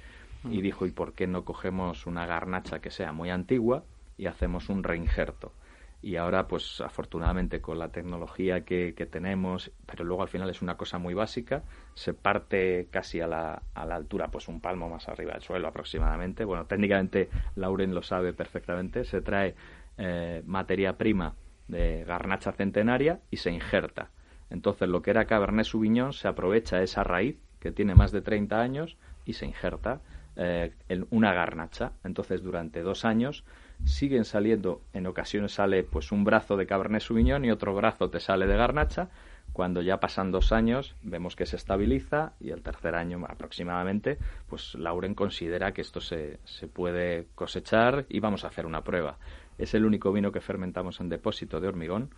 Y 0.49 0.61
dijo, 0.61 0.85
¿y 0.85 0.91
por 0.91 1.13
qué 1.13 1.27
no 1.27 1.45
cogemos 1.45 2.05
una 2.05 2.25
garnacha 2.25 2.79
que 2.79 2.91
sea 2.91 3.13
muy 3.13 3.29
antigua 3.29 3.85
y 4.17 4.25
hacemos 4.25 4.69
un 4.69 4.83
reinjerto? 4.83 5.53
Y 6.01 6.17
ahora, 6.17 6.49
pues 6.49 6.81
afortunadamente 6.81 7.61
con 7.61 7.79
la 7.79 7.87
tecnología 7.87 8.65
que, 8.65 8.93
que 8.93 9.05
tenemos, 9.05 9.71
pero 9.85 10.03
luego 10.03 10.21
al 10.21 10.27
final 10.27 10.49
es 10.49 10.61
una 10.61 10.75
cosa 10.75 10.97
muy 10.97 11.13
básica, 11.13 11.63
se 11.93 12.13
parte 12.13 12.89
casi 12.91 13.21
a 13.21 13.27
la, 13.27 13.63
a 13.73 13.85
la 13.85 13.95
altura, 13.95 14.27
pues 14.27 14.49
un 14.49 14.59
palmo 14.59 14.89
más 14.89 15.07
arriba 15.07 15.31
del 15.31 15.41
suelo 15.41 15.69
aproximadamente. 15.69 16.43
Bueno, 16.43 16.65
técnicamente 16.65 17.29
Lauren 17.55 17.95
lo 17.95 18.03
sabe 18.03 18.33
perfectamente, 18.33 19.05
se 19.05 19.21
trae 19.21 19.55
eh, 19.97 20.43
materia 20.45 20.97
prima 20.97 21.35
de 21.69 22.03
garnacha 22.03 22.51
centenaria 22.51 23.21
y 23.31 23.37
se 23.37 23.51
injerta. 23.51 24.09
Entonces 24.49 24.89
lo 24.89 25.01
que 25.01 25.11
era 25.11 25.25
Cabernet 25.25 25.65
Sauvignon 25.65 26.11
se 26.11 26.27
aprovecha 26.27 26.81
esa 26.81 27.05
raíz 27.05 27.37
que 27.59 27.71
tiene 27.71 27.95
más 27.95 28.11
de 28.11 28.21
30 28.21 28.59
años 28.59 28.97
y 29.23 29.33
se 29.33 29.45
injerta 29.45 30.01
eh, 30.35 30.73
en 30.89 31.05
una 31.11 31.33
garnacha. 31.33 31.91
Entonces 32.03 32.41
durante 32.41 32.81
dos 32.81 33.05
años 33.05 33.43
siguen 33.85 34.25
saliendo, 34.25 34.81
en 34.93 35.07
ocasiones 35.07 35.53
sale 35.53 35.83
pues 35.83 36.11
un 36.11 36.23
brazo 36.23 36.57
de 36.57 36.65
Cabernet 36.65 37.01
Sauvignon 37.01 37.43
y 37.45 37.51
otro 37.51 37.75
brazo 37.75 38.09
te 38.09 38.19
sale 38.19 38.47
de 38.47 38.57
garnacha. 38.57 39.09
Cuando 39.51 39.83
ya 39.83 39.99
pasan 39.99 40.31
dos 40.31 40.51
años 40.51 40.95
vemos 41.03 41.35
que 41.35 41.45
se 41.45 41.57
estabiliza 41.57 42.33
y 42.39 42.49
el 42.49 42.63
tercer 42.63 42.95
año 42.95 43.23
aproximadamente, 43.27 44.17
pues 44.47 44.73
Lauren 44.73 45.13
considera 45.13 45.73
que 45.73 45.81
esto 45.81 46.01
se, 46.01 46.39
se 46.45 46.67
puede 46.67 47.27
cosechar 47.35 48.05
y 48.09 48.19
vamos 48.19 48.43
a 48.43 48.47
hacer 48.47 48.65
una 48.65 48.83
prueba. 48.83 49.19
Es 49.59 49.75
el 49.75 49.85
único 49.85 50.11
vino 50.11 50.31
que 50.31 50.41
fermentamos 50.41 50.99
en 50.99 51.09
depósito 51.09 51.59
de 51.59 51.67
hormigón 51.67 52.09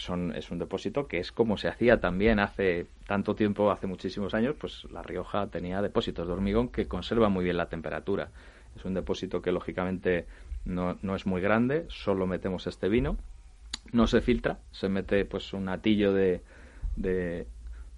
son, 0.00 0.34
es 0.34 0.50
un 0.50 0.58
depósito 0.58 1.06
que 1.06 1.18
es 1.18 1.32
como 1.32 1.56
se 1.56 1.68
hacía 1.68 2.00
también 2.00 2.40
hace 2.40 2.86
tanto 3.06 3.34
tiempo, 3.34 3.70
hace 3.70 3.86
muchísimos 3.86 4.34
años, 4.34 4.56
pues 4.58 4.84
La 4.90 5.02
Rioja 5.02 5.46
tenía 5.48 5.82
depósitos 5.82 6.26
de 6.26 6.32
hormigón 6.32 6.68
que 6.68 6.88
conservan 6.88 7.32
muy 7.32 7.44
bien 7.44 7.56
la 7.56 7.68
temperatura. 7.68 8.30
Es 8.76 8.84
un 8.84 8.94
depósito 8.94 9.42
que 9.42 9.52
lógicamente 9.52 10.26
no, 10.64 10.98
no 11.02 11.14
es 11.14 11.26
muy 11.26 11.40
grande, 11.40 11.86
solo 11.88 12.26
metemos 12.26 12.66
este 12.66 12.88
vino, 12.88 13.16
no 13.92 14.06
se 14.06 14.20
filtra, 14.20 14.58
se 14.70 14.88
mete 14.88 15.24
pues 15.24 15.52
un 15.52 15.68
atillo 15.68 16.12
de, 16.12 16.42
de, 16.96 17.46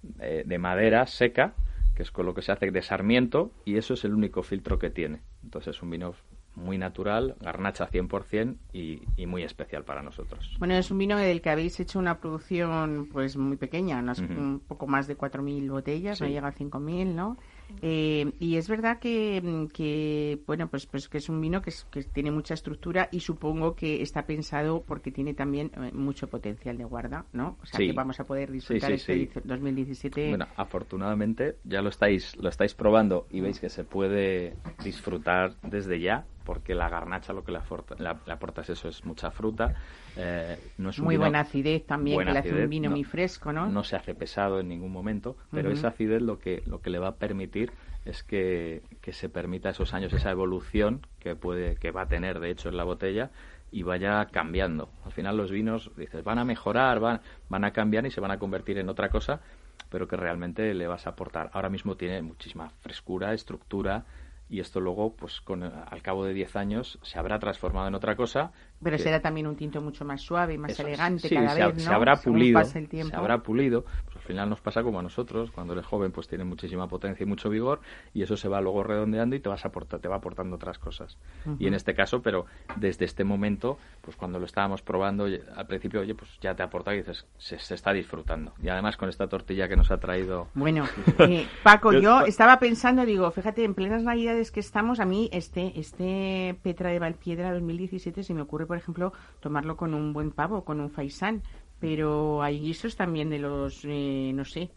de, 0.01 0.43
de 0.43 0.57
madera 0.57 1.05
seca, 1.07 1.53
que 1.95 2.03
es 2.03 2.11
con 2.11 2.25
lo 2.25 2.33
que 2.33 2.41
se 2.41 2.51
hace 2.51 2.71
de 2.71 2.81
sarmiento, 2.81 3.51
y 3.65 3.77
eso 3.77 3.93
es 3.93 4.03
el 4.03 4.13
único 4.13 4.43
filtro 4.43 4.79
que 4.79 4.89
tiene. 4.89 5.21
Entonces 5.43 5.75
es 5.75 5.81
un 5.83 5.91
vino 5.91 6.15
muy 6.55 6.77
natural, 6.77 7.35
garnacha 7.41 7.87
100% 7.87 8.55
y, 8.73 9.01
y 9.17 9.25
muy 9.25 9.43
especial 9.43 9.83
para 9.83 10.01
nosotros. 10.03 10.55
Bueno, 10.59 10.75
es 10.75 10.91
un 10.91 10.97
vino 10.99 11.17
del 11.17 11.41
que 11.41 11.49
habéis 11.49 11.79
hecho 11.79 11.97
una 11.99 12.19
producción 12.19 13.09
pues 13.11 13.35
muy 13.37 13.57
pequeña, 13.57 13.99
unas- 13.99 14.19
un 14.19 14.61
poco 14.67 14.85
más 14.87 15.07
de 15.07 15.15
4.000 15.15 15.69
botellas, 15.69 16.21
no 16.21 16.27
llega 16.27 16.47
a 16.47 16.51
5.000, 16.51 17.15
¿no? 17.15 17.37
Eh, 17.81 18.31
y 18.39 18.57
es 18.57 18.69
verdad 18.69 18.99
que, 18.99 19.41
mm, 19.43 19.67
que, 19.67 20.39
bueno, 20.45 20.67
pues, 20.69 20.85
pues 20.85 21.09
que 21.09 21.17
es 21.17 21.27
un 21.27 21.41
vino 21.41 21.61
que, 21.61 21.71
es- 21.71 21.85
que 21.85 22.03
tiene 22.03 22.29
mucha 22.29 22.53
estructura 22.53 23.09
y 23.11 23.21
supongo 23.21 23.75
que 23.75 24.01
está 24.03 24.25
pensado 24.27 24.83
porque 24.85 25.11
tiene 25.11 25.33
también 25.33 25.71
eh, 25.75 25.91
mucho 25.91 26.29
potencial 26.29 26.77
de 26.77 26.83
guarda, 26.83 27.25
¿no? 27.33 27.57
O 27.61 27.65
sea, 27.65 27.79
Sí. 27.79 27.87
que 27.87 27.93
vamos 27.93 28.19
a 28.19 28.25
poder 28.25 28.51
disfrutar 28.51 28.89
sí, 28.91 28.95
este 28.95 29.13
sí. 29.13 29.19
dice- 29.21 29.41
2017. 29.43 30.29
Bueno, 30.29 30.47
afortunadamente 30.55 31.57
ya 31.63 31.81
lo 31.81 31.89
estáis, 31.89 32.35
lo 32.37 32.49
estáis 32.49 32.75
probando 32.75 33.25
y 33.31 33.39
veis 33.41 33.59
que 33.59 33.69
se 33.69 33.83
puede 33.83 34.55
disfrutar 34.83 35.55
desde 35.63 35.99
ya, 35.99 36.25
porque 36.43 36.75
la 36.75 36.89
garnacha 36.89 37.33
lo 37.33 37.43
que 37.43 37.51
le 37.51 37.59
aporta, 37.59 37.95
la- 37.97 38.19
le 38.25 38.33
aporta 38.33 38.61
es 38.61 38.69
eso, 38.69 38.89
es 38.89 39.03
mucha 39.05 39.31
fruta. 39.31 39.73
eh, 40.15 40.59
no 40.77 40.89
es 40.91 40.99
un 40.99 41.05
muy 41.05 41.15
vino- 41.15 41.21
buena 41.23 41.39
acidez 41.39 41.85
también, 41.87 42.15
buena 42.17 42.31
que 42.31 42.33
le 42.33 42.39
hace 42.39 42.63
un 42.63 42.69
vino 42.69 42.89
no- 42.89 42.95
muy 42.95 43.03
fresco, 43.03 43.51
¿no? 43.51 43.65
No 43.67 43.83
se 43.83 43.95
hace 43.95 44.13
pesado 44.13 44.59
en 44.59 44.67
ningún 44.67 44.91
momento, 44.91 45.35
pero 45.51 45.71
esa 45.71 45.87
acidez 45.87 46.21
lo 46.21 46.37
que, 46.39 46.61
lo 46.67 46.81
que 46.81 46.89
le 46.91 46.99
va 46.99 47.07
a 47.07 47.15
permitir 47.15 47.71
es 48.05 48.23
que, 48.23 48.83
que 49.01 49.11
se 49.13 49.29
permita 49.29 49.69
esos 49.69 49.93
años, 49.93 50.13
esa 50.13 50.29
evolución 50.29 51.01
que 51.19 51.35
puede, 51.35 51.75
que 51.77 51.89
va 51.91 52.01
a 52.03 52.07
tener 52.07 52.39
de 52.39 52.51
hecho 52.51 52.69
en 52.69 52.77
la 52.77 52.83
botella 52.83 53.31
y 53.71 53.81
vaya 53.83 54.25
cambiando. 54.31 54.89
Al 55.03 55.11
final 55.13 55.35
los 55.37 55.49
vinos, 55.49 55.89
dices, 55.97 56.23
van 56.23 56.37
a 56.37 56.45
mejorar, 56.45 56.99
van, 56.99 57.21
van 57.49 57.63
a 57.63 57.71
cambiar 57.73 58.05
y 58.05 58.11
se 58.11 58.21
van 58.21 58.29
a 58.31 58.37
convertir 58.37 58.77
en 58.77 58.89
otra 58.89 59.09
cosa, 59.09 59.41
pero 59.89 60.07
que 60.07 60.15
realmente 60.15 60.73
le 60.75 60.85
vas 60.87 61.07
a 61.07 61.11
aportar. 61.11 61.49
Ahora 61.53 61.69
mismo 61.69 61.95
tiene 61.97 62.21
muchísima 62.21 62.69
frescura, 62.81 63.33
estructura, 63.33 64.05
y 64.53 64.59
esto 64.59 64.79
luego, 64.79 65.15
pues 65.15 65.41
con, 65.41 65.63
al 65.63 66.01
cabo 66.03 66.25
de 66.25 66.35
10 66.35 66.55
años, 66.57 66.99
se 67.01 67.17
habrá 67.17 67.39
transformado 67.39 67.87
en 67.87 67.95
otra 67.95 68.15
cosa. 68.15 68.51
Pero 68.83 68.97
que- 68.97 69.03
será 69.03 69.21
también 69.21 69.47
un 69.47 69.55
tinto 69.55 69.81
mucho 69.81 70.05
más 70.05 70.21
suave, 70.21 70.57
más 70.57 70.71
eso 70.71 70.81
es. 70.83 70.87
elegante 70.89 71.27
Sí, 71.29 71.35
cada 71.35 71.49
se, 71.49 71.65
vez, 71.65 71.75
¿no? 71.75 71.81
se 71.81 71.89
habrá 71.93 72.15
Según 72.15 72.37
pulido, 72.39 72.59
pasa 72.59 72.79
el 72.79 72.87
tiempo. 72.89 73.09
se 73.11 73.15
habrá 73.15 73.37
pulido. 73.39 73.83
Pues 74.05 74.15
al 74.17 74.21
final 74.23 74.49
nos 74.49 74.61
pasa 74.61 74.83
como 74.83 74.99
a 74.99 75.03
nosotros, 75.03 75.51
cuando 75.51 75.73
eres 75.73 75.85
joven 75.85 76.11
pues 76.11 76.27
tiene 76.27 76.43
muchísima 76.43 76.87
potencia 76.87 77.23
y 77.23 77.27
mucho 77.27 77.49
vigor 77.49 77.81
y 78.13 78.21
eso 78.23 78.37
se 78.37 78.47
va 78.47 78.61
luego 78.61 78.83
redondeando 78.83 79.35
y 79.35 79.39
te 79.39 79.49
vas 79.49 79.65
aporta, 79.65 79.99
te 79.99 80.07
va 80.07 80.17
aportando 80.17 80.55
otras 80.55 80.77
cosas. 80.79 81.17
Y 81.59 81.67
en 81.67 81.73
este 81.73 81.93
caso, 81.93 82.21
pero 82.21 82.45
desde 82.77 83.05
este 83.05 83.23
momento, 83.23 83.77
pues 84.01 84.15
cuando 84.17 84.39
lo 84.39 84.45
estábamos 84.45 84.81
probando 84.81 85.25
al 85.25 85.67
principio, 85.67 86.01
oye, 86.01 86.15
pues 86.15 86.29
ya 86.41 86.55
te 86.55 86.63
aporta 86.63 86.93
y 86.93 86.97
dices, 86.97 87.25
se, 87.37 87.59
se 87.59 87.75
está 87.75 87.93
disfrutando. 87.93 88.53
Y 88.61 88.69
además 88.69 88.97
con 88.97 89.09
esta 89.09 89.27
tortilla 89.27 89.67
que 89.67 89.75
nos 89.75 89.91
ha 89.91 89.97
traído 89.99 90.47
Bueno, 90.53 90.85
eh, 91.19 91.47
Paco, 91.63 91.91
Yo- 91.93 92.01
yo 92.01 92.21
estaba 92.25 92.59
pensando, 92.59 93.05
digo, 93.05 93.29
fíjate, 93.31 93.63
en 93.63 93.73
plenas 93.73 94.03
navidades 94.03 94.51
que 94.51 94.59
estamos, 94.59 94.99
a 94.99 95.05
mí 95.05 95.29
este, 95.31 95.79
este 95.79 96.55
Petra 96.63 96.89
de 96.91 96.99
Valpiedra 96.99 97.53
2017 97.53 98.23
se 98.23 98.33
me 98.33 98.41
ocurre, 98.41 98.65
por 98.73 98.79
ejemplo, 98.79 99.13
tomarlo 99.39 99.77
con 99.77 99.93
un 99.93 100.13
buen 100.13 100.31
pavo, 100.31 100.65
con 100.65 100.79
un 100.79 100.89
faisán, 100.89 101.43
pero 101.79 102.41
hay 102.41 102.59
guisos 102.59 102.95
también 102.95 103.29
de 103.29 103.37
los, 103.37 103.85
eh, 103.85 104.31
no 104.33 104.43
sé, 104.45 104.71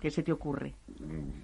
¿qué 0.00 0.12
se 0.12 0.22
te 0.22 0.30
ocurre? 0.30 0.76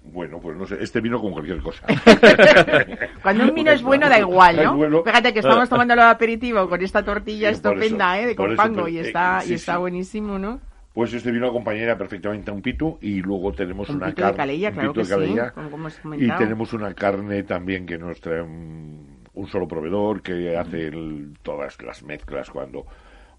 Bueno, 0.05 0.39
pues 0.39 0.55
no 0.55 0.65
sé, 0.65 0.77
este 0.79 1.01
vino 1.01 1.19
con 1.19 1.33
cualquier 1.33 1.61
cosa. 1.61 1.85
Cuando 3.21 3.43
un 3.43 3.53
vino 3.53 3.71
es 3.71 3.83
bueno 3.83 4.07
da 4.07 4.17
igual, 4.17 4.63
¿no? 4.63 4.77
bueno. 4.77 5.03
Fíjate 5.03 5.33
que 5.33 5.39
estamos 5.39 5.67
tomándolo 5.67 6.03
de 6.03 6.07
aperitivo 6.07 6.69
con 6.69 6.81
esta 6.81 7.03
tortilla 7.03 7.49
estupenda, 7.49 8.17
eso, 8.17 8.23
¿eh? 8.23 8.27
De 8.27 8.35
por 8.35 8.45
con 8.45 8.53
eso, 8.53 8.63
pango 8.63 8.81
pues, 8.83 8.93
y 8.93 8.97
eh, 8.99 9.01
está, 9.01 9.41
sí, 9.41 9.51
y 9.51 9.55
está 9.55 9.73
sí. 9.73 9.79
buenísimo, 9.79 10.39
¿no? 10.39 10.61
Pues 10.93 11.13
este 11.13 11.31
vino 11.31 11.49
acompañaría 11.49 11.97
perfectamente 11.97 12.49
a 12.49 12.53
un 12.53 12.61
pitu 12.61 12.97
y 13.01 13.21
luego 13.21 13.51
tenemos 13.51 13.89
Un 13.89 13.97
una 13.97 14.13
carne. 14.13 14.37
calella, 14.37 14.69
un 14.69 14.73
claro 14.73 14.93
pito 14.93 15.01
que 15.01 15.07
de 15.09 15.15
calella, 15.15 15.49
sí, 15.49 15.53
como 15.53 15.75
hemos 15.75 15.99
y 16.17 16.31
tenemos 16.37 16.71
una 16.71 16.93
carne 16.93 17.43
también 17.43 17.85
que 17.85 17.97
nos 17.97 18.21
trae 18.21 18.41
un, 18.41 19.16
un 19.37 19.47
solo 19.47 19.67
proveedor 19.67 20.21
que 20.21 20.57
hace 20.57 20.87
el- 20.87 21.37
todas 21.43 21.81
las 21.81 22.03
mezclas 22.03 22.49
cuando, 22.49 22.85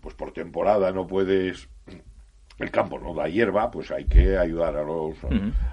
pues 0.01 0.15
por 0.15 0.33
temporada 0.33 0.93
no 0.93 1.07
puedes 1.07 1.69
el 2.59 2.71
campo 2.73 2.99
no 2.99 3.15
da 3.15 3.29
hierba, 3.29 3.71
pues 3.71 3.91
hay 3.93 4.07
que 4.07 4.37
ayudar 4.37 4.77
a 4.77 4.83
los, 4.83 5.17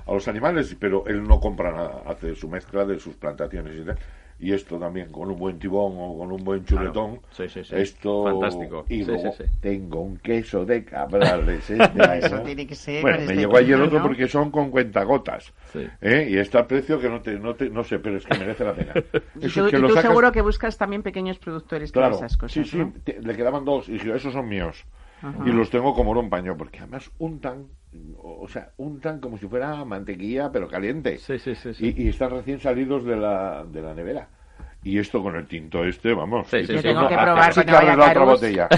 a 0.05 0.11
los 0.13 0.27
animales, 0.27 0.75
pero 0.79 1.03
él 1.07 1.23
no 1.23 1.39
compra 1.39 1.71
nada, 1.71 2.03
hace 2.05 2.35
su 2.35 2.47
mezcla 2.47 2.85
de 2.85 2.99
sus 2.99 3.15
plantaciones 3.15 3.75
y 3.75 3.85
tal. 3.85 3.97
Y 4.37 4.51
esto 4.51 4.77
también 4.77 5.11
con 5.13 5.31
un 5.31 5.37
buen 5.39 5.57
tibón 5.59 5.93
o 5.97 6.17
con 6.17 6.29
un 6.29 6.43
buen 6.43 6.65
chuletón. 6.65 7.21
Sí, 7.31 7.47
sí, 7.47 7.63
sí. 7.63 7.73
Esto. 7.73 8.25
Fantástico. 8.25 8.85
Y 8.89 8.97
Sí, 8.99 9.05
luego 9.05 9.31
sí, 9.31 9.43
sí. 9.45 9.49
tengo 9.61 10.01
un 10.01 10.17
queso 10.17 10.65
de 10.65 10.83
cabrales. 10.83 11.69
este 11.69 12.17
Eso 12.25 12.41
tiene 12.41 12.67
que 12.67 12.75
ser 12.75 13.01
Bueno, 13.01 13.17
me 13.19 13.23
este 13.23 13.35
llegó 13.37 13.55
ayer 13.57 13.79
otro 13.79 13.99
¿no? 13.99 14.03
porque 14.05 14.27
son 14.27 14.51
con 14.51 14.71
cuentagotas. 14.71 15.53
Sí. 15.71 15.87
¿eh? 16.01 16.27
Y 16.29 16.37
está 16.37 16.59
al 16.59 16.67
precio 16.67 16.99
que 16.99 17.07
no 17.09 17.21
te, 17.21 17.39
no 17.39 17.55
te, 17.55 17.69
no 17.69 17.83
sé, 17.85 17.99
pero 17.99 18.17
es 18.17 18.25
que 18.25 18.37
merece 18.37 18.65
la 18.65 18.73
pena. 18.73 18.93
Y 19.35 19.39
tú, 19.47 19.65
es 19.65 19.71
que 19.71 19.77
y 19.77 19.79
lo 19.79 19.87
tú 19.87 19.93
sacas- 19.93 20.01
seguro 20.09 20.31
que 20.33 20.41
buscas 20.41 20.77
también 20.77 21.01
pequeños 21.01 21.39
productores 21.39 21.93
Claro, 21.93 22.15
esas 22.15 22.35
cosas, 22.35 22.51
sí, 22.51 22.69
sí, 22.69 22.77
¿no? 22.77 22.93
te- 23.05 23.21
le 23.21 23.35
quedaban 23.37 23.63
dos 23.63 23.87
y 23.87 23.93
dije, 23.93 24.13
esos 24.15 24.33
son 24.33 24.49
míos. 24.49 24.83
Ajá. 25.21 25.43
Y 25.45 25.51
los 25.51 25.69
tengo 25.69 25.93
como 25.93 26.11
oro 26.11 26.21
en 26.21 26.29
paño, 26.29 26.57
porque 26.57 26.79
además 26.79 27.11
untan, 27.17 27.69
o 28.17 28.41
o 28.43 28.47
sea, 28.47 28.73
untan 28.77 29.19
como 29.19 29.37
si 29.37 29.47
fuera 29.47 29.83
mantequilla, 29.85 30.51
pero 30.51 30.67
caliente. 30.67 31.17
Sí, 31.17 31.39
sí, 31.39 31.55
sí. 31.55 31.73
sí. 31.73 31.93
Y, 31.97 32.03
y 32.03 32.07
están 32.09 32.31
recién 32.31 32.59
salidos 32.59 33.05
de 33.05 33.15
la, 33.17 33.65
de 33.65 33.81
la 33.81 33.93
nevera. 33.93 34.29
Y 34.85 34.99
esto 34.99 35.21
con 35.23 35.35
el 35.35 35.47
tinto 35.47 35.83
este, 35.83 36.13
vamos. 36.13 36.47
Sí, 36.47 36.59
sí, 36.59 36.67
sí. 36.67 36.73
Yo 36.75 36.81
tengo 36.83 37.01
no, 37.01 37.09
que 37.09 37.15
probar 37.17 37.53
sí 37.55 37.65
que 37.65 37.71
abres 37.71 37.97
la 37.97 38.09
otra 38.11 38.23
botella. 38.23 38.67
Sí 38.71 38.77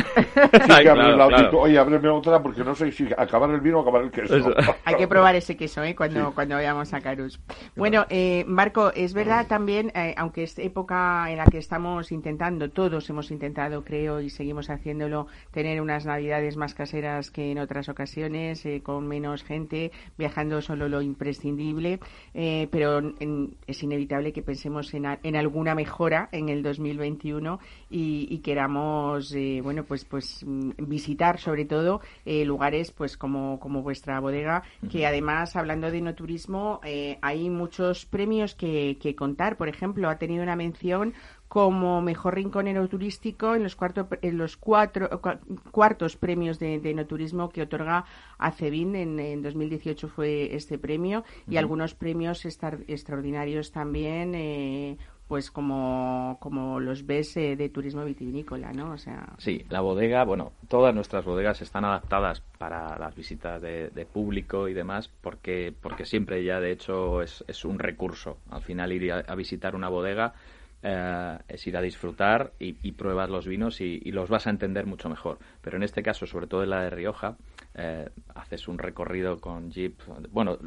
Ay, 0.70 0.84
que 0.84 0.90
abres 0.90 1.06
claro, 1.06 1.18
la 1.18 1.28
claro. 1.28 1.60
Oye, 1.60 1.78
ábreme 1.78 2.08
otra 2.08 2.42
porque 2.42 2.64
no 2.64 2.74
sé 2.76 2.92
si 2.94 3.08
acabar 3.18 3.50
el 3.52 3.60
vino 3.60 3.80
o 3.80 3.82
acabar 3.82 4.04
el 4.04 4.12
queso. 4.12 4.38
Eso. 4.38 4.54
Hay 4.86 4.96
que 4.96 5.08
probar 5.08 5.36
ese 5.36 5.58
queso 5.58 5.84
¿eh? 5.84 5.94
cuando, 5.96 6.34
cuando 6.34 6.56
vayamos 6.56 6.94
a 6.94 7.02
Carus. 7.02 7.40
Bueno, 7.76 8.06
eh, 8.10 8.46
Marco, 8.48 8.92
es 8.96 9.14
verdad 9.14 9.48
también, 9.48 9.92
eh, 9.96 10.14
aunque 10.18 10.44
es 10.44 10.58
época 10.60 11.30
en 11.30 11.38
la 11.40 11.46
que 11.46 11.58
estamos 11.58 12.12
intentando, 12.14 12.70
todos 12.70 13.10
hemos 13.10 13.30
intentado, 13.30 13.84
creo, 13.84 14.22
y 14.22 14.30
seguimos 14.30 14.70
haciéndolo, 14.70 15.28
tener 15.52 15.82
unas 15.82 16.06
navidades 16.06 16.56
más 16.56 16.74
caseras 16.74 17.32
que 17.32 17.52
en 17.52 17.60
otras 17.60 17.90
ocasiones, 17.90 18.66
eh, 18.66 18.82
con 18.82 19.08
menos 19.10 19.44
gente, 19.44 19.92
viajando 20.18 20.62
solo 20.62 20.88
lo 20.88 21.02
imprescindible, 21.02 22.00
eh, 22.34 22.70
pero 22.72 23.00
en- 23.20 23.56
es 23.68 23.84
inevitable 23.84 24.32
que 24.32 24.42
pensemos 24.42 24.94
en, 24.94 25.06
a- 25.06 25.20
en 25.24 25.36
alguna 25.36 25.76
mejora 25.98 26.30
en 26.32 26.50
el 26.50 26.62
2021 26.62 27.60
y, 27.90 28.28
y 28.30 28.38
queramos, 28.40 29.34
eh, 29.34 29.62
bueno, 29.64 29.84
pues, 29.84 30.06
pues 30.06 30.44
mm, 30.46 30.72
visitar 30.78 31.40
sobre 31.40 31.66
todo 31.66 32.02
eh, 32.26 32.46
lugares 32.46 32.92
pues 32.92 33.18
como, 33.18 33.60
como 33.60 33.82
vuestra 33.82 34.20
bodega, 34.20 34.62
que 34.92 35.08
además, 35.08 35.56
hablando 35.56 35.90
de 35.90 36.02
no 36.02 36.14
turismo, 36.14 36.80
eh, 36.84 37.18
hay 37.24 37.50
muchos 37.50 38.06
premios 38.06 38.54
que, 38.54 38.98
que 39.02 39.16
contar. 39.16 39.58
Por 39.58 39.70
ejemplo, 39.70 40.08
ha 40.10 40.18
tenido 40.20 40.44
una 40.44 40.56
mención 40.56 41.14
como 41.48 42.02
mejor 42.02 42.36
rincón 42.36 42.68
enoturístico 42.68 43.56
en 43.56 43.64
los, 43.64 43.76
cuarto, 43.76 44.08
en 44.22 44.38
los 44.38 44.58
cuatro, 44.58 45.10
cua- 45.22 45.40
cuartos 45.72 46.18
premios 46.18 46.60
de, 46.60 46.80
de 46.80 46.92
enoturismo 46.92 47.50
que 47.50 47.62
otorga 47.64 48.04
ACEBIN. 48.38 48.96
En, 48.98 49.20
en 49.20 49.42
2018 49.42 50.10
fue 50.10 50.54
este 50.54 50.78
premio 50.78 51.24
y 51.50 51.56
algunos 51.58 51.96
premios 51.96 52.46
extraordinarios 52.46 53.72
también. 53.72 54.36
eh, 54.36 54.98
pues 55.28 55.52
como, 55.52 56.38
como 56.40 56.80
los 56.80 57.06
ves 57.06 57.36
eh, 57.38 57.56
de 57.56 57.70
turismo 57.70 58.06
vitivinícola, 58.06 58.72
¿no? 58.72 58.92
O 58.92 58.98
sea, 58.98 59.34
Sí, 59.38 59.66
la 59.70 59.82
bodega, 59.82 60.24
bueno, 60.24 60.54
todas 60.70 60.96
nuestras 60.96 61.26
bodegas 61.26 61.62
están 61.62 61.84
adaptadas 61.86 62.42
para 62.58 62.98
las 62.98 63.16
visitas 63.16 63.62
de, 63.62 64.08
público 64.12 64.68
y 64.68 64.74
demás, 64.74 65.10
porque, 65.22 65.74
porque 65.82 66.06
siempre 66.06 66.44
ya 66.44 66.60
de 66.60 66.72
hecho 66.72 67.22
es, 67.22 67.44
es 67.48 67.66
un 67.66 67.78
recurso. 67.78 68.38
Al 68.50 68.62
final 68.62 68.94
ir 68.94 69.12
a, 69.12 69.20
a 69.20 69.36
visitar 69.36 69.76
una 69.76 69.90
bodega 69.90 70.34
eh, 70.84 71.38
es 71.48 71.66
ir 71.68 71.76
a 71.76 71.82
disfrutar 71.82 72.54
y, 72.60 72.78
y 72.82 72.92
pruebas 72.94 73.30
los 73.30 73.48
vinos 73.48 73.82
y, 73.82 74.00
y 74.04 74.12
los 74.12 74.30
vas 74.30 74.48
a 74.48 74.52
entender 74.52 74.86
mucho 74.86 75.10
mejor. 75.10 75.40
Pero 75.62 75.78
en 75.78 75.84
este 75.84 76.04
caso, 76.04 76.26
sobre 76.26 76.48
todo 76.48 76.64
en 76.64 76.70
la 76.70 76.84
de 76.84 76.90
Rioja, 76.90 77.36
eh, 77.80 78.10
haces 78.34 78.68
un 78.68 78.80
recorrido 78.80 79.40
con 79.40 79.70
jeep. 79.70 80.00
Bueno, 80.32 80.58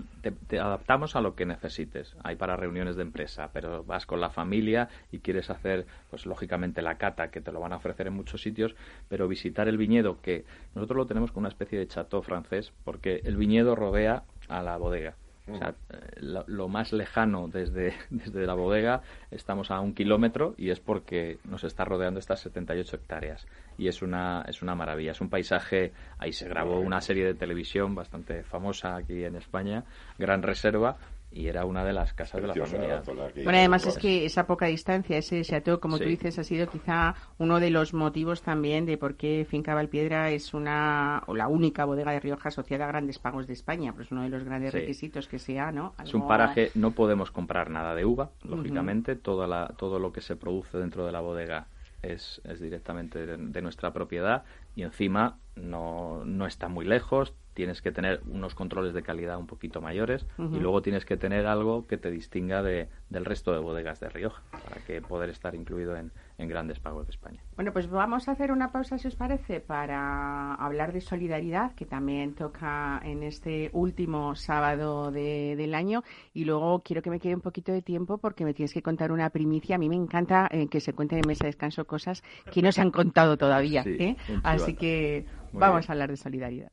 te, 0.48 0.60
adaptamos 0.60 1.16
a 1.16 1.20
lo 1.20 1.34
que 1.34 1.44
necesites. 1.44 2.16
Hay 2.22 2.36
para 2.36 2.56
reuniones 2.56 2.94
de 2.94 3.02
empresa, 3.02 3.50
pero 3.52 3.82
vas 3.82 4.06
con 4.06 4.20
la 4.20 4.30
familia 4.30 4.88
y 5.10 5.18
quieres 5.18 5.50
hacer, 5.50 5.86
pues 6.08 6.24
lógicamente 6.24 6.82
la 6.82 6.98
cata, 6.98 7.30
que 7.30 7.40
te 7.40 7.50
lo 7.50 7.58
van 7.58 7.72
a 7.72 7.76
ofrecer 7.76 8.06
en 8.06 8.14
muchos 8.14 8.42
sitios, 8.42 8.76
pero 9.08 9.26
visitar 9.26 9.66
el 9.66 9.76
viñedo, 9.76 10.20
que 10.22 10.44
nosotros 10.76 10.96
lo 10.98 11.06
tenemos 11.06 11.32
con 11.32 11.42
una 11.42 11.48
especie 11.48 11.80
de 11.80 11.88
chateau 11.88 12.22
francés, 12.22 12.72
porque 12.84 13.20
el 13.24 13.36
viñedo 13.36 13.74
rodea 13.74 14.22
a 14.48 14.62
la 14.62 14.76
bodega. 14.76 15.16
O 15.52 15.58
sea, 15.58 15.74
eh, 15.90 15.98
lo, 16.20 16.44
lo 16.46 16.68
más 16.68 16.92
lejano 16.92 17.48
desde, 17.48 17.94
desde 18.10 18.46
la 18.46 18.54
bodega 18.54 19.02
estamos 19.30 19.70
a 19.70 19.80
un 19.80 19.94
kilómetro 19.94 20.54
y 20.56 20.70
es 20.70 20.80
porque 20.80 21.38
nos 21.44 21.64
está 21.64 21.84
rodeando 21.84 22.20
estas 22.20 22.40
78 22.40 22.96
hectáreas. 22.96 23.46
Y 23.78 23.88
es 23.88 24.02
una, 24.02 24.44
es 24.46 24.62
una 24.62 24.74
maravilla, 24.74 25.12
es 25.12 25.20
un 25.20 25.30
paisaje. 25.30 25.92
Ahí 26.18 26.32
se 26.32 26.48
grabó 26.48 26.80
una 26.80 27.00
serie 27.00 27.24
de 27.24 27.34
televisión 27.34 27.94
bastante 27.94 28.42
famosa 28.42 28.96
aquí 28.96 29.24
en 29.24 29.36
España, 29.36 29.84
Gran 30.18 30.42
Reserva, 30.42 30.96
y 31.32 31.46
era 31.46 31.64
una 31.64 31.84
de 31.84 31.92
las 31.92 32.12
casas 32.12 32.42
de 32.42 32.48
la 32.48 32.54
familia. 32.54 33.02
la. 33.06 33.30
Bueno, 33.44 33.58
además 33.58 33.86
es 33.86 33.98
que 33.98 34.24
esa 34.24 34.46
poca 34.46 34.66
distancia, 34.66 35.16
ese 35.16 35.42
chateau, 35.42 35.78
como 35.78 35.98
tú 35.98 36.04
Sí. 36.04 36.10
dices, 36.10 36.38
ha 36.38 36.44
sido 36.44 36.68
quizá 36.68 37.14
uno 37.38 37.60
de 37.60 37.70
los 37.70 37.94
motivos 37.94 38.42
también 38.42 38.84
de 38.84 38.98
por 38.98 39.14
qué 39.16 39.46
Finca 39.48 39.74
Valpiedra 39.74 40.30
es 40.30 40.54
una 40.54 41.22
o 41.26 41.34
la 41.34 41.46
única 41.46 41.84
bodega 41.84 42.10
de 42.12 42.20
Rioja 42.20 42.48
asociada 42.48 42.84
a 42.86 42.88
grandes 42.88 43.18
pagos 43.18 43.46
de 43.46 43.52
España, 43.52 43.92
pues 43.94 44.10
uno 44.10 44.22
de 44.22 44.28
los 44.28 44.42
grandes 44.44 44.72
Sí. 44.72 44.78
requisitos 44.80 45.28
que 45.28 45.38
sea, 45.38 45.70
¿no? 45.70 45.94
Es 46.02 46.14
un 46.14 46.26
paraje, 46.26 46.70
no 46.74 46.92
podemos 46.92 47.30
comprar 47.30 47.70
nada 47.70 47.94
de 47.94 48.04
uva, 48.04 48.30
lógicamente, 48.42 49.14
toda 49.14 49.46
la, 49.46 49.68
todo 49.76 49.98
lo 49.98 50.12
que 50.12 50.20
se 50.22 50.36
produce 50.36 50.78
dentro 50.78 51.06
de 51.06 51.12
la 51.12 51.20
bodega 51.20 51.66
es, 52.02 52.40
es 52.44 52.60
directamente 52.60 53.24
de, 53.26 53.36
de 53.36 53.62
nuestra 53.62 53.92
propiedad 53.92 54.42
y 54.74 54.82
encima 54.82 55.38
no, 55.54 56.24
no 56.24 56.46
está 56.46 56.68
muy 56.68 56.86
lejos, 56.86 57.34
tienes 57.60 57.82
que 57.82 57.92
tener 57.92 58.22
unos 58.26 58.54
controles 58.54 58.94
de 58.94 59.02
calidad 59.02 59.38
un 59.38 59.46
poquito 59.46 59.82
mayores 59.82 60.24
y 60.38 60.58
luego 60.60 60.80
tienes 60.80 61.04
que 61.04 61.18
tener 61.18 61.44
algo 61.46 61.86
que 61.86 61.98
te 61.98 62.10
distinga 62.10 62.62
de, 62.62 62.88
del 63.10 63.26
resto 63.26 63.52
de 63.52 63.58
bodegas 63.58 64.00
de 64.00 64.08
Rioja 64.08 64.42
para 64.50 64.80
que 64.86 65.02
poder 65.02 65.28
estar 65.28 65.54
incluido 65.54 65.94
en, 65.94 66.10
en 66.38 66.48
grandes 66.48 66.78
pagos 66.80 67.06
de 67.06 67.10
España. 67.10 67.42
Bueno, 67.56 67.74
pues 67.74 67.90
vamos 67.90 68.28
a 68.28 68.32
hacer 68.32 68.50
una 68.50 68.72
pausa, 68.72 68.96
si 68.96 69.08
os 69.08 69.14
parece, 69.14 69.60
para 69.60 70.54
hablar 70.54 70.94
de 70.94 71.02
solidaridad, 71.02 71.74
que 71.74 71.84
también 71.84 72.34
toca 72.34 72.98
en 73.04 73.22
este 73.22 73.68
último 73.74 74.34
sábado 74.36 75.10
de- 75.10 75.54
del 75.56 75.74
año. 75.74 76.02
Y 76.32 76.46
luego 76.46 76.80
quiero 76.82 77.02
que 77.02 77.10
me 77.10 77.20
quede 77.20 77.34
un 77.34 77.42
poquito 77.42 77.72
de 77.72 77.82
tiempo 77.82 78.16
porque 78.16 78.46
me 78.46 78.54
tienes 78.54 78.72
que 78.72 78.80
contar 78.80 79.12
una 79.12 79.28
primicia. 79.28 79.76
A 79.76 79.78
mí 79.78 79.90
me 79.90 79.96
encanta 79.96 80.48
eh, 80.50 80.68
que 80.68 80.80
se 80.80 80.94
cuenten 80.94 81.18
en 81.18 81.26
mesa 81.28 81.44
de 81.44 81.48
descanso 81.48 81.84
cosas 81.86 82.22
que 82.50 82.62
no 82.62 82.72
se 82.72 82.80
han 82.80 82.90
contado 82.90 83.36
todavía. 83.36 83.82
Sí, 83.82 83.96
¿eh? 83.98 84.16
Así 84.42 84.74
que 84.74 85.26
Muy 85.52 85.60
vamos 85.60 85.80
bien. 85.82 85.90
a 85.90 85.92
hablar 85.92 86.10
de 86.10 86.16
solidaridad. 86.16 86.72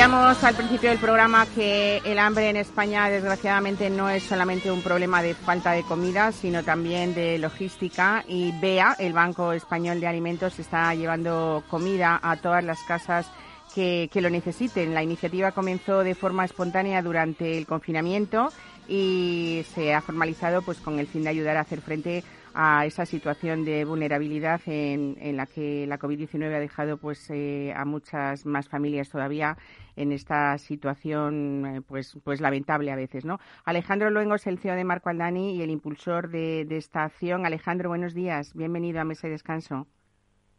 Decíamos 0.00 0.44
al 0.44 0.54
principio 0.54 0.88
del 0.88 0.98
programa 0.98 1.44
que 1.54 1.98
el 2.06 2.18
hambre 2.18 2.48
en 2.48 2.56
España 2.56 3.10
desgraciadamente 3.10 3.90
no 3.90 4.08
es 4.08 4.22
solamente 4.22 4.70
un 4.70 4.80
problema 4.80 5.20
de 5.20 5.34
falta 5.34 5.72
de 5.72 5.82
comida, 5.82 6.32
sino 6.32 6.64
también 6.64 7.12
de 7.14 7.36
logística 7.36 8.24
y 8.26 8.50
BEA, 8.62 8.96
el 8.98 9.12
Banco 9.12 9.52
Español 9.52 10.00
de 10.00 10.06
Alimentos, 10.06 10.58
está 10.58 10.94
llevando 10.94 11.62
comida 11.68 12.18
a 12.22 12.36
todas 12.36 12.64
las 12.64 12.78
casas 12.84 13.30
que, 13.74 14.08
lo 14.14 14.30
necesiten. 14.30 14.94
La 14.94 15.02
iniciativa 15.02 15.52
comenzó 15.52 16.02
de 16.02 16.14
forma 16.14 16.46
espontánea 16.46 17.02
durante 17.02 17.58
el 17.58 17.66
confinamiento 17.66 18.50
y 18.88 19.66
se 19.74 19.92
ha 19.92 20.00
formalizado 20.00 20.62
pues 20.62 20.78
con 20.78 20.98
el 20.98 21.08
fin 21.08 21.24
de 21.24 21.28
ayudar 21.28 21.58
a 21.58 21.60
hacer 21.60 21.82
frente 21.82 22.24
a 22.24 22.39
esa 22.84 23.06
situación 23.06 23.64
de 23.64 23.84
vulnerabilidad 23.84 24.60
en, 24.66 25.16
en 25.20 25.36
la 25.36 25.46
que 25.46 25.86
la 25.86 25.98
COVID-19 25.98 26.54
ha 26.54 26.60
dejado 26.60 26.96
pues 26.96 27.30
eh, 27.30 27.72
a 27.76 27.84
muchas 27.84 28.46
más 28.46 28.68
familias 28.68 29.10
todavía 29.10 29.56
en 29.96 30.12
esta 30.12 30.58
situación 30.58 31.66
eh, 31.66 31.80
pues 31.86 32.18
pues 32.24 32.40
lamentable 32.40 32.90
a 32.90 32.96
veces, 32.96 33.24
¿no? 33.24 33.38
Alejandro 33.64 34.10
Luengo 34.10 34.34
es 34.34 34.46
el 34.46 34.58
CEO 34.58 34.74
de 34.74 34.84
Marco 34.84 35.10
Aldani 35.10 35.56
y 35.56 35.62
el 35.62 35.70
impulsor 35.70 36.28
de, 36.28 36.64
de 36.64 36.76
esta 36.76 37.04
acción. 37.04 37.46
Alejandro, 37.46 37.88
buenos 37.88 38.14
días. 38.14 38.52
Bienvenido 38.54 39.00
a 39.00 39.04
Mesa 39.04 39.28
y 39.28 39.30
Descanso. 39.30 39.86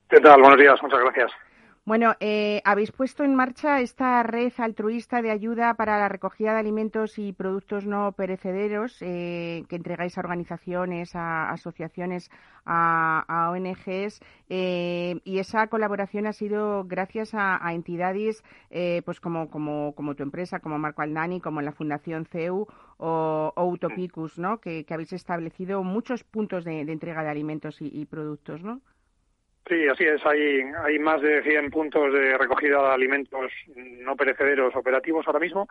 ¿Qué 0.09 0.19
tal? 0.19 0.41
Buenos 0.41 0.59
días. 0.59 0.75
Muchas 0.81 0.99
gracias. 0.99 1.31
Bueno, 1.83 2.13
eh, 2.19 2.61
habéis 2.63 2.91
puesto 2.91 3.23
en 3.23 3.33
marcha 3.33 3.81
esta 3.81 4.21
red 4.21 4.53
altruista 4.57 5.23
de 5.23 5.31
ayuda 5.31 5.73
para 5.73 5.97
la 5.97 6.09
recogida 6.09 6.53
de 6.53 6.59
alimentos 6.59 7.17
y 7.17 7.33
productos 7.33 7.87
no 7.87 8.11
perecederos 8.11 9.01
eh, 9.01 9.63
que 9.67 9.77
entregáis 9.77 10.15
a 10.15 10.21
organizaciones, 10.21 11.15
a 11.15 11.49
asociaciones, 11.49 12.29
a, 12.65 13.49
ONGs 13.51 14.21
eh, 14.49 15.19
y 15.23 15.39
esa 15.39 15.65
colaboración 15.67 16.27
ha 16.27 16.33
sido 16.33 16.83
gracias 16.85 17.33
a, 17.33 17.65
a 17.65 17.73
entidades 17.73 18.43
eh, 18.69 19.01
pues 19.03 19.19
como, 19.19 19.49
como, 19.49 19.95
como 19.95 20.13
tu 20.13 20.21
empresa, 20.21 20.59
como 20.59 20.77
Marco 20.77 21.01
Aldani, 21.01 21.41
como 21.41 21.61
la 21.61 21.71
Fundación 21.71 22.25
CEU 22.25 22.67
o, 22.97 23.53
Utopicus, 23.57 24.37
¿no? 24.37 24.59
Que, 24.59 24.85
habéis 24.91 25.13
establecido 25.13 25.83
muchos 25.83 26.23
puntos 26.23 26.63
de, 26.63 26.85
de 26.85 26.91
entrega 26.91 27.23
de 27.23 27.29
alimentos 27.29 27.81
y, 27.81 27.87
y 27.87 28.05
productos, 28.05 28.61
¿no? 28.61 28.81
Sí, 29.67 29.87
así 29.87 30.03
es. 30.03 30.25
Hay, 30.25 30.63
hay 30.83 30.99
más 30.99 31.21
de 31.21 31.43
100 31.43 31.69
puntos 31.69 32.11
de 32.13 32.37
recogida 32.37 32.81
de 32.81 32.93
alimentos 32.93 33.51
no 33.75 34.15
perecederos 34.15 34.75
operativos 34.75 35.25
ahora 35.27 35.39
mismo. 35.39 35.67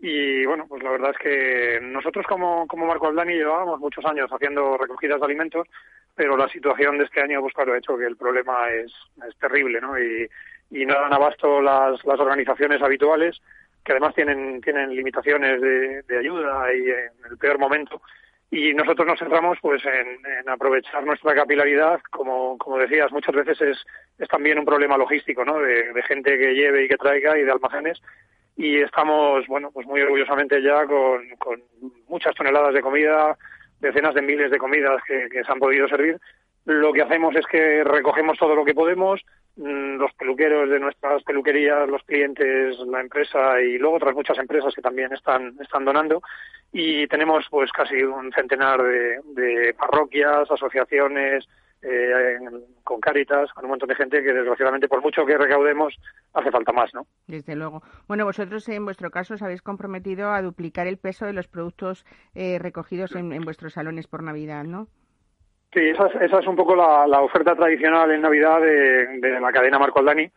Y 0.00 0.44
bueno, 0.46 0.66
pues 0.68 0.82
la 0.82 0.90
verdad 0.90 1.10
es 1.10 1.18
que 1.18 1.80
nosotros 1.82 2.26
como, 2.26 2.66
como 2.68 2.86
Marco 2.86 3.08
Aldani 3.08 3.34
llevábamos 3.34 3.80
muchos 3.80 4.04
años 4.04 4.30
haciendo 4.30 4.76
recogidas 4.76 5.18
de 5.18 5.26
alimentos, 5.26 5.66
pero 6.14 6.36
la 6.36 6.48
situación 6.48 6.98
de 6.98 7.04
este 7.04 7.20
año, 7.20 7.40
pues 7.40 7.52
claro, 7.54 7.72
ha 7.72 7.78
hecho 7.78 7.96
que 7.96 8.06
el 8.06 8.16
problema 8.16 8.70
es, 8.70 8.92
es 9.26 9.36
terrible, 9.38 9.80
¿no? 9.80 9.98
Y, 9.98 10.28
y 10.70 10.86
no 10.86 10.94
dan 10.94 11.12
abasto 11.12 11.60
las, 11.60 12.04
las 12.04 12.20
organizaciones 12.20 12.80
habituales, 12.82 13.40
que 13.84 13.92
además 13.92 14.14
tienen, 14.14 14.60
tienen 14.60 14.94
limitaciones 14.94 15.60
de, 15.60 16.02
de 16.02 16.18
ayuda 16.18 16.72
y 16.74 16.90
en 16.90 17.30
el 17.30 17.38
peor 17.38 17.58
momento 17.58 18.00
y 18.50 18.72
nosotros 18.72 19.06
nos 19.06 19.18
centramos 19.18 19.58
pues 19.60 19.84
en, 19.84 20.24
en, 20.24 20.48
aprovechar 20.48 21.04
nuestra 21.04 21.34
capilaridad 21.34 22.00
como, 22.10 22.56
como 22.56 22.78
decías 22.78 23.12
muchas 23.12 23.34
veces 23.34 23.60
es, 23.60 23.86
es 24.18 24.28
también 24.28 24.58
un 24.58 24.64
problema 24.64 24.96
logístico 24.96 25.44
¿no? 25.44 25.58
de, 25.58 25.92
de, 25.92 26.02
gente 26.04 26.38
que 26.38 26.54
lleve 26.54 26.84
y 26.84 26.88
que 26.88 26.96
traiga 26.96 27.38
y 27.38 27.44
de 27.44 27.52
almacenes 27.52 28.00
y 28.56 28.78
estamos 28.78 29.46
bueno 29.46 29.70
pues 29.70 29.86
muy 29.86 30.00
orgullosamente 30.00 30.62
ya 30.62 30.86
con, 30.86 31.28
con 31.38 31.62
muchas 32.08 32.34
toneladas 32.34 32.72
de 32.72 32.80
comida 32.80 33.36
decenas 33.80 34.14
de 34.14 34.22
miles 34.22 34.50
de 34.50 34.58
comidas 34.58 35.02
que, 35.06 35.28
que 35.30 35.44
se 35.44 35.52
han 35.52 35.58
podido 35.58 35.86
servir 35.88 36.18
lo 36.68 36.92
que 36.92 37.02
hacemos 37.02 37.34
es 37.34 37.46
que 37.46 37.82
recogemos 37.82 38.38
todo 38.38 38.54
lo 38.54 38.64
que 38.64 38.74
podemos 38.74 39.24
los 39.56 40.12
peluqueros 40.12 40.70
de 40.70 40.78
nuestras 40.78 41.22
peluquerías, 41.24 41.88
los 41.88 42.02
clientes, 42.04 42.78
la 42.86 43.00
empresa 43.00 43.60
y 43.60 43.76
luego 43.78 43.96
otras 43.96 44.14
muchas 44.14 44.38
empresas 44.38 44.72
que 44.74 44.82
también 44.82 45.12
están, 45.12 45.56
están 45.60 45.84
donando. 45.84 46.22
Y 46.72 47.08
tenemos 47.08 47.46
pues 47.50 47.72
casi 47.72 48.02
un 48.02 48.30
centenar 48.32 48.80
de, 48.80 49.18
de 49.34 49.74
parroquias, 49.74 50.48
asociaciones, 50.48 51.48
eh, 51.82 52.38
con 52.84 53.00
Cáritas, 53.00 53.50
con 53.52 53.64
un 53.64 53.70
montón 53.70 53.88
de 53.88 53.94
gente 53.94 54.22
que 54.22 54.32
desgraciadamente 54.32 54.88
por 54.88 55.02
mucho 55.02 55.24
que 55.24 55.38
recaudemos 55.38 55.96
hace 56.34 56.50
falta 56.50 56.72
más, 56.72 56.92
¿no? 56.92 57.06
Desde 57.26 57.56
luego. 57.56 57.82
Bueno, 58.06 58.26
vosotros 58.26 58.68
en 58.68 58.84
vuestro 58.84 59.10
caso 59.10 59.34
os 59.34 59.42
habéis 59.42 59.62
comprometido 59.62 60.32
a 60.32 60.42
duplicar 60.42 60.86
el 60.86 60.98
peso 60.98 61.24
de 61.26 61.32
los 61.32 61.48
productos 61.48 62.04
eh, 62.34 62.58
recogidos 62.60 63.16
en, 63.16 63.32
en 63.32 63.42
vuestros 63.42 63.72
salones 63.72 64.06
por 64.06 64.22
Navidad, 64.22 64.64
¿no? 64.64 64.88
Sí, 65.72 65.80
esa 65.80 66.06
es, 66.06 66.14
esa 66.22 66.38
es 66.38 66.46
un 66.46 66.56
poco 66.56 66.74
la, 66.74 67.20
oferta 67.20 67.54
tradicional 67.54 68.10
en 68.10 68.22
Navidad 68.22 68.60
de, 68.60 69.18
de, 69.18 69.40
la 69.40 69.52
cadena 69.52 69.78
Marco 69.78 69.98
Aldani, 69.98 70.30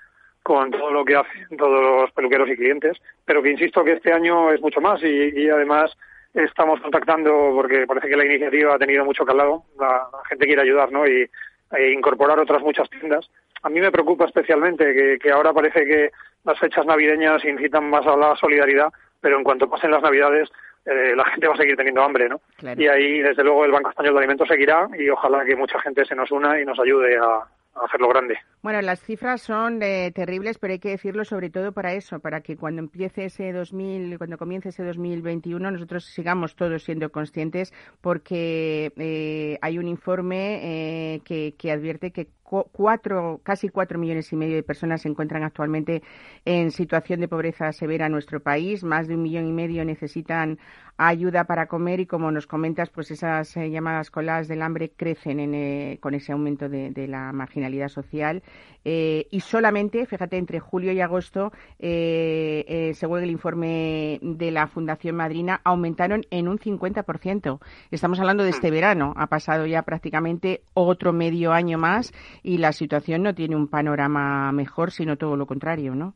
con 0.44 0.72
todo 0.72 0.92
lo 0.92 1.06
que 1.06 1.16
hacen 1.16 1.58
todos 1.58 2.02
los 2.02 2.12
peluqueros 2.12 2.50
y 2.50 2.58
clientes, 2.58 2.98
pero 3.26 3.42
que 3.42 3.52
insisto 3.52 3.84
que 3.84 3.94
este 3.94 4.12
año 4.12 4.52
es 4.52 4.60
mucho 4.62 4.82
más 4.82 5.02
y, 5.04 5.50
además 5.50 5.96
estamos 6.34 6.80
contactando 6.82 7.52
porque 7.54 7.86
parece 7.86 8.08
que 8.08 8.16
la 8.16 8.26
iniciativa 8.26 8.76
ha 8.76 8.80
tenido 8.80 9.06
mucho 9.06 9.26
calado, 9.26 9.64
la, 9.80 10.08
gente 10.30 10.46
quiere 10.46 10.62
ayudar, 10.62 10.92
¿no? 10.92 11.08
Y 11.08 11.30
e 11.74 11.92
incorporar 11.92 12.38
otras 12.38 12.62
muchas 12.62 12.90
tiendas. 12.90 13.30
A 13.64 13.70
mí 13.70 13.80
me 13.80 13.92
preocupa 13.92 14.26
especialmente 14.26 15.18
que 15.18 15.32
ahora 15.32 15.54
parece 15.54 15.86
que 15.86 16.12
las 16.44 16.60
fechas 16.60 16.86
navideñas 16.86 17.46
incitan 17.46 17.90
más 17.90 18.06
a 18.08 18.18
la 18.18 18.36
solidaridad, 18.36 18.92
pero 19.22 19.38
en 19.38 19.44
cuanto 19.44 19.70
pasen 19.70 19.92
las 19.92 20.02
Navidades 20.02 20.50
eh, 20.86 21.16
la 21.16 21.26
gente 21.26 21.48
va 21.48 21.54
a 21.54 21.58
seguir 21.58 21.76
teniendo 21.76 22.02
hambre, 22.02 22.28
¿no? 22.30 22.42
Claro. 22.58 22.82
Y 22.82 22.88
ahí, 22.88 23.20
desde 23.22 23.44
luego, 23.44 23.66
el 23.66 23.72
Banco 23.72 23.90
Español 23.90 24.14
de 24.14 24.20
Alimentos 24.20 24.48
seguirá 24.48 24.88
y 24.98 25.10
ojalá 25.10 25.46
que 25.46 25.56
mucha 25.56 25.80
gente 25.80 26.06
se 26.06 26.16
nos 26.16 26.32
una 26.32 26.60
y 26.60 26.66
nos 26.66 26.80
ayude 26.80 27.18
a, 27.18 27.46
a 27.76 27.86
hacerlo 27.86 28.10
grande. 28.10 28.38
Bueno, 28.62 28.82
las 28.82 29.02
cifras 29.02 29.42
son 29.42 29.82
eh, 29.82 30.12
terribles, 30.14 30.58
pero 30.58 30.74
hay 30.74 30.80
que 30.80 30.90
decirlo 30.90 31.24
sobre 31.26 31.50
todo 31.50 31.72
para 31.72 31.94
eso, 31.94 32.20
para 32.20 32.42
que 32.42 32.58
cuando 32.58 32.82
empiece 32.82 33.26
ese 33.26 33.52
2000, 33.52 34.18
cuando 34.18 34.38
comience 34.38 34.70
ese 34.70 34.84
2021, 34.84 35.72
nosotros 35.72 36.06
sigamos 36.06 36.56
todos 36.56 36.84
siendo 36.84 37.12
conscientes, 37.12 37.74
porque 38.02 38.92
eh, 38.98 39.58
hay 39.62 39.78
un 39.78 39.88
informe 39.88 41.16
eh, 41.16 41.22
que, 41.24 41.56
que 41.58 41.72
advierte 41.72 42.12
que 42.12 42.28
cuatro, 42.72 43.40
casi 43.44 43.70
cuatro 43.70 43.98
millones 43.98 44.32
y 44.34 44.36
medio 44.36 44.56
de 44.56 44.64
personas 44.64 45.02
se 45.02 45.10
encuentran 45.10 45.44
actualmente 45.44 46.04
en 46.46 46.72
situación 46.72 47.22
de 47.22 47.28
pobreza 47.28 47.72
severa 47.72 48.08
en 48.08 48.12
nuestro 48.12 48.42
país. 48.42 48.84
Más 48.84 49.08
de 49.08 49.16
un 49.16 49.24
millón 49.24 49.48
y 49.48 49.54
medio 49.54 49.86
necesitan 49.86 50.60
ayuda 50.98 51.46
para 51.46 51.68
comer 51.68 52.00
y, 52.00 52.06
como 52.06 52.32
nos 52.32 52.48
comentas, 52.48 52.90
pues 52.90 53.10
esas 53.12 53.56
eh, 53.58 53.70
llamadas 53.70 54.12
colas 54.12 54.48
del 54.48 54.62
hambre 54.62 54.92
crecen 54.96 55.40
en, 55.40 55.54
eh, 55.56 55.98
con 56.00 56.14
ese 56.14 56.32
aumento 56.32 56.70
de, 56.70 56.92
de 56.92 57.08
la 57.08 57.32
marginalidad 57.32 57.88
social. 57.88 58.44
Eh, 58.84 59.28
y 59.32 59.40
solamente, 59.40 60.06
fíjate, 60.06 60.38
entre 60.38 60.60
julio 60.60 60.92
y 60.92 61.02
agosto, 61.02 61.52
según 61.80 63.20
el 63.20 63.32
informe 63.32 64.20
de 64.22 64.52
la 64.52 64.68
Fundación 64.68 65.16
Madrina, 65.16 65.62
aumentaron 65.64 66.24
en 66.30 66.48
un 66.48 66.58
50%. 66.58 67.60
Estamos 67.92 68.20
hablando 68.20 68.44
de 68.44 68.50
este 68.50 68.72
verano. 68.72 69.14
Ha 69.18 69.28
pasado 69.28 69.66
ya 69.66 69.84
prácticamente 69.84 70.62
otro 70.74 71.14
medio 71.14 71.52
año 71.54 71.78
más 71.78 72.12
y 72.44 72.58
la 72.58 72.72
situación 72.72 73.24
no 73.24 73.36
tiene 73.36 73.56
un 73.56 73.68
panorama 73.68 74.52
mejor, 74.52 74.92
sino 74.92 75.18
todo 75.18 75.36
lo 75.36 75.46
contrario, 75.46 75.96
¿no? 75.96 76.14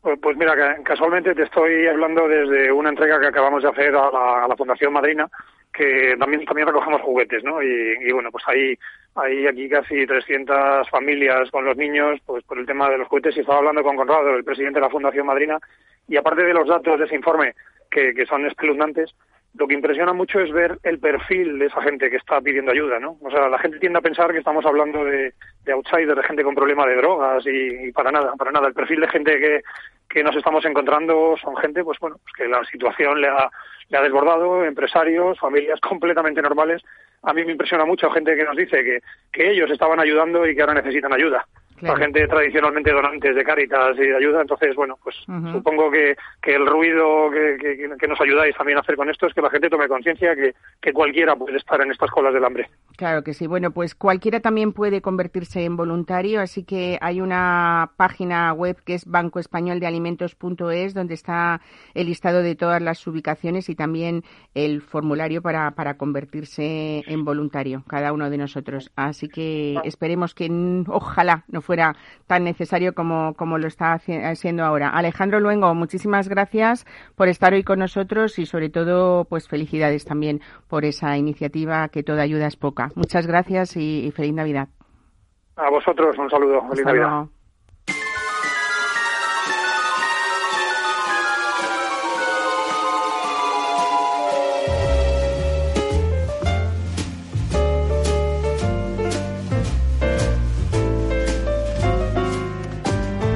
Pues, 0.00 0.18
pues 0.20 0.36
mira, 0.36 0.54
casualmente 0.84 1.34
te 1.34 1.42
estoy 1.42 1.86
hablando 1.86 2.28
desde 2.28 2.70
una 2.72 2.90
entrega 2.90 3.20
que 3.20 3.26
acabamos 3.26 3.62
de 3.62 3.68
hacer 3.68 3.94
a 3.94 4.46
la, 4.48 4.56
Fundación 4.56 4.92
Madrina, 4.92 5.28
que 5.72 6.16
también 6.18 6.46
recogemos 6.46 7.02
juguetes, 7.02 7.42
¿no? 7.44 7.62
Y, 7.62 8.10
bueno, 8.12 8.30
pues 8.30 8.44
hay, 8.46 8.78
hay 9.16 9.46
aquí 9.46 9.68
casi 9.68 10.06
300 10.06 10.88
familias 10.88 11.50
con 11.50 11.64
los 11.64 11.76
niños, 11.76 12.20
pues 12.24 12.44
por 12.44 12.58
el 12.58 12.66
tema 12.66 12.88
de 12.88 12.98
los 12.98 13.08
juguetes, 13.08 13.36
y 13.36 13.40
estaba 13.40 13.58
hablando 13.58 13.82
con 13.82 13.96
Conrado, 13.96 14.34
el 14.34 14.44
presidente 14.44 14.78
de 14.78 14.86
la 14.86 14.90
Fundación 14.90 15.26
Madrina, 15.26 15.58
y 16.06 16.16
aparte 16.16 16.42
de 16.42 16.54
los 16.54 16.68
datos 16.68 16.98
de 16.98 17.04
ese 17.04 17.16
informe, 17.16 17.54
que, 17.90 18.14
que 18.14 18.26
son 18.26 18.46
espeluznantes, 18.46 19.14
lo 19.58 19.66
que 19.66 19.74
impresiona 19.74 20.12
mucho 20.12 20.38
es 20.38 20.52
ver 20.52 20.78
el 20.84 21.00
perfil 21.00 21.58
de 21.58 21.66
esa 21.66 21.82
gente 21.82 22.08
que 22.08 22.16
está 22.16 22.40
pidiendo 22.40 22.70
ayuda, 22.70 23.00
¿no? 23.00 23.18
O 23.20 23.30
sea, 23.30 23.48
la 23.48 23.58
gente 23.58 23.80
tiende 23.80 23.98
a 23.98 24.02
pensar 24.02 24.30
que 24.30 24.38
estamos 24.38 24.64
hablando 24.64 25.04
de, 25.04 25.34
de 25.64 25.72
outsiders, 25.72 26.16
de 26.16 26.22
gente 26.22 26.44
con 26.44 26.54
problemas 26.54 26.86
de 26.86 26.96
drogas 26.96 27.44
y, 27.44 27.90
para 27.92 28.12
nada, 28.12 28.34
para 28.38 28.52
nada. 28.52 28.68
El 28.68 28.74
perfil 28.74 29.00
de 29.00 29.08
gente 29.08 29.38
que, 29.38 29.62
que 30.08 30.22
nos 30.22 30.34
estamos 30.36 30.64
encontrando 30.64 31.36
son 31.42 31.56
gente, 31.56 31.84
pues 31.84 31.98
bueno, 32.00 32.16
pues 32.22 32.32
que 32.36 32.48
la 32.48 32.64
situación 32.64 33.20
le 33.20 33.28
ha, 33.28 33.50
le 33.88 33.98
ha 33.98 34.02
desbordado, 34.02 34.64
empresarios, 34.64 35.38
familias 35.38 35.80
completamente 35.86 36.42
normales. 36.42 36.82
A 37.22 37.32
mí 37.32 37.44
me 37.44 37.52
impresiona 37.52 37.84
mucho 37.84 38.10
gente 38.10 38.36
que 38.36 38.44
nos 38.44 38.56
dice 38.56 38.82
que, 38.84 39.00
que 39.32 39.50
ellos 39.50 39.70
estaban 39.70 40.00
ayudando 40.00 40.46
y 40.46 40.54
que 40.54 40.60
ahora 40.60 40.74
necesitan 40.74 41.12
ayuda 41.12 41.44
claro. 41.78 41.96
la 41.96 42.04
gente 42.04 42.28
tradicionalmente 42.28 42.92
donantes 42.92 43.34
de 43.34 43.44
Cáritas 43.44 43.96
y 43.96 44.06
de 44.06 44.16
ayuda. 44.16 44.40
Entonces, 44.40 44.74
bueno, 44.74 44.98
pues 45.02 45.16
uh 45.28 45.32
-huh. 45.32 45.52
supongo 45.52 45.90
que, 45.90 46.16
que 46.42 46.54
el 46.54 46.66
ruido 46.66 47.30
que, 47.30 47.56
que, 47.58 47.96
que, 47.98 48.08
nos 48.08 48.20
ayudáis 48.20 48.56
también 48.56 48.78
a 48.78 48.80
hacer 48.80 48.96
con 48.96 49.08
esto 49.08 49.26
es 49.26 49.34
que 49.34 49.42
la 49.42 49.50
gente 49.50 49.70
tome 49.70 49.88
conciencia 49.88 50.34
que, 50.34 50.54
que 50.80 50.92
cualquiera 50.92 51.36
puede 51.36 51.56
estar 51.56 51.80
en 51.80 51.90
estas 51.90 52.10
colas 52.10 52.34
del 52.34 52.44
hambre. 52.44 52.68
Claro 52.96 53.22
que 53.22 53.34
sí. 53.34 53.46
Bueno, 53.46 53.70
pues 53.70 53.94
cualquiera 53.94 54.40
también 54.40 54.72
puede 54.72 55.00
convertirse 55.00 55.64
en 55.64 55.76
voluntario, 55.76 56.40
así 56.40 56.64
que 56.64 56.98
hay 57.00 57.20
una 57.20 57.90
página 57.96 58.52
web 58.52 58.76
que 58.84 58.94
es 58.94 59.06
bancoespañoldealimentos.es 59.98 60.94
donde 60.94 61.14
está 61.14 61.60
el 61.94 62.06
listado 62.06 62.42
de 62.42 62.54
todas 62.54 62.80
las 62.82 63.06
ubicaciones 63.06 63.68
y 63.68 63.74
también 63.74 64.22
el 64.54 64.82
formulario 64.82 65.42
para, 65.42 65.70
para 65.72 65.94
convertirse 65.94 67.02
en 67.06 67.24
voluntario, 67.24 67.84
cada 67.86 68.12
uno 68.12 68.30
de 68.30 68.38
nosotros. 68.38 68.90
Así 68.96 69.28
que 69.28 69.76
esperemos 69.84 70.34
que 70.34 70.48
ojalá 70.88 71.44
no 71.48 71.60
fuera 71.60 71.96
tan 72.26 72.44
necesario 72.44 72.94
como, 72.94 73.34
como 73.34 73.58
lo 73.58 73.66
está 73.66 73.92
haciendo 73.92 74.64
ahora. 74.64 74.90
Alejandro 74.90 75.40
Luengo, 75.40 75.74
muchísimas 75.74 76.28
gracias 76.28 76.86
por 77.14 77.28
estar 77.28 77.52
hoy 77.52 77.64
con 77.64 77.78
nosotros 77.78 78.38
y 78.38 78.46
sobre 78.46 78.70
todo, 78.70 79.24
pues 79.24 79.48
felicidades 79.48 80.04
también 80.04 80.40
por 80.68 80.84
esa 80.84 81.16
iniciativa 81.16 81.88
que 81.88 82.02
toda 82.02 82.22
ayuda 82.22 82.46
es 82.46 82.56
poca. 82.56 82.90
Muchas 82.94 83.26
gracias 83.26 83.76
y, 83.76 84.06
y 84.06 84.10
feliz 84.10 84.34
Navidad. 84.34 84.68
A 85.56 85.70
vosotros 85.70 86.16
un 86.18 86.30
saludo. 86.30 86.60
Feliz 86.62 86.80
Hasta 86.80 86.84
Navidad. 86.84 87.08
Luego. 87.08 87.37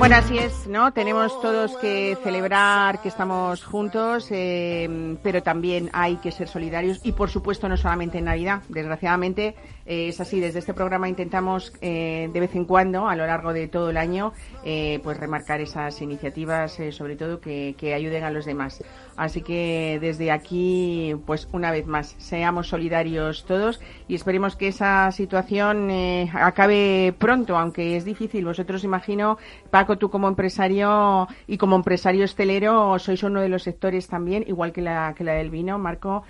Bueno, 0.02 0.16
así 0.16 0.36
es, 0.36 0.66
¿no? 0.66 0.92
Tenemos 0.92 1.40
todos 1.40 1.76
que 1.76 2.18
celebrar 2.24 3.00
que 3.00 3.08
estamos 3.08 3.62
juntos, 3.62 4.26
eh, 4.32 5.16
pero 5.22 5.44
también 5.44 5.90
hay 5.92 6.16
que 6.16 6.32
ser 6.32 6.48
solidarios 6.48 6.98
y, 7.04 7.12
por 7.12 7.30
supuesto, 7.30 7.68
no 7.68 7.76
solamente 7.76 8.18
en 8.18 8.24
Navidad. 8.24 8.62
Desgraciadamente, 8.68 9.54
eh, 9.86 10.08
es 10.08 10.20
así. 10.20 10.40
Desde 10.40 10.58
este 10.58 10.74
programa 10.74 11.08
intentamos 11.08 11.72
eh, 11.80 12.28
de 12.32 12.40
vez 12.40 12.54
en 12.54 12.64
cuando, 12.64 13.08
a 13.08 13.16
lo 13.16 13.26
largo 13.26 13.52
de 13.52 13.68
todo 13.68 13.90
el 13.90 13.96
año, 13.96 14.32
eh, 14.64 15.00
pues 15.02 15.18
remarcar 15.18 15.60
esas 15.60 16.00
iniciativas, 16.02 16.78
sobre 16.90 17.16
todo 17.16 17.40
que, 17.40 17.74
que 17.76 17.94
ayuden 17.94 18.24
a 18.24 18.30
los 18.30 18.44
demás. 18.44 18.82
Así 19.16 19.42
que 19.42 19.98
desde 20.00 20.30
aquí, 20.30 21.14
pues 21.26 21.48
una 21.52 21.70
vez 21.70 21.86
más, 21.86 22.14
seamos 22.18 22.68
solidarios 22.68 23.44
todos 23.44 23.80
y 24.08 24.14
esperemos 24.14 24.56
que 24.56 24.68
esa 24.68 25.10
situación 25.12 25.90
acabe 26.32 27.14
pronto, 27.18 27.58
aunque 27.58 27.96
es 27.96 28.04
difícil. 28.04 28.44
Vosotros 28.44 28.84
imagino, 28.84 29.36
Paco, 29.70 29.98
tú 29.98 30.08
como 30.10 30.28
empresario 30.28 31.28
y 31.46 31.58
como 31.58 31.76
empresario 31.76 32.24
estelero, 32.24 32.98
sois 32.98 33.22
uno 33.22 33.42
de 33.42 33.50
los 33.50 33.64
sectores 33.64 34.08
también, 34.08 34.44
igual 34.46 34.72
que 34.72 34.80
la, 34.80 35.14
que 35.14 35.24
la 35.24 35.34
del 35.34 35.50
vino, 35.50 35.78
Marco, 35.78 36.24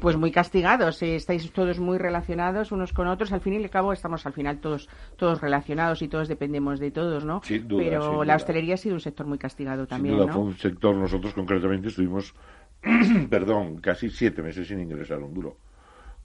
pues 0.00 0.16
muy 0.16 0.30
castigados. 0.30 1.02
Estáis 1.02 1.50
todos 1.52 1.80
muy 1.80 1.98
relacionados 1.98 2.70
unos 2.70 2.91
con 2.92 3.06
otros. 3.08 3.32
Al 3.32 3.40
fin 3.40 3.54
y 3.54 3.56
al 3.64 3.70
cabo 3.70 3.92
estamos 3.92 4.24
al 4.26 4.32
final 4.32 4.58
todos, 4.58 4.88
todos 5.16 5.40
relacionados 5.40 6.02
y 6.02 6.08
todos 6.08 6.28
dependemos 6.28 6.80
de 6.80 6.90
todos, 6.90 7.24
¿no? 7.24 7.40
Sin 7.44 7.66
duda, 7.68 7.82
Pero 7.82 8.02
sin 8.02 8.10
la 8.18 8.24
duda. 8.24 8.36
hostelería 8.36 8.74
ha 8.74 8.78
sido 8.78 8.94
un 8.94 9.00
sector 9.00 9.26
muy 9.26 9.38
castigado 9.38 9.86
también, 9.86 10.14
Sin 10.14 10.18
duda 10.20 10.26
¿no? 10.28 10.32
fue 10.34 10.42
un 10.42 10.56
sector, 10.56 10.94
nosotros 10.94 11.34
concretamente 11.34 11.88
estuvimos, 11.88 12.34
perdón, 13.30 13.76
casi 13.78 14.10
siete 14.10 14.42
meses 14.42 14.68
sin 14.68 14.80
ingresar 14.80 15.18
un 15.18 15.34
duro, 15.34 15.56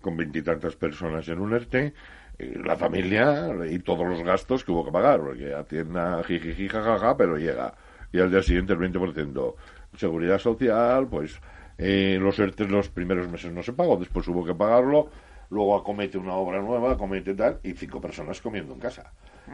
con 0.01 0.17
veintitantas 0.17 0.75
personas 0.75 1.27
en 1.29 1.39
un 1.39 1.53
ERTE, 1.53 1.93
eh, 2.39 2.59
la 2.63 2.75
familia 2.75 3.49
y 3.69 3.79
todos 3.79 4.07
los 4.07 4.21
gastos 4.23 4.63
que 4.63 4.71
hubo 4.71 4.85
que 4.85 4.91
pagar, 4.91 5.21
porque 5.21 5.53
Hacienda 5.53 6.23
jijiji 6.23 6.67
jajaja, 6.67 7.17
pero 7.17 7.37
llega. 7.37 7.73
Y 8.11 8.19
al 8.19 8.31
día 8.31 8.41
siguiente 8.41 8.73
el 8.73 8.79
20%. 8.79 9.55
Seguridad 9.97 10.37
social, 10.37 11.07
pues 11.07 11.39
eh, 11.77 12.17
los 12.21 12.37
ERTE 12.39 12.65
los 12.67 12.89
primeros 12.89 13.27
meses 13.29 13.51
no 13.51 13.63
se 13.63 13.73
pagó, 13.73 13.97
después 13.97 14.27
hubo 14.27 14.45
que 14.45 14.53
pagarlo, 14.53 15.09
luego 15.49 15.75
acomete 15.75 16.17
una 16.17 16.33
obra 16.35 16.61
nueva, 16.61 16.91
acomete 16.93 17.33
tal, 17.33 17.59
y 17.63 17.73
cinco 17.73 17.99
personas 18.01 18.41
comiendo 18.41 18.73
en 18.73 18.79
casa. 18.79 19.11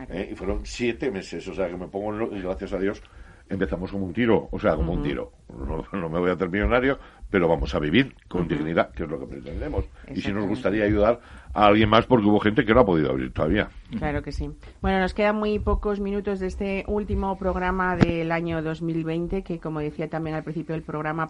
¿eh? 0.09 0.29
Y 0.31 0.35
fueron 0.35 0.65
siete 0.65 1.11
meses, 1.11 1.47
o 1.47 1.53
sea 1.53 1.67
que 1.67 1.77
me 1.77 1.87
pongo, 1.87 2.11
en 2.13 2.19
lo- 2.19 2.35
y 2.35 2.41
gracias 2.41 2.73
a 2.73 2.79
Dios, 2.79 3.01
empezamos 3.49 3.91
como 3.91 4.05
un 4.05 4.13
tiro, 4.13 4.47
o 4.51 4.59
sea, 4.59 4.75
como 4.75 4.93
un 4.93 5.03
tiro. 5.03 5.31
No, 5.49 5.83
no 5.99 6.09
me 6.09 6.17
voy 6.19 6.29
a 6.31 6.33
hacer 6.33 6.49
millonario, 6.49 6.97
pero 7.29 7.47
vamos 7.47 7.75
a 7.75 7.79
vivir 7.79 8.15
con 8.27 8.47
dignidad, 8.47 8.91
que 8.91 9.03
es 9.03 9.09
lo 9.09 9.19
que 9.19 9.25
pretendemos. 9.27 9.85
Y 10.11 10.21
si 10.21 10.31
nos 10.31 10.47
gustaría 10.47 10.85
ayudar 10.85 11.19
a 11.53 11.65
alguien 11.67 11.89
más, 11.89 12.05
porque 12.07 12.25
hubo 12.25 12.39
gente 12.39 12.65
que 12.65 12.73
no 12.73 12.79
ha 12.79 12.85
podido 12.85 13.11
abrir 13.11 13.31
todavía. 13.33 13.69
Claro 13.99 14.23
que 14.23 14.31
sí. 14.31 14.49
Bueno, 14.81 14.99
nos 14.99 15.13
quedan 15.13 15.35
muy 15.35 15.59
pocos 15.59 15.99
minutos 15.99 16.39
de 16.39 16.47
este 16.47 16.85
último 16.87 17.37
programa 17.37 17.95
del 17.95 18.31
año 18.31 18.63
2020, 18.63 19.43
que 19.43 19.59
como 19.59 19.81
decía 19.81 20.09
también 20.09 20.35
al 20.35 20.43
principio 20.43 20.73
del 20.73 20.83
programa, 20.83 21.27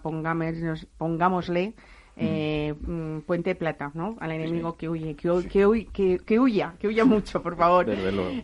pongámosle 0.97 1.73
eh, 2.15 2.73
mm, 2.79 3.19
puente 3.21 3.51
de 3.51 3.55
plata, 3.55 3.91
¿no? 3.95 4.15
Al 4.19 4.31
enemigo 4.31 4.75
que 4.77 4.87
huye, 4.89 5.15
que, 5.15 5.29
hu- 5.29 5.47
que, 5.47 5.65
huy- 5.65 5.87
que- 5.91 6.19
que 6.25 6.39
huya, 6.39 6.75
que 6.79 6.87
huya 6.87 7.05
mucho, 7.05 7.41
por 7.41 7.55
favor. 7.57 7.85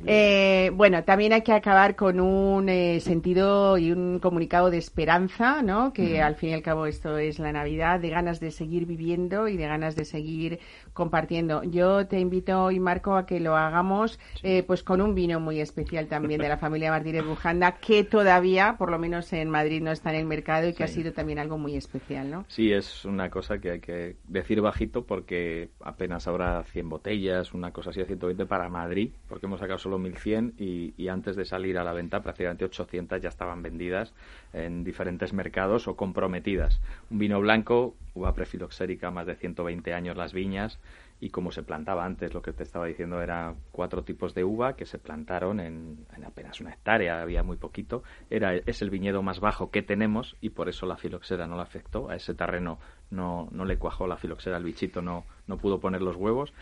Eh, 0.07 0.71
bueno, 0.73 1.03
también 1.03 1.33
hay 1.33 1.41
que 1.43 1.53
acabar 1.53 1.95
con 1.95 2.19
un 2.19 2.67
eh, 2.69 2.99
sentido 2.99 3.77
y 3.77 3.91
un 3.91 4.19
comunicado 4.19 4.69
de 4.71 4.77
esperanza, 4.77 5.61
¿no? 5.61 5.93
Que 5.93 6.21
al 6.21 6.35
fin 6.35 6.49
y 6.49 6.53
al 6.53 6.61
cabo 6.63 6.85
esto 6.87 7.17
es 7.17 7.37
la 7.39 7.51
Navidad, 7.51 7.99
de 7.99 8.09
ganas 8.09 8.39
de 8.39 8.51
seguir 8.51 8.85
viviendo 8.85 9.47
y 9.47 9.55
de 9.57 9.67
ganas 9.67 9.95
de 9.95 10.05
seguir 10.05 10.59
compartiendo. 10.93 11.63
Yo 11.63 12.07
te 12.07 12.19
invito 12.19 12.63
hoy, 12.63 12.79
Marco, 12.79 13.15
a 13.15 13.25
que 13.25 13.39
lo 13.39 13.55
hagamos 13.55 14.19
eh, 14.43 14.63
pues 14.63 14.83
con 14.83 15.01
un 15.01 15.13
vino 15.15 15.39
muy 15.39 15.59
especial 15.59 16.07
también 16.07 16.41
de 16.41 16.49
la 16.49 16.57
familia 16.57 16.91
Martínez 16.91 17.23
Bujanda, 17.25 17.73
que 17.73 18.03
todavía, 18.03 18.75
por 18.77 18.89
lo 18.91 18.97
menos 18.99 19.31
en 19.33 19.49
Madrid, 19.49 19.81
no 19.81 19.91
está 19.91 20.09
en 20.11 20.17
el 20.21 20.25
mercado 20.25 20.67
y 20.67 20.73
que 20.73 20.83
ha 20.83 20.87
sido 20.87 21.13
también 21.13 21.39
algo 21.39 21.57
muy 21.57 21.75
especial, 21.75 22.29
¿no? 22.31 22.45
Sí, 22.47 22.71
es 22.71 23.05
una 23.05 23.29
cosa 23.29 23.58
que 23.59 23.71
hay 23.71 23.79
que 23.79 24.15
decir 24.27 24.61
bajito 24.61 25.05
porque 25.05 25.69
apenas 25.81 26.27
habrá 26.27 26.63
100 26.63 26.89
botellas, 26.89 27.53
una 27.53 27.71
cosa 27.71 27.91
así 27.91 27.99
de 27.99 28.05
120 28.05 28.45
para 28.45 28.69
Madrid, 28.69 29.11
porque 29.27 29.45
hemos 29.45 29.59
sacado 29.59 29.79
solo 29.79 29.97
1100 29.97 30.55
y, 30.57 30.93
y 30.97 31.07
antes 31.07 31.35
de 31.35 31.45
salir 31.45 31.77
a 31.77 31.83
la 31.83 31.93
venta 31.93 32.21
prácticamente 32.21 32.65
800 32.65 33.21
ya 33.21 33.29
estaban 33.29 33.61
vendidas 33.61 34.13
en 34.53 34.83
diferentes 34.83 35.33
mercados 35.33 35.87
o 35.87 35.95
comprometidas. 35.95 36.81
Un 37.09 37.19
vino 37.19 37.39
blanco, 37.39 37.95
uva 38.13 38.33
prefiloxérica, 38.33 39.11
más 39.11 39.27
de 39.27 39.35
120 39.35 39.93
años 39.93 40.17
las 40.17 40.33
viñas 40.33 40.79
y 41.21 41.29
como 41.31 41.51
se 41.51 41.63
plantaba 41.63 42.05
antes, 42.05 42.33
lo 42.33 42.41
que 42.41 42.53
te 42.53 42.63
estaba 42.63 42.85
diciendo 42.85 43.21
era 43.21 43.53
cuatro 43.71 44.03
tipos 44.03 44.33
de 44.33 44.43
uva 44.45 44.75
que 44.75 44.85
se 44.85 44.99
plantaron 44.99 45.59
en, 45.59 46.05
en 46.15 46.23
apenas 46.23 46.61
una 46.61 46.71
hectárea, 46.71 47.21
había 47.21 47.43
muy 47.43 47.57
poquito. 47.57 48.03
Era, 48.29 48.55
es 48.55 48.81
el 48.81 48.89
viñedo 48.89 49.21
más 49.21 49.39
bajo 49.39 49.69
que 49.69 49.81
tenemos 49.81 50.37
y 50.39 50.51
por 50.51 50.69
eso 50.69 50.85
la 50.85 50.95
filoxera 50.97 51.45
no 51.47 51.57
la 51.57 51.63
afectó. 51.63 52.09
A 52.09 52.15
ese 52.15 52.33
terreno 52.33 52.79
no, 53.09 53.49
no 53.51 53.65
le 53.65 53.77
cuajó 53.77 54.07
la 54.07 54.15
filoxera, 54.17 54.57
el 54.57 54.63
bichito 54.63 55.01
no, 55.01 55.25
no 55.47 55.57
pudo 55.57 55.79
poner 55.79 56.01
los 56.01 56.15
huevos. 56.15 56.53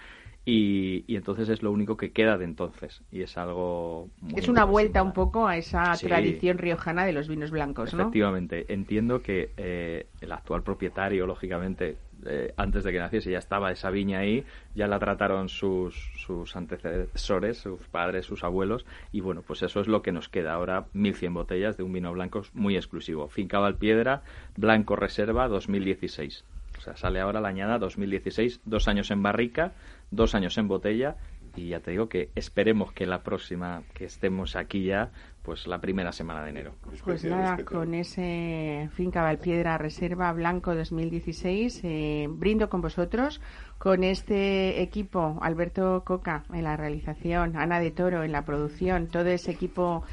Y, 0.43 1.03
y 1.08 1.18
entonces 1.18 1.49
es 1.49 1.62
lo 1.62 1.72
único 1.74 1.97
que 1.97 2.14
queda 2.14 2.38
de 2.38 2.45
entonces. 2.45 3.01
Y 3.12 3.22
es 3.22 3.38
algo. 3.38 4.08
muy 4.22 4.39
Es 4.39 4.47
una 4.47 4.64
vuelta 4.64 5.03
un 5.03 5.12
poco 5.12 5.45
a 5.45 5.58
esa 5.58 5.93
Sí. 5.95 6.08
tradición 6.08 6.58
riojana 6.58 7.05
de 7.05 7.12
los 7.12 7.28
vinos 7.28 7.51
blancos, 7.51 7.93
¿no? 7.93 7.99
Efectivamente, 8.03 8.66
entiendo 8.74 9.22
que 9.22 9.51
eh, 9.58 10.08
el 10.22 10.32
actual 10.32 10.64
propietario, 10.64 11.28
lógicamente, 11.28 11.97
eh, 12.26 12.53
antes 12.57 12.84
de 12.84 12.91
que 12.91 12.99
naciese 12.99 13.32
ya 13.32 13.38
estaba 13.38 13.72
esa 13.72 13.89
viña 13.89 14.20
ahí, 14.20 14.43
ya 14.76 14.88
la 14.88 14.99
trataron 14.99 15.49
sus, 15.49 15.95
sus 16.18 16.55
antecesores, 16.55 17.57
sus 17.57 17.82
padres, 17.88 18.26
sus 18.26 18.43
abuelos, 18.43 18.86
y 19.11 19.22
bueno, 19.22 19.43
pues 19.45 19.61
eso 19.61 19.80
es 19.82 19.88
lo 19.88 20.01
que 20.01 20.11
nos 20.11 20.30
queda 20.30 20.53
ahora, 20.53 20.88
1100 20.93 21.34
botellas 21.34 21.78
de 21.78 21.84
un 21.84 21.93
vino 21.93 22.11
blanco 22.13 22.43
muy 22.53 22.76
exclusivo. 22.76 23.28
Finca 23.28 23.59
Valpiedra, 23.59 24.24
Blanco 24.55 24.95
Reserva 24.95 25.47
2016. 25.47 26.43
O 26.78 26.82
sea, 26.82 26.95
sale 26.95 27.20
ahora 27.20 27.41
la 27.41 27.47
añada 27.47 27.80
2016, 27.80 28.61
dos 28.65 28.88
años 28.88 29.09
en 29.09 29.24
barrica, 29.24 29.74
dos 30.11 30.36
años 30.36 30.57
en 30.57 30.68
botella, 30.68 31.18
y 31.58 31.70
ya 31.70 31.80
te 31.80 31.91
digo 31.91 32.08
que 32.08 32.30
esperemos 32.36 32.93
que 32.93 33.05
la 33.05 33.24
próxima 33.24 33.84
que 33.93 34.05
estemos 34.05 34.55
aquí 34.55 34.86
ya, 34.86 35.12
pues 35.43 35.68
la 35.68 35.82
primera 35.82 36.12
semana 36.12 36.43
de 36.43 36.51
enero. 36.51 36.74
Pues 37.03 37.24
nada, 37.24 37.64
con 37.66 37.93
ese 37.93 38.89
Finca 38.93 39.24
Valpiedra 39.24 39.78
Reserva 39.78 40.32
Blanco 40.34 40.76
2016, 40.76 41.82
eh, 41.84 42.28
brindo 42.30 42.70
con 42.70 42.82
vosotros, 42.82 43.41
con 43.78 44.03
este 44.03 44.82
equipo, 44.82 45.39
Alberto 45.41 46.03
Coca 46.05 46.43
en 46.53 46.64
la 46.64 46.78
realización, 46.78 47.58
Ana 47.58 47.80
de 47.80 47.91
Toro 47.91 48.24
en 48.24 48.32
la 48.32 48.45
producción, 48.45 49.08
todo 49.08 49.26
ese 49.28 49.51
equipo 49.51 50.03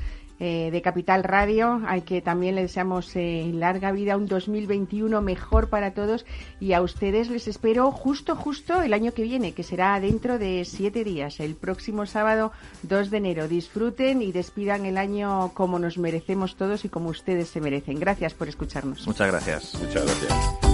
eh, 0.41 0.71
de 0.73 0.83
Capital 0.83 1.25
Radio, 1.25 1.81
al 1.87 2.05
que 2.05 2.21
también 2.21 2.55
le 2.55 2.63
deseamos 2.63 3.15
eh, 3.15 3.51
larga 3.55 3.93
vida, 3.93 4.17
un 4.17 4.27
2021 4.27 5.23
mejor 5.23 5.69
para 5.69 5.93
todos 5.93 6.27
y 6.61 6.73
a 6.73 6.83
ustedes 6.83 7.31
les 7.31 7.47
espero 7.49 7.91
justo, 7.93 8.35
justo 8.37 8.83
el 8.83 8.93
año 8.93 9.13
que 9.13 9.23
viene, 9.23 9.53
que 9.53 9.63
será 9.63 9.99
dentro 10.01 10.39
de 10.39 10.65
siete 10.65 11.05
días, 11.05 11.41
el 11.41 11.55
próximo 11.55 12.07
sábado 12.07 12.53
2 12.83 13.11
de 13.11 13.17
enero. 13.17 13.49
Disfruten 13.49 14.23
y 14.23 14.33
despidan 14.33 14.87
el 14.87 14.99
año 14.99 15.53
como 15.55 15.79
nos 15.79 15.99
merecemos 15.99 16.57
todos 16.57 16.85
y 16.85 16.89
como 16.89 17.11
ustedes 17.11 17.49
se 17.49 17.61
merecen. 17.61 18.01
Gracias 18.01 18.35
por 18.35 18.49
escucharnos. 18.49 19.07
Muchas 19.07 19.29
gracias. 19.29 19.75
Muchas 19.81 20.05
gracias. 20.05 20.74